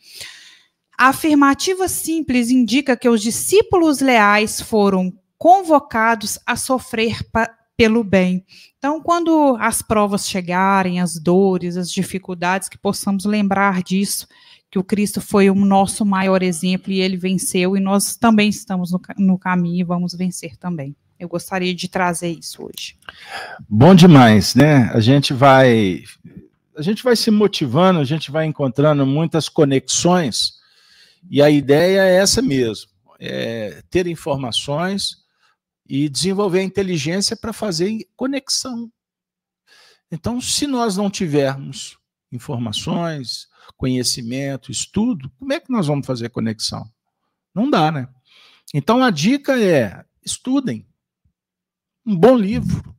A 0.98 1.08
afirmativa 1.08 1.88
simples 1.88 2.50
indica 2.50 2.96
que 2.96 3.08
os 3.08 3.20
discípulos 3.20 4.00
leais 4.00 4.60
foram 4.60 5.12
convocados 5.38 6.38
a 6.46 6.56
sofrer 6.56 7.18
pelo 7.76 8.02
bem. 8.02 8.44
Então, 8.78 9.02
quando 9.02 9.56
as 9.60 9.82
provas 9.82 10.28
chegarem, 10.28 11.00
as 11.00 11.18
dores, 11.18 11.76
as 11.76 11.90
dificuldades, 11.90 12.68
que 12.68 12.78
possamos 12.78 13.24
lembrar 13.24 13.82
disso 13.82 14.26
que 14.70 14.78
o 14.78 14.84
Cristo 14.84 15.20
foi 15.20 15.48
o 15.48 15.54
nosso 15.54 16.04
maior 16.04 16.42
exemplo 16.42 16.92
e 16.92 17.00
ele 17.00 17.16
venceu, 17.16 17.76
e 17.76 17.80
nós 17.80 18.16
também 18.16 18.48
estamos 18.48 18.90
no, 18.90 19.00
no 19.18 19.38
caminho 19.38 19.80
e 19.80 19.84
vamos 19.84 20.14
vencer 20.14 20.56
também. 20.56 20.94
Eu 21.18 21.28
gostaria 21.28 21.74
de 21.74 21.88
trazer 21.88 22.28
isso 22.28 22.62
hoje. 22.62 22.96
Bom 23.68 23.94
demais, 23.94 24.54
né? 24.54 24.90
A 24.92 25.00
gente 25.00 25.32
vai 25.32 26.04
a 26.76 26.82
gente 26.82 27.02
vai 27.02 27.16
se 27.16 27.30
motivando, 27.30 28.00
a 28.00 28.04
gente 28.04 28.30
vai 28.30 28.44
encontrando 28.44 29.06
muitas 29.06 29.48
conexões, 29.48 30.56
e 31.30 31.40
a 31.40 31.48
ideia 31.48 32.02
é 32.02 32.16
essa 32.16 32.42
mesmo: 32.42 32.90
é 33.18 33.82
ter 33.88 34.06
informações 34.06 35.24
e 35.88 36.08
desenvolver 36.08 36.60
a 36.60 36.64
inteligência 36.64 37.36
para 37.36 37.52
fazer 37.52 38.06
conexão. 38.14 38.90
Então, 40.10 40.40
se 40.40 40.66
nós 40.66 40.96
não 40.96 41.10
tivermos 41.10 41.98
informações, 42.36 43.48
conhecimento, 43.76 44.70
estudo, 44.70 45.30
como 45.38 45.52
é 45.52 45.60
que 45.60 45.72
nós 45.72 45.86
vamos 45.86 46.06
fazer 46.06 46.28
conexão? 46.28 46.88
Não 47.54 47.68
dá, 47.68 47.90
né? 47.90 48.08
Então 48.74 49.02
a 49.02 49.10
dica 49.10 49.60
é: 49.60 50.04
estudem, 50.24 50.86
Um 52.04 52.16
bom 52.16 52.36
livro. 52.36 52.94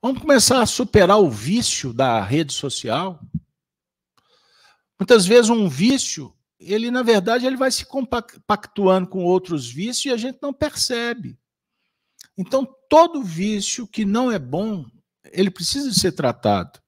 Vamos 0.00 0.20
começar 0.20 0.62
a 0.62 0.66
superar 0.66 1.18
o 1.18 1.28
vício 1.28 1.92
da 1.92 2.22
rede 2.22 2.52
social. 2.52 3.20
Muitas 4.98 5.26
vezes 5.26 5.50
um 5.50 5.68
vício, 5.68 6.32
ele 6.58 6.90
na 6.90 7.02
verdade 7.02 7.46
ele 7.46 7.56
vai 7.56 7.70
se 7.70 7.84
compactuando 7.84 9.08
com 9.08 9.24
outros 9.24 9.68
vícios 9.68 10.06
e 10.06 10.10
a 10.10 10.16
gente 10.16 10.38
não 10.40 10.52
percebe. 10.52 11.38
Então 12.36 12.66
todo 12.88 13.22
vício 13.22 13.86
que 13.86 14.04
não 14.04 14.30
é 14.30 14.38
bom, 14.38 14.86
ele 15.24 15.50
precisa 15.50 15.92
ser 15.92 16.12
tratado. 16.12 16.80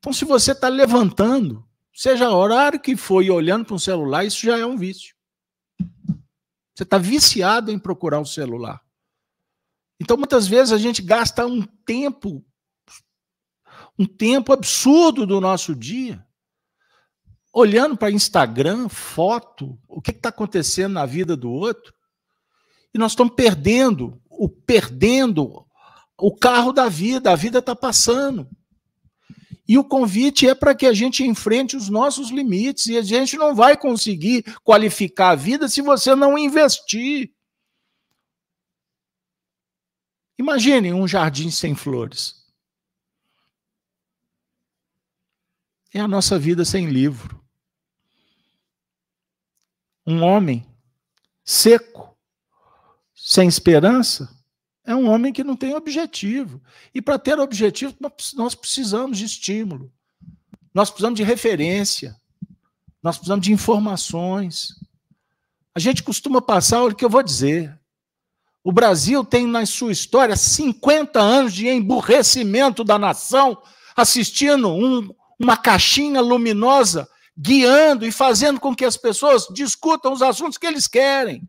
Então 0.00 0.12
se 0.12 0.24
você 0.24 0.52
está 0.52 0.68
levantando, 0.68 1.64
seja 1.94 2.28
o 2.30 2.36
horário 2.36 2.80
que 2.80 2.96
for 2.96 3.22
e 3.22 3.30
olhando 3.30 3.64
para 3.64 3.76
um 3.76 3.78
celular, 3.78 4.24
isso 4.24 4.40
já 4.44 4.58
é 4.58 4.66
um 4.66 4.76
vício. 4.76 5.14
Você 6.74 6.82
está 6.82 6.98
viciado 6.98 7.70
em 7.70 7.78
procurar 7.78 8.18
o 8.20 8.26
celular. 8.26 8.82
Então, 10.00 10.16
muitas 10.16 10.48
vezes, 10.48 10.72
a 10.72 10.78
gente 10.78 11.02
gasta 11.02 11.44
um 11.44 11.60
tempo, 11.84 12.42
um 13.98 14.06
tempo 14.06 14.50
absurdo 14.50 15.26
do 15.26 15.42
nosso 15.42 15.74
dia, 15.74 16.26
olhando 17.52 17.98
para 17.98 18.10
Instagram, 18.10 18.88
foto, 18.88 19.78
o 19.86 20.00
que 20.00 20.10
está 20.10 20.30
acontecendo 20.30 20.94
na 20.94 21.04
vida 21.04 21.36
do 21.36 21.50
outro, 21.50 21.92
e 22.94 22.98
nós 22.98 23.12
estamos 23.12 23.34
perdendo, 23.34 24.18
o 24.30 24.48
perdendo 24.48 25.66
o 26.16 26.34
carro 26.34 26.72
da 26.72 26.88
vida, 26.88 27.30
a 27.30 27.36
vida 27.36 27.58
está 27.58 27.76
passando. 27.76 28.48
E 29.70 29.78
o 29.78 29.84
convite 29.84 30.48
é 30.48 30.52
para 30.52 30.74
que 30.74 30.84
a 30.84 30.92
gente 30.92 31.22
enfrente 31.22 31.76
os 31.76 31.88
nossos 31.88 32.30
limites, 32.30 32.86
e 32.86 32.98
a 32.98 33.02
gente 33.02 33.36
não 33.36 33.54
vai 33.54 33.76
conseguir 33.76 34.42
qualificar 34.64 35.30
a 35.30 35.36
vida 35.36 35.68
se 35.68 35.80
você 35.80 36.12
não 36.16 36.36
investir. 36.36 37.32
Imagine 40.36 40.92
um 40.92 41.06
jardim 41.06 41.52
sem 41.52 41.76
flores. 41.76 42.44
É 45.94 46.00
a 46.00 46.08
nossa 46.08 46.36
vida 46.36 46.64
sem 46.64 46.86
livro. 46.86 47.40
Um 50.04 50.20
homem 50.20 50.66
seco, 51.44 52.18
sem 53.14 53.46
esperança, 53.46 54.39
é 54.90 54.94
um 54.94 55.08
homem 55.08 55.32
que 55.32 55.44
não 55.44 55.56
tem 55.56 55.74
objetivo. 55.74 56.60
E 56.94 57.00
para 57.00 57.18
ter 57.18 57.38
objetivo, 57.38 57.94
nós 58.34 58.54
precisamos 58.54 59.18
de 59.18 59.24
estímulo. 59.24 59.92
Nós 60.74 60.90
precisamos 60.90 61.16
de 61.16 61.22
referência. 61.22 62.16
Nós 63.02 63.16
precisamos 63.16 63.44
de 63.44 63.52
informações. 63.52 64.74
A 65.74 65.78
gente 65.78 66.02
costuma 66.02 66.42
passar 66.42 66.82
o 66.82 66.94
que 66.94 67.04
eu 67.04 67.10
vou 67.10 67.22
dizer. 67.22 67.78
O 68.62 68.72
Brasil 68.72 69.24
tem 69.24 69.46
na 69.46 69.64
sua 69.64 69.92
história 69.92 70.36
50 70.36 71.20
anos 71.20 71.54
de 71.54 71.68
emburrecimento 71.68 72.84
da 72.84 72.98
nação, 72.98 73.62
assistindo 73.96 74.68
um, 74.68 75.14
uma 75.38 75.56
caixinha 75.56 76.20
luminosa 76.20 77.08
guiando 77.40 78.04
e 78.04 78.12
fazendo 78.12 78.60
com 78.60 78.74
que 78.74 78.84
as 78.84 78.98
pessoas 78.98 79.46
discutam 79.54 80.12
os 80.12 80.20
assuntos 80.20 80.58
que 80.58 80.66
eles 80.66 80.86
querem. 80.86 81.48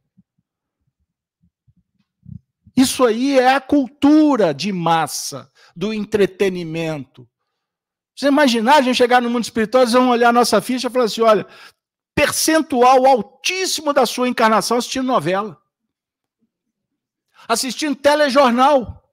Isso 2.76 3.06
aí 3.06 3.38
é 3.38 3.54
a 3.54 3.62
cultura 3.62 4.54
de 4.54 4.72
massa, 4.72 5.52
do 5.76 5.94
entretenimento. 5.94 7.28
Você 8.16 8.28
imaginar 8.28 8.76
a 8.76 8.82
gente 8.82 8.98
chegar 8.98 9.22
no 9.22 9.30
mundo 9.30 9.44
espiritual, 9.44 9.84
eles 9.84 9.94
vão 9.94 10.10
olhar 10.10 10.32
nossa 10.32 10.62
ficha 10.62 10.88
e 10.88 10.92
falar 10.92 11.06
assim: 11.06 11.22
olha, 11.22 11.46
percentual 12.16 13.06
altíssimo 13.06 13.94
da 13.94 14.06
sua 14.06 14.28
encarnação 14.28 14.78
assistindo 14.78 15.08
novela 15.08 15.62
assistindo 17.48 17.96
telejornal, 17.96 19.04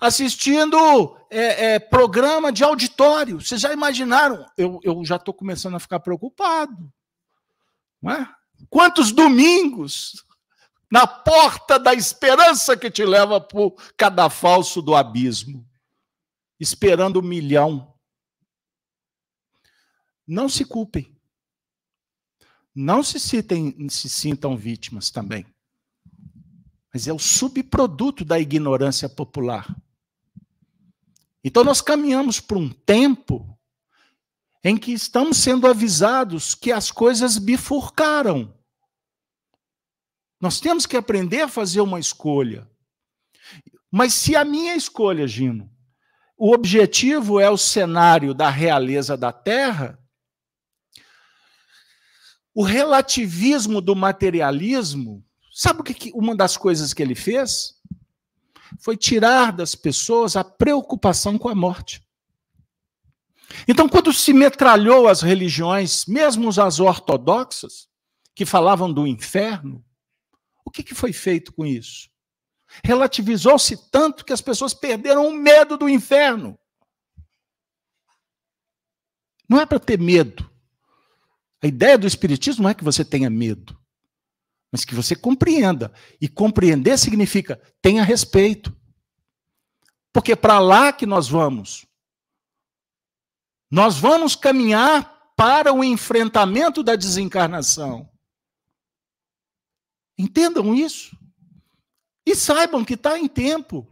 assistindo 0.00 1.16
é, 1.30 1.74
é, 1.74 1.78
programa 1.78 2.52
de 2.52 2.64
auditório. 2.64 3.40
Vocês 3.40 3.60
já 3.60 3.72
imaginaram? 3.72 4.46
Eu, 4.56 4.80
eu 4.82 5.04
já 5.04 5.16
estou 5.16 5.34
começando 5.34 5.74
a 5.74 5.80
ficar 5.80 6.00
preocupado. 6.00 6.92
Não 8.02 8.12
é? 8.12 8.28
Quantos 8.68 9.12
domingos 9.12 10.24
na 10.90 11.06
porta 11.06 11.78
da 11.78 11.94
esperança 11.94 12.76
que 12.76 12.90
te 12.90 13.04
leva 13.04 13.40
para 13.40 13.60
o 13.60 13.70
cadafalso 13.96 14.80
do 14.80 14.94
abismo, 14.94 15.68
esperando 16.58 17.20
um 17.20 17.22
milhão. 17.22 17.94
Não 20.26 20.48
se 20.48 20.64
culpem. 20.64 21.14
Não 22.74 23.02
se, 23.02 23.20
citem, 23.20 23.88
se 23.88 24.08
sintam 24.08 24.56
vítimas 24.56 25.10
também 25.10 25.46
mas 26.94 27.08
é 27.08 27.12
o 27.12 27.18
subproduto 27.18 28.24
da 28.24 28.38
ignorância 28.38 29.08
popular. 29.08 29.76
Então 31.42 31.64
nós 31.64 31.80
caminhamos 31.80 32.38
para 32.38 32.56
um 32.56 32.70
tempo 32.70 33.58
em 34.62 34.76
que 34.76 34.92
estamos 34.92 35.38
sendo 35.38 35.66
avisados 35.66 36.54
que 36.54 36.70
as 36.70 36.92
coisas 36.92 37.36
bifurcaram. 37.36 38.56
Nós 40.40 40.60
temos 40.60 40.86
que 40.86 40.96
aprender 40.96 41.42
a 41.42 41.48
fazer 41.48 41.80
uma 41.80 41.98
escolha. 41.98 42.68
Mas 43.90 44.14
se 44.14 44.34
a 44.34 44.44
minha 44.44 44.74
escolha, 44.74 45.26
Gino, 45.26 45.70
o 46.36 46.52
objetivo 46.52 47.38
é 47.38 47.48
o 47.48 47.56
cenário 47.56 48.34
da 48.34 48.50
realeza 48.50 49.16
da 49.16 49.32
Terra, 49.32 49.98
o 52.52 52.62
relativismo 52.62 53.80
do 53.80 53.94
materialismo 53.94 55.24
Sabe 55.54 55.82
o 55.82 55.84
que, 55.84 56.10
uma 56.12 56.34
das 56.34 56.56
coisas 56.56 56.92
que 56.92 57.00
ele 57.00 57.14
fez? 57.14 57.74
Foi 58.80 58.96
tirar 58.96 59.52
das 59.52 59.76
pessoas 59.76 60.34
a 60.34 60.42
preocupação 60.42 61.38
com 61.38 61.48
a 61.48 61.54
morte. 61.54 62.04
Então, 63.68 63.88
quando 63.88 64.12
se 64.12 64.32
metralhou 64.32 65.06
as 65.06 65.22
religiões, 65.22 66.06
mesmo 66.06 66.48
as 66.60 66.80
ortodoxas, 66.80 67.86
que 68.34 68.44
falavam 68.44 68.92
do 68.92 69.06
inferno, 69.06 69.84
que, 70.74 70.82
que 70.82 70.94
foi 70.94 71.12
feito 71.12 71.52
com 71.52 71.64
isso? 71.64 72.10
Relativizou-se 72.84 73.90
tanto 73.90 74.24
que 74.24 74.32
as 74.32 74.40
pessoas 74.40 74.74
perderam 74.74 75.28
o 75.28 75.32
medo 75.32 75.76
do 75.76 75.88
inferno. 75.88 76.58
Não 79.48 79.60
é 79.60 79.66
para 79.66 79.78
ter 79.78 79.98
medo. 79.98 80.50
A 81.62 81.66
ideia 81.66 81.96
do 81.96 82.06
Espiritismo 82.06 82.64
não 82.64 82.70
é 82.70 82.74
que 82.74 82.84
você 82.84 83.04
tenha 83.04 83.30
medo 83.30 83.78
mas 84.74 84.84
que 84.84 84.92
você 84.92 85.14
compreenda. 85.14 85.92
E 86.20 86.28
compreender 86.28 86.98
significa 86.98 87.62
tenha 87.80 88.02
respeito. 88.02 88.76
Porque 90.12 90.34
para 90.34 90.58
lá 90.58 90.92
que 90.92 91.06
nós 91.06 91.28
vamos. 91.28 91.86
Nós 93.70 93.96
vamos 93.96 94.34
caminhar 94.34 95.32
para 95.36 95.72
o 95.72 95.84
enfrentamento 95.84 96.82
da 96.82 96.96
desencarnação. 96.96 98.10
Entendam 100.18 100.74
isso. 100.74 101.16
E 102.26 102.34
saibam 102.34 102.84
que 102.84 102.94
está 102.94 103.18
em 103.18 103.28
tempo. 103.28 103.86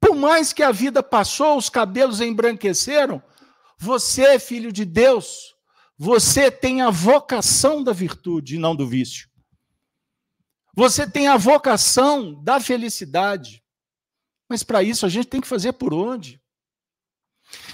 Por 0.00 0.14
mais 0.14 0.52
que 0.52 0.62
a 0.62 0.72
vida 0.72 1.02
passou, 1.02 1.56
os 1.56 1.68
cabelos 1.68 2.20
embranqueceram, 2.20 3.22
você, 3.78 4.38
filho 4.38 4.72
de 4.72 4.84
Deus, 4.84 5.54
você 5.98 6.50
tem 6.50 6.82
a 6.82 6.90
vocação 6.90 7.82
da 7.82 7.92
virtude 7.92 8.56
e 8.56 8.58
não 8.58 8.74
do 8.74 8.86
vício. 8.86 9.28
Você 10.74 11.10
tem 11.10 11.28
a 11.28 11.36
vocação 11.36 12.34
da 12.42 12.60
felicidade. 12.60 13.62
Mas 14.48 14.62
para 14.62 14.82
isso 14.82 15.06
a 15.06 15.08
gente 15.08 15.26
tem 15.26 15.40
que 15.40 15.48
fazer 15.48 15.72
por 15.72 15.94
onde? 15.94 16.40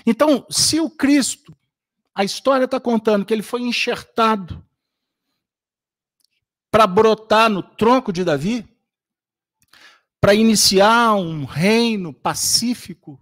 Então, 0.07 0.47
se 0.51 0.81
o 0.81 0.89
Cristo, 0.89 1.57
a 2.15 2.25
história 2.25 2.65
está 2.65 2.79
contando 2.79 3.25
que 3.25 3.33
ele 3.35 3.43
foi 3.43 3.63
enxertado 3.63 4.65
para 6.73 6.87
brotar 6.87 7.51
no 7.51 7.63
tronco 7.63 8.11
de 8.11 8.25
Davi, 8.25 8.67
para 10.19 10.35
iniciar 10.35 11.15
um 11.17 11.45
reino 11.45 12.15
pacífico, 12.15 13.21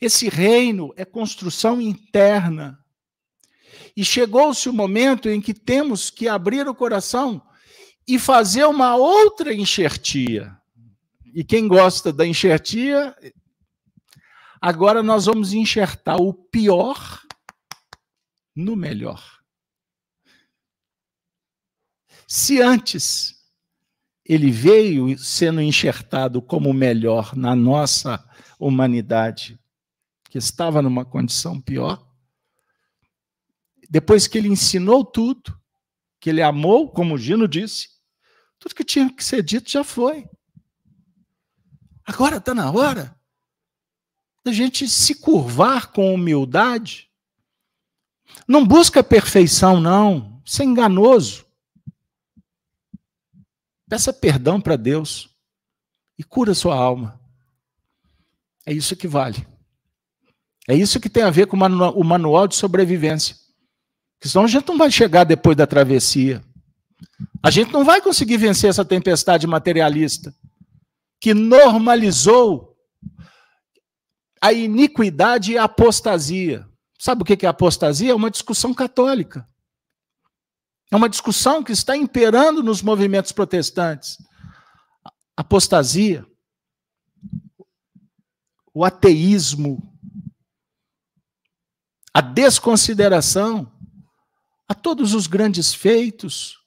esse 0.00 0.28
reino 0.28 0.94
é 0.96 1.04
construção 1.04 1.80
interna 1.80 2.78
e 3.96 4.04
chegou-se 4.04 4.68
o 4.68 4.72
momento 4.72 5.28
em 5.28 5.40
que 5.40 5.52
temos 5.52 6.08
que 6.10 6.28
abrir 6.28 6.68
o 6.68 6.74
coração 6.74 7.42
e 8.06 8.20
fazer 8.20 8.64
uma 8.64 8.94
outra 8.94 9.52
enxertia. 9.52 10.56
E 11.34 11.42
quem 11.42 11.66
gosta 11.66 12.12
da 12.12 12.24
enxertia, 12.24 13.16
agora 14.60 15.02
nós 15.02 15.26
vamos 15.26 15.52
enxertar 15.52 16.20
o 16.20 16.32
pior 16.32 17.20
no 18.54 18.76
melhor. 18.76 19.37
Se 22.30 22.60
antes 22.60 23.42
ele 24.22 24.50
veio 24.50 25.18
sendo 25.18 25.62
enxertado 25.62 26.42
como 26.42 26.74
melhor 26.74 27.34
na 27.34 27.56
nossa 27.56 28.22
humanidade, 28.60 29.58
que 30.28 30.36
estava 30.36 30.82
numa 30.82 31.06
condição 31.06 31.58
pior, 31.58 32.06
depois 33.88 34.26
que 34.26 34.36
ele 34.36 34.48
ensinou 34.48 35.06
tudo, 35.06 35.58
que 36.20 36.28
ele 36.28 36.42
amou, 36.42 36.90
como 36.90 37.14
o 37.14 37.18
Gino 37.18 37.48
disse, 37.48 37.88
Tudo 38.58 38.74
que 38.74 38.84
tinha 38.84 39.10
que 39.10 39.24
ser 39.24 39.42
dito 39.42 39.70
já 39.70 39.82
foi. 39.82 40.28
Agora 42.04 42.36
está 42.36 42.54
na 42.54 42.70
hora 42.70 43.18
da 44.44 44.52
gente 44.52 44.86
se 44.86 45.14
curvar 45.14 45.92
com 45.92 46.12
humildade. 46.12 47.10
Não 48.46 48.66
busca 48.66 49.02
perfeição, 49.02 49.80
não. 49.80 50.42
Isso 50.44 50.60
é 50.60 50.66
enganoso. 50.66 51.47
Peça 53.88 54.12
perdão 54.12 54.60
para 54.60 54.76
Deus 54.76 55.30
e 56.18 56.22
cura 56.22 56.54
sua 56.54 56.76
alma. 56.76 57.20
É 58.66 58.72
isso 58.72 58.94
que 58.94 59.08
vale. 59.08 59.46
É 60.68 60.74
isso 60.74 61.00
que 61.00 61.08
tem 61.08 61.22
a 61.22 61.30
ver 61.30 61.46
com 61.46 61.56
o 61.56 62.04
manual 62.04 62.46
de 62.46 62.54
sobrevivência. 62.54 63.34
Porque 64.18 64.28
senão 64.28 64.44
a 64.44 64.48
gente 64.48 64.68
não 64.68 64.76
vai 64.76 64.90
chegar 64.90 65.24
depois 65.24 65.56
da 65.56 65.66
travessia. 65.66 66.44
A 67.42 67.50
gente 67.50 67.72
não 67.72 67.84
vai 67.84 68.02
conseguir 68.02 68.36
vencer 68.36 68.68
essa 68.68 68.84
tempestade 68.84 69.46
materialista 69.46 70.34
que 71.20 71.32
normalizou 71.32 72.76
a 74.40 74.52
iniquidade 74.52 75.52
e 75.52 75.58
a 75.58 75.64
apostasia. 75.64 76.68
Sabe 76.98 77.22
o 77.22 77.24
que 77.24 77.46
é 77.46 77.48
apostasia? 77.48 78.10
É 78.10 78.14
uma 78.14 78.30
discussão 78.30 78.74
católica. 78.74 79.48
É 80.90 80.96
uma 80.96 81.08
discussão 81.08 81.62
que 81.62 81.72
está 81.72 81.96
imperando 81.96 82.62
nos 82.62 82.80
movimentos 82.80 83.32
protestantes. 83.32 84.18
Apostasia, 85.36 86.26
o 88.72 88.84
ateísmo, 88.84 89.82
a 92.12 92.20
desconsideração 92.20 93.70
a 94.66 94.74
todos 94.74 95.14
os 95.14 95.26
grandes 95.26 95.74
feitos 95.74 96.58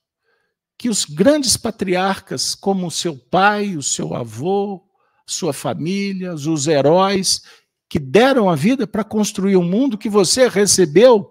que 0.78 0.90
os 0.90 1.06
grandes 1.06 1.56
patriarcas, 1.56 2.56
como 2.56 2.88
o 2.88 2.92
seu 2.92 3.16
pai, 3.16 3.78
o 3.78 3.84
seu 3.84 4.16
avô, 4.16 4.84
sua 5.28 5.54
família, 5.54 6.34
os 6.34 6.68
heróis 6.68 7.44
que 7.88 8.00
deram 8.00 8.50
a 8.50 8.56
vida 8.56 8.88
para 8.88 9.04
construir 9.04 9.56
o 9.56 9.60
um 9.60 9.70
mundo 9.70 9.98
que 9.98 10.10
você 10.10 10.48
recebeu 10.48 11.30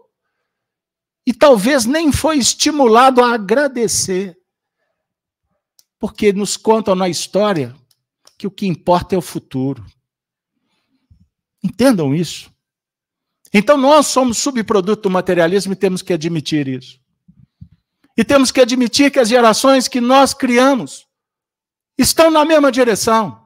e 1.27 1.35
talvez 1.35 1.85
nem 1.85 2.13
foi 2.13 2.39
estimulado 2.39 3.23
a 3.23 3.35
agradecer. 3.35 4.37
Porque 5.99 6.33
nos 6.33 6.57
contam 6.57 6.95
na 6.95 7.09
história 7.09 7.77
que 8.39 8.47
o 8.47 8.51
que 8.51 8.67
importa 8.67 9.15
é 9.15 9.19
o 9.19 9.23
futuro. 9.23 9.85
Entendam 11.63 12.15
isso. 12.15 12.51
Então 13.53 13.77
nós 13.77 14.07
somos 14.07 14.39
subproduto 14.39 15.03
do 15.03 15.11
materialismo 15.11 15.73
e 15.73 15.77
temos 15.77 16.01
que 16.01 16.13
admitir 16.13 16.69
isso. 16.69 16.99
E 18.17 18.25
temos 18.25 18.51
que 18.51 18.61
admitir 18.61 19.11
que 19.11 19.19
as 19.19 19.29
gerações 19.29 19.89
que 19.89 20.01
nós 20.01 20.33
criamos 20.33 21.07
estão 21.99 22.31
na 22.31 22.45
mesma 22.45 22.73
direção. 22.73 23.41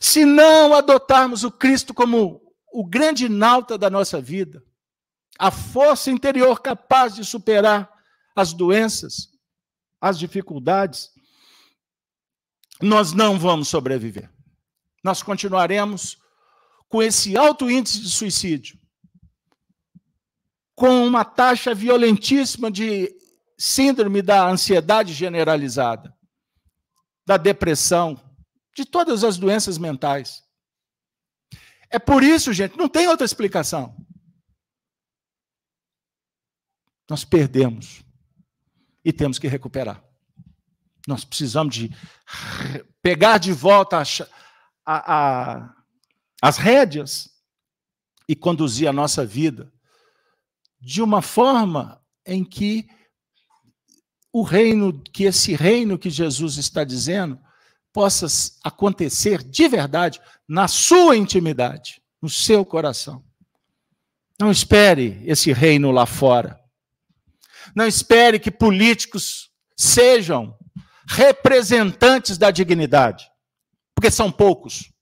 Se 0.00 0.24
não 0.24 0.74
adotarmos 0.74 1.42
o 1.42 1.50
Cristo 1.50 1.94
como 1.94 2.40
o 2.72 2.86
grande 2.86 3.28
nauta 3.28 3.76
da 3.76 3.90
nossa 3.90 4.20
vida, 4.20 4.62
a 5.40 5.50
força 5.50 6.10
interior 6.10 6.60
capaz 6.60 7.14
de 7.14 7.24
superar 7.24 7.90
as 8.36 8.52
doenças, 8.52 9.30
as 9.98 10.18
dificuldades, 10.18 11.10
nós 12.82 13.14
não 13.14 13.38
vamos 13.38 13.68
sobreviver. 13.68 14.30
Nós 15.02 15.22
continuaremos 15.22 16.18
com 16.90 17.02
esse 17.02 17.38
alto 17.38 17.70
índice 17.70 18.00
de 18.00 18.10
suicídio, 18.10 18.78
com 20.74 21.06
uma 21.06 21.24
taxa 21.24 21.74
violentíssima 21.74 22.70
de 22.70 23.10
síndrome 23.58 24.20
da 24.20 24.46
ansiedade 24.46 25.14
generalizada, 25.14 26.14
da 27.24 27.38
depressão, 27.38 28.20
de 28.76 28.84
todas 28.84 29.24
as 29.24 29.38
doenças 29.38 29.78
mentais. 29.78 30.42
É 31.88 31.98
por 31.98 32.22
isso, 32.22 32.52
gente, 32.52 32.76
não 32.76 32.90
tem 32.90 33.08
outra 33.08 33.24
explicação. 33.24 33.96
Nós 37.10 37.24
perdemos 37.24 38.04
e 39.04 39.12
temos 39.12 39.38
que 39.38 39.48
recuperar. 39.48 40.02
Nós 41.06 41.24
precisamos 41.24 41.74
de 41.74 41.90
pegar 43.02 43.38
de 43.38 43.52
volta 43.52 44.00
a, 44.00 44.04
a, 44.86 45.56
a 45.56 45.74
as 46.40 46.56
rédeas 46.56 47.28
e 48.28 48.34
conduzir 48.36 48.88
a 48.88 48.92
nossa 48.92 49.26
vida 49.26 49.72
de 50.80 51.02
uma 51.02 51.20
forma 51.20 52.00
em 52.24 52.44
que 52.44 52.88
o 54.32 54.42
reino, 54.42 55.02
que 55.12 55.24
esse 55.24 55.54
reino 55.54 55.98
que 55.98 56.08
Jesus 56.08 56.56
está 56.56 56.84
dizendo, 56.84 57.38
possa 57.92 58.26
acontecer 58.62 59.42
de 59.42 59.66
verdade 59.68 60.20
na 60.48 60.68
sua 60.68 61.16
intimidade, 61.16 62.00
no 62.22 62.30
seu 62.30 62.64
coração. 62.64 63.24
Não 64.38 64.50
espere 64.50 65.20
esse 65.26 65.52
reino 65.52 65.90
lá 65.90 66.06
fora. 66.06 66.59
Não 67.74 67.86
espere 67.86 68.38
que 68.38 68.50
políticos 68.50 69.50
sejam 69.76 70.56
representantes 71.06 72.38
da 72.38 72.50
dignidade, 72.50 73.30
porque 73.94 74.10
são 74.10 74.30
poucos. 74.30 74.92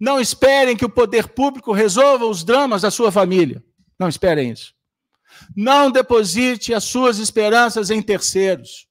Não 0.00 0.20
esperem 0.20 0.76
que 0.76 0.84
o 0.84 0.90
poder 0.90 1.28
público 1.28 1.72
resolva 1.72 2.26
os 2.26 2.44
dramas 2.44 2.82
da 2.82 2.90
sua 2.90 3.10
família. 3.10 3.64
Não 3.98 4.08
esperem 4.08 4.50
isso. 4.50 4.74
Não 5.56 5.90
deposite 5.90 6.74
as 6.74 6.84
suas 6.84 7.18
esperanças 7.18 7.90
em 7.90 8.02
terceiros. 8.02 8.88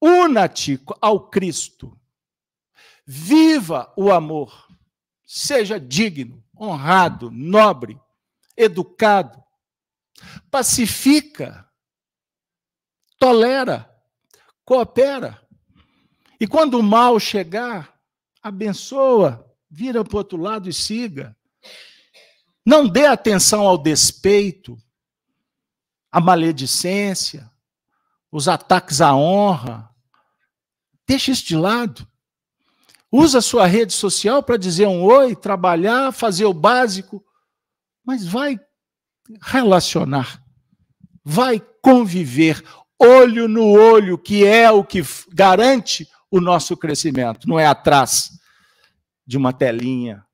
Una-te 0.00 0.80
ao 1.00 1.28
Cristo. 1.28 1.98
Viva 3.06 3.92
o 3.96 4.12
amor. 4.12 4.68
Seja 5.26 5.78
digno, 5.80 6.44
honrado, 6.58 7.30
nobre, 7.30 7.98
educado. 8.56 9.41
Pacifica. 10.50 11.68
Tolera. 13.18 13.88
Coopera. 14.64 15.40
E 16.40 16.46
quando 16.46 16.78
o 16.78 16.82
mal 16.82 17.20
chegar, 17.20 17.96
abençoa, 18.42 19.48
vira 19.70 20.04
para 20.04 20.14
o 20.14 20.18
outro 20.18 20.36
lado 20.36 20.68
e 20.68 20.72
siga. 20.72 21.36
Não 22.64 22.86
dê 22.86 23.06
atenção 23.06 23.66
ao 23.66 23.78
despeito, 23.78 24.76
à 26.10 26.20
maledicência, 26.20 27.50
os 28.30 28.48
ataques 28.48 29.00
à 29.00 29.14
honra. 29.14 29.88
Deixe 31.06 31.30
isso 31.30 31.46
de 31.46 31.56
lado. 31.56 32.06
Usa 33.10 33.38
a 33.38 33.42
sua 33.42 33.66
rede 33.66 33.92
social 33.92 34.42
para 34.42 34.56
dizer 34.56 34.86
um 34.86 35.02
oi, 35.02 35.36
trabalhar, 35.36 36.12
fazer 36.12 36.44
o 36.44 36.54
básico, 36.54 37.24
mas 38.04 38.26
vai 38.26 38.58
relacionar, 39.40 40.42
vai 41.24 41.60
conviver 41.80 42.62
olho 42.98 43.48
no 43.48 43.72
olho, 43.72 44.16
que 44.16 44.44
é 44.44 44.70
o 44.70 44.84
que 44.84 45.02
garante 45.32 46.08
o 46.30 46.40
nosso 46.40 46.76
crescimento, 46.76 47.48
não 47.48 47.58
é 47.58 47.66
atrás 47.66 48.30
de 49.26 49.36
uma 49.36 49.52
telinha, 49.52 50.24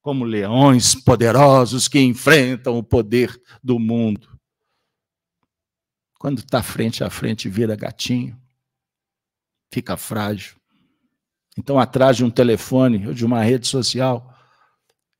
como 0.00 0.24
leões 0.24 0.94
poderosos 0.94 1.88
que 1.88 2.00
enfrentam 2.00 2.76
o 2.76 2.82
poder 2.82 3.40
do 3.62 3.78
mundo. 3.78 4.28
Quando 6.18 6.40
está 6.40 6.62
frente 6.62 7.02
a 7.02 7.10
frente, 7.10 7.48
vira 7.48 7.76
gatinho, 7.76 8.40
fica 9.72 9.96
frágil. 9.96 10.56
Então, 11.56 11.78
atrás 11.78 12.16
de 12.16 12.24
um 12.24 12.30
telefone 12.30 13.06
ou 13.08 13.14
de 13.14 13.24
uma 13.24 13.42
rede 13.42 13.66
social, 13.66 14.32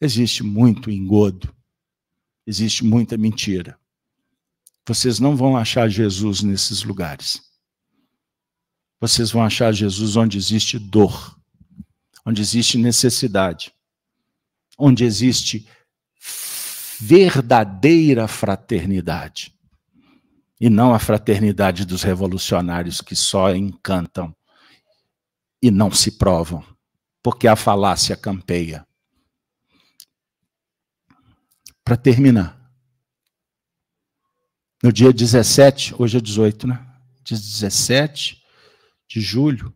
existe 0.00 0.42
muito 0.42 0.90
engodo, 0.90 1.54
existe 2.46 2.84
muita 2.84 3.16
mentira. 3.16 3.78
Vocês 4.86 5.18
não 5.18 5.36
vão 5.36 5.56
achar 5.56 5.88
Jesus 5.88 6.42
nesses 6.42 6.82
lugares 6.82 7.52
vocês 9.02 9.32
vão 9.32 9.42
achar 9.42 9.72
Jesus 9.72 10.14
onde 10.14 10.38
existe 10.38 10.78
dor, 10.78 11.36
onde 12.24 12.40
existe 12.40 12.78
necessidade, 12.78 13.74
onde 14.78 15.02
existe 15.02 15.66
verdadeira 17.00 18.28
fraternidade. 18.28 19.52
E 20.60 20.70
não 20.70 20.94
a 20.94 21.00
fraternidade 21.00 21.84
dos 21.84 22.04
revolucionários 22.04 23.00
que 23.00 23.16
só 23.16 23.52
encantam 23.52 24.32
e 25.60 25.68
não 25.68 25.90
se 25.90 26.12
provam, 26.12 26.64
porque 27.20 27.48
a 27.48 27.56
falácia 27.56 28.16
campeia. 28.16 28.86
Para 31.84 31.96
terminar, 31.96 32.60
no 34.82 34.92
dia 34.92 35.12
17, 35.12 35.94
hoje 35.98 36.18
é 36.18 36.20
18, 36.20 36.66
né? 36.66 36.84
Dia 37.24 37.36
17 37.36 38.42
de 39.08 39.20
julho, 39.20 39.72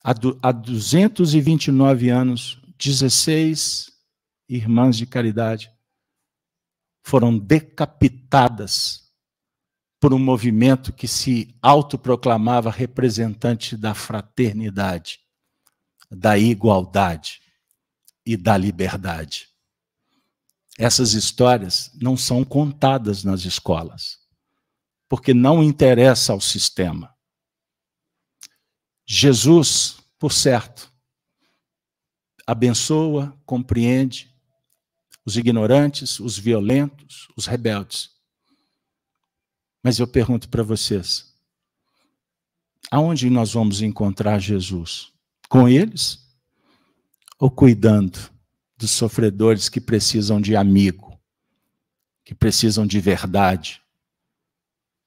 Há, 0.08 0.52
229 0.52 2.10
anos, 2.10 2.62
16 2.78 3.92
irmãs 4.48 4.96
de 4.96 5.08
caridade 5.08 5.72
foram 7.04 7.36
decapitadas 7.36 9.12
por 10.00 10.14
um 10.14 10.20
movimento 10.20 10.94
que 10.94 11.08
se 11.08 11.58
autoproclamava 11.60 12.70
representante 12.70 13.76
da 13.76 13.96
fraternidade, 13.96 15.22
da 16.12 16.38
igualdade 16.38 17.42
e 18.24 18.38
da 18.38 18.56
liberdade. 18.56 19.48
Essas 20.78 21.14
histórias 21.14 21.90
não 22.00 22.16
são 22.16 22.44
contadas 22.44 23.24
nas 23.24 23.44
escolas, 23.44 24.20
porque 25.10 25.34
não 25.34 25.64
interessa 25.64 26.32
ao 26.32 26.40
sistema. 26.40 27.15
Jesus, 29.06 29.98
por 30.18 30.34
certo, 30.34 30.92
abençoa, 32.46 33.38
compreende 33.46 34.34
os 35.26 35.38
ignorantes, 35.38 36.20
os 36.20 36.38
violentos, 36.38 37.28
os 37.36 37.46
rebeldes. 37.46 38.12
Mas 39.84 40.00
eu 40.00 40.08
pergunto 40.08 40.50
para 40.50 40.64
vocês: 40.64 41.34
aonde 42.92 43.30
nós 43.30 43.54
vamos 43.54 43.82
encontrar 43.82 44.40
Jesus? 44.40 45.12
Com 45.50 45.68
eles? 45.68 46.24
Ou 47.40 47.52
cuidando 47.52 48.18
dos 48.78 48.92
sofredores 48.92 49.70
que 49.70 49.80
precisam 49.80 50.40
de 50.40 50.56
amigo, 50.56 51.20
que 52.24 52.34
precisam 52.34 52.86
de 52.86 53.00
verdade, 53.00 53.82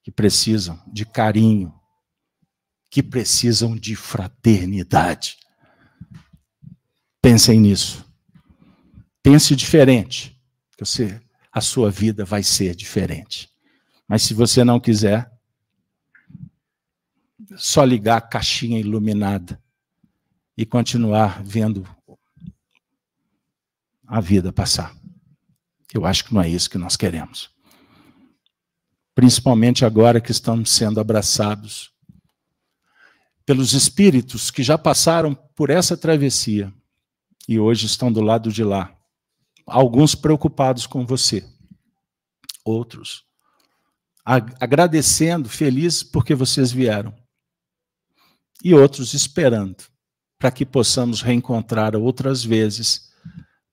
que 0.03 0.11
precisam 0.11 0.81
de 0.87 1.05
carinho, 1.05 1.78
que 2.89 3.03
precisam 3.03 3.75
de 3.75 3.95
fraternidade? 3.95 5.37
Pensem 7.21 7.59
nisso. 7.59 8.05
Pense 9.21 9.55
diferente, 9.55 10.39
que 10.77 10.85
você, 10.85 11.21
a 11.51 11.61
sua 11.61 11.91
vida 11.91 12.25
vai 12.25 12.41
ser 12.41 12.75
diferente. 12.75 13.49
Mas 14.07 14.23
se 14.23 14.33
você 14.33 14.63
não 14.63 14.79
quiser, 14.79 15.31
só 17.55 17.83
ligar 17.83 18.17
a 18.17 18.21
caixinha 18.21 18.79
iluminada 18.79 19.61
e 20.57 20.65
continuar 20.65 21.43
vendo 21.43 21.87
a 24.07 24.19
vida 24.19 24.51
passar. 24.51 24.95
Eu 25.93 26.05
acho 26.05 26.25
que 26.25 26.33
não 26.33 26.41
é 26.41 26.49
isso 26.49 26.69
que 26.69 26.77
nós 26.77 26.95
queremos. 26.95 27.51
Principalmente 29.13 29.85
agora 29.85 30.21
que 30.21 30.31
estamos 30.31 30.71
sendo 30.71 30.99
abraçados 30.99 31.91
pelos 33.49 33.73
espíritos 33.73 34.51
que 34.51 34.61
já 34.61 34.77
passaram 34.77 35.33
por 35.55 35.71
essa 35.71 35.97
travessia 35.97 36.71
e 37.47 37.59
hoje 37.59 37.87
estão 37.87 38.11
do 38.11 38.21
lado 38.21 38.51
de 38.51 38.63
lá. 38.63 38.95
Alguns 39.65 40.13
preocupados 40.13 40.85
com 40.85 41.03
você, 41.03 41.43
outros 42.63 43.23
agradecendo, 44.23 45.49
felizes 45.49 46.03
porque 46.03 46.35
vocês 46.35 46.71
vieram, 46.71 47.11
e 48.63 48.75
outros 48.75 49.15
esperando 49.15 49.83
para 50.37 50.51
que 50.51 50.63
possamos 50.63 51.23
reencontrar 51.23 51.95
outras 51.95 52.43
vezes 52.43 53.09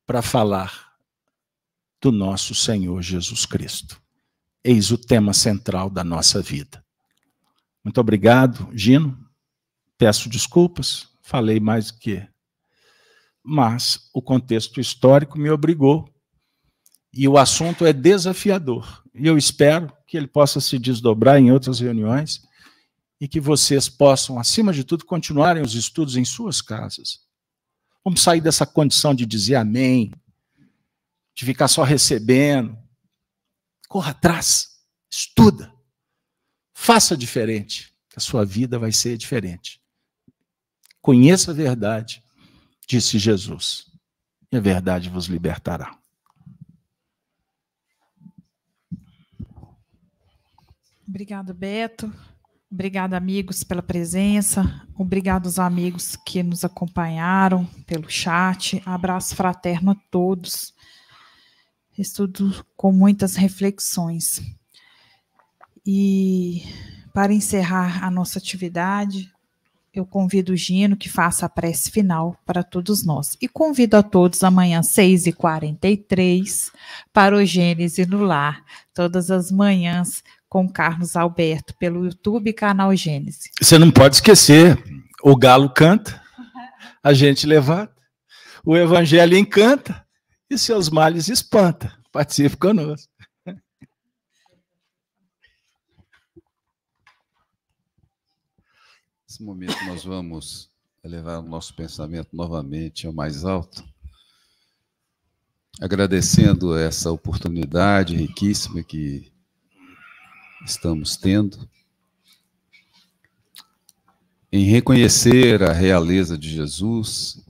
para 0.07 0.23
falar 0.23 0.95
do 2.01 2.11
nosso 2.11 2.55
Senhor 2.55 3.03
Jesus 3.03 3.45
Cristo. 3.45 4.01
Eis 4.65 4.91
o 4.91 4.97
tema 4.97 5.35
central 5.35 5.91
da 5.91 6.03
nossa 6.03 6.41
vida. 6.41 6.83
Muito 7.85 8.01
obrigado, 8.01 8.71
Gino. 8.73 9.26
Peço 9.99 10.29
desculpas, 10.29 11.09
falei 11.23 11.59
mais 11.59 11.91
do 11.91 11.99
que 11.99 12.29
mas 13.49 14.11
o 14.13 14.21
contexto 14.21 14.81
histórico 14.81 15.39
me 15.39 15.49
obrigou. 15.49 16.13
E 17.15 17.29
o 17.29 17.39
assunto 17.39 17.87
é 17.87 17.93
desafiador. 17.93 19.05
E 19.15 19.27
eu 19.27 19.39
espero 19.39 19.91
que 20.07 20.17
ele 20.17 20.27
possa 20.27 20.61
se 20.61 20.79
desdobrar 20.79 21.39
em 21.39 21.53
outras 21.53 21.79
reuniões 21.79 22.43
e 23.21 23.29
que 23.29 23.41
vocês 23.41 23.89
possam, 23.89 24.39
acima 24.39 24.73
de 24.73 24.83
tudo, 24.83 25.07
continuarem 25.07 25.63
os 25.63 25.75
estudos 25.75 26.17
em 26.17 26.25
suas 26.25 26.61
casas. 26.61 27.21
Vamos 28.05 28.21
sair 28.21 28.41
dessa 28.41 28.67
condição 28.67 29.15
de 29.15 29.25
dizer 29.25 29.55
amém, 29.55 30.11
de 31.35 31.45
ficar 31.45 31.69
só 31.69 31.85
recebendo. 31.85 32.77
Corra 33.89 34.11
atrás, 34.11 34.81
estuda, 35.09 35.73
faça 36.75 37.17
diferente, 37.17 37.95
que 38.11 38.19
a 38.19 38.21
sua 38.21 38.45
vida 38.45 38.79
vai 38.79 38.91
ser 38.91 39.17
diferente. 39.17 39.81
Conheça 41.07 41.53
a 41.53 41.55
verdade 41.55 42.21
disse 42.85 43.17
Jesus, 43.17 43.87
e 44.51 44.57
a 44.57 44.61
verdade 44.61 45.09
vos 45.09 45.27
libertará. 45.27 45.97
Obrigado, 51.07 51.55
Beto. 51.55 52.13
Obrigado, 52.69 53.15
amigos, 53.15 53.63
pela 53.63 53.85
presença. 53.85 54.85
Obrigado 54.99 55.47
aos 55.47 55.61
amigos 55.61 56.17
que 56.27 56.43
nos 56.43 56.65
acompanharam 56.65 57.65
pelo 57.87 58.11
chat. 58.11 58.83
Abraço 58.85 59.37
fraterno 59.37 59.93
a 59.93 59.97
todos. 60.11 60.75
Estudo 61.97 62.67
com 62.77 62.91
muitas 62.91 63.37
reflexões. 63.37 64.41
E 65.87 66.65
para 67.15 67.33
encerrar 67.33 68.03
a 68.03 68.11
nossa 68.11 68.41
atividade, 68.41 69.33
eu 69.97 70.05
convido 70.05 70.53
o 70.53 70.57
Gino 70.57 70.95
que 70.95 71.09
faça 71.09 71.47
a 71.47 71.49
prece 71.49 71.91
final 71.91 72.37
para 72.45 72.63
todos 72.63 73.03
nós. 73.03 73.37
E 73.41 73.49
convido 73.49 73.97
a 73.97 74.03
todos 74.03 74.45
amanhã, 74.45 74.83
6h43, 74.83 76.71
para 77.13 77.35
o 77.35 77.45
Gênesis 77.45 78.07
no 78.07 78.23
Lar, 78.23 78.63
todas 78.93 79.31
as 79.31 79.51
manhãs, 79.51 80.23
com 80.49 80.69
Carlos 80.69 81.17
Alberto, 81.17 81.75
pelo 81.79 82.05
YouTube 82.05 82.53
canal 82.53 82.95
Gênesis. 82.95 83.51
Você 83.61 83.79
não 83.79 83.91
pode 83.91 84.17
esquecer, 84.17 84.79
o 85.23 85.35
galo 85.35 85.71
canta, 85.71 86.23
a 87.03 87.15
gente 87.15 87.47
levanta, 87.47 87.95
o 88.65 88.77
evangelho 88.77 89.37
encanta 89.37 90.05
e 90.51 90.59
seus 90.59 90.91
males 90.91 91.29
espanta. 91.29 91.93
Participe 92.13 92.57
conosco. 92.57 93.11
Nesse 99.37 99.45
momento, 99.45 99.85
nós 99.85 100.03
vamos 100.03 100.71
elevar 101.05 101.41
o 101.41 101.47
nosso 101.47 101.75
pensamento 101.75 102.35
novamente 102.35 103.07
ao 103.07 103.13
mais 103.13 103.45
alto, 103.45 103.85
agradecendo 105.79 106.75
essa 106.75 107.13
oportunidade 107.13 108.17
riquíssima 108.17 108.83
que 108.83 109.31
estamos 110.65 111.19
tendo 111.19 111.69
em 114.51 114.65
reconhecer 114.65 115.63
a 115.63 115.73
realeza 115.75 116.39
de 116.39 116.49
Jesus, 116.49 117.45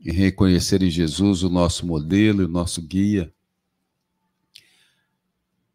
em 0.00 0.12
reconhecer 0.12 0.82
em 0.82 0.88
Jesus 0.88 1.42
o 1.42 1.50
nosso 1.50 1.86
modelo, 1.86 2.46
o 2.46 2.48
nosso 2.48 2.80
guia, 2.80 3.30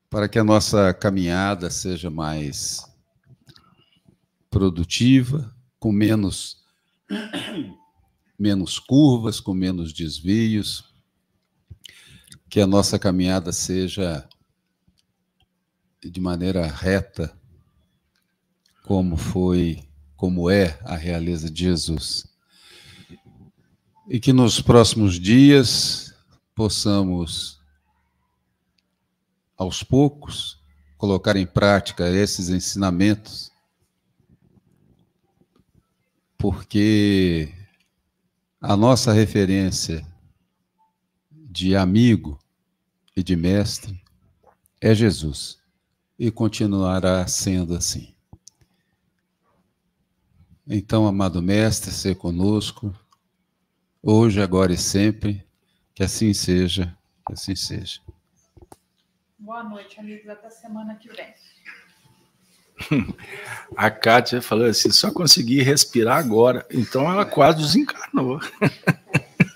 para 0.09 0.27
que 0.27 0.39
a 0.39 0.43
nossa 0.43 0.91
caminhada 0.95 1.69
seja 1.69 2.09
mais 2.09 2.91
produtiva, 4.53 5.51
com 5.79 5.91
menos 5.91 6.63
menos 8.37 8.77
curvas, 8.77 9.39
com 9.39 9.51
menos 9.51 9.91
desvios, 9.91 10.93
que 12.47 12.61
a 12.61 12.67
nossa 12.67 12.99
caminhada 12.99 13.51
seja 13.51 14.29
de 16.03 16.21
maneira 16.21 16.67
reta, 16.67 17.35
como 18.83 19.17
foi, 19.17 19.87
como 20.15 20.51
é 20.51 20.79
a 20.83 20.95
realeza 20.95 21.49
de 21.49 21.63
Jesus. 21.63 22.27
E 24.07 24.19
que 24.19 24.33
nos 24.33 24.61
próximos 24.61 25.19
dias 25.19 26.13
possamos, 26.53 27.59
aos 29.57 29.81
poucos, 29.81 30.61
colocar 30.95 31.35
em 31.37 31.47
prática 31.47 32.07
esses 32.07 32.49
ensinamentos, 32.49 33.52
porque 36.43 37.53
a 38.59 38.75
nossa 38.75 39.13
referência 39.13 40.05
de 41.31 41.73
amigo 41.73 42.37
e 43.15 43.23
de 43.23 43.33
mestre 43.33 44.03
é 44.81 44.93
Jesus 44.93 45.63
e 46.19 46.29
continuará 46.29 47.25
sendo 47.27 47.73
assim. 47.73 48.13
Então, 50.67 51.07
amado 51.07 51.41
Mestre, 51.41 51.91
ser 51.91 52.15
conosco, 52.15 52.93
hoje, 54.01 54.41
agora 54.41 54.73
e 54.73 54.77
sempre, 54.77 55.47
que 55.95 56.03
assim 56.03 56.33
seja, 56.33 56.93
que 57.25 57.31
assim 57.31 57.55
seja. 57.55 58.01
Boa 59.39 59.63
noite, 59.63 59.97
amigos, 59.97 60.27
até 60.27 60.49
semana 60.49 60.95
que 60.95 61.07
vem. 61.07 61.33
A 63.75 63.89
Kátia 63.89 64.41
falou 64.41 64.67
assim: 64.67 64.91
só 64.91 65.11
consegui 65.11 65.61
respirar 65.61 66.17
agora, 66.17 66.65
então 66.71 67.11
ela 67.11 67.25
quase 67.25 67.59
desencarnou. 67.59 68.39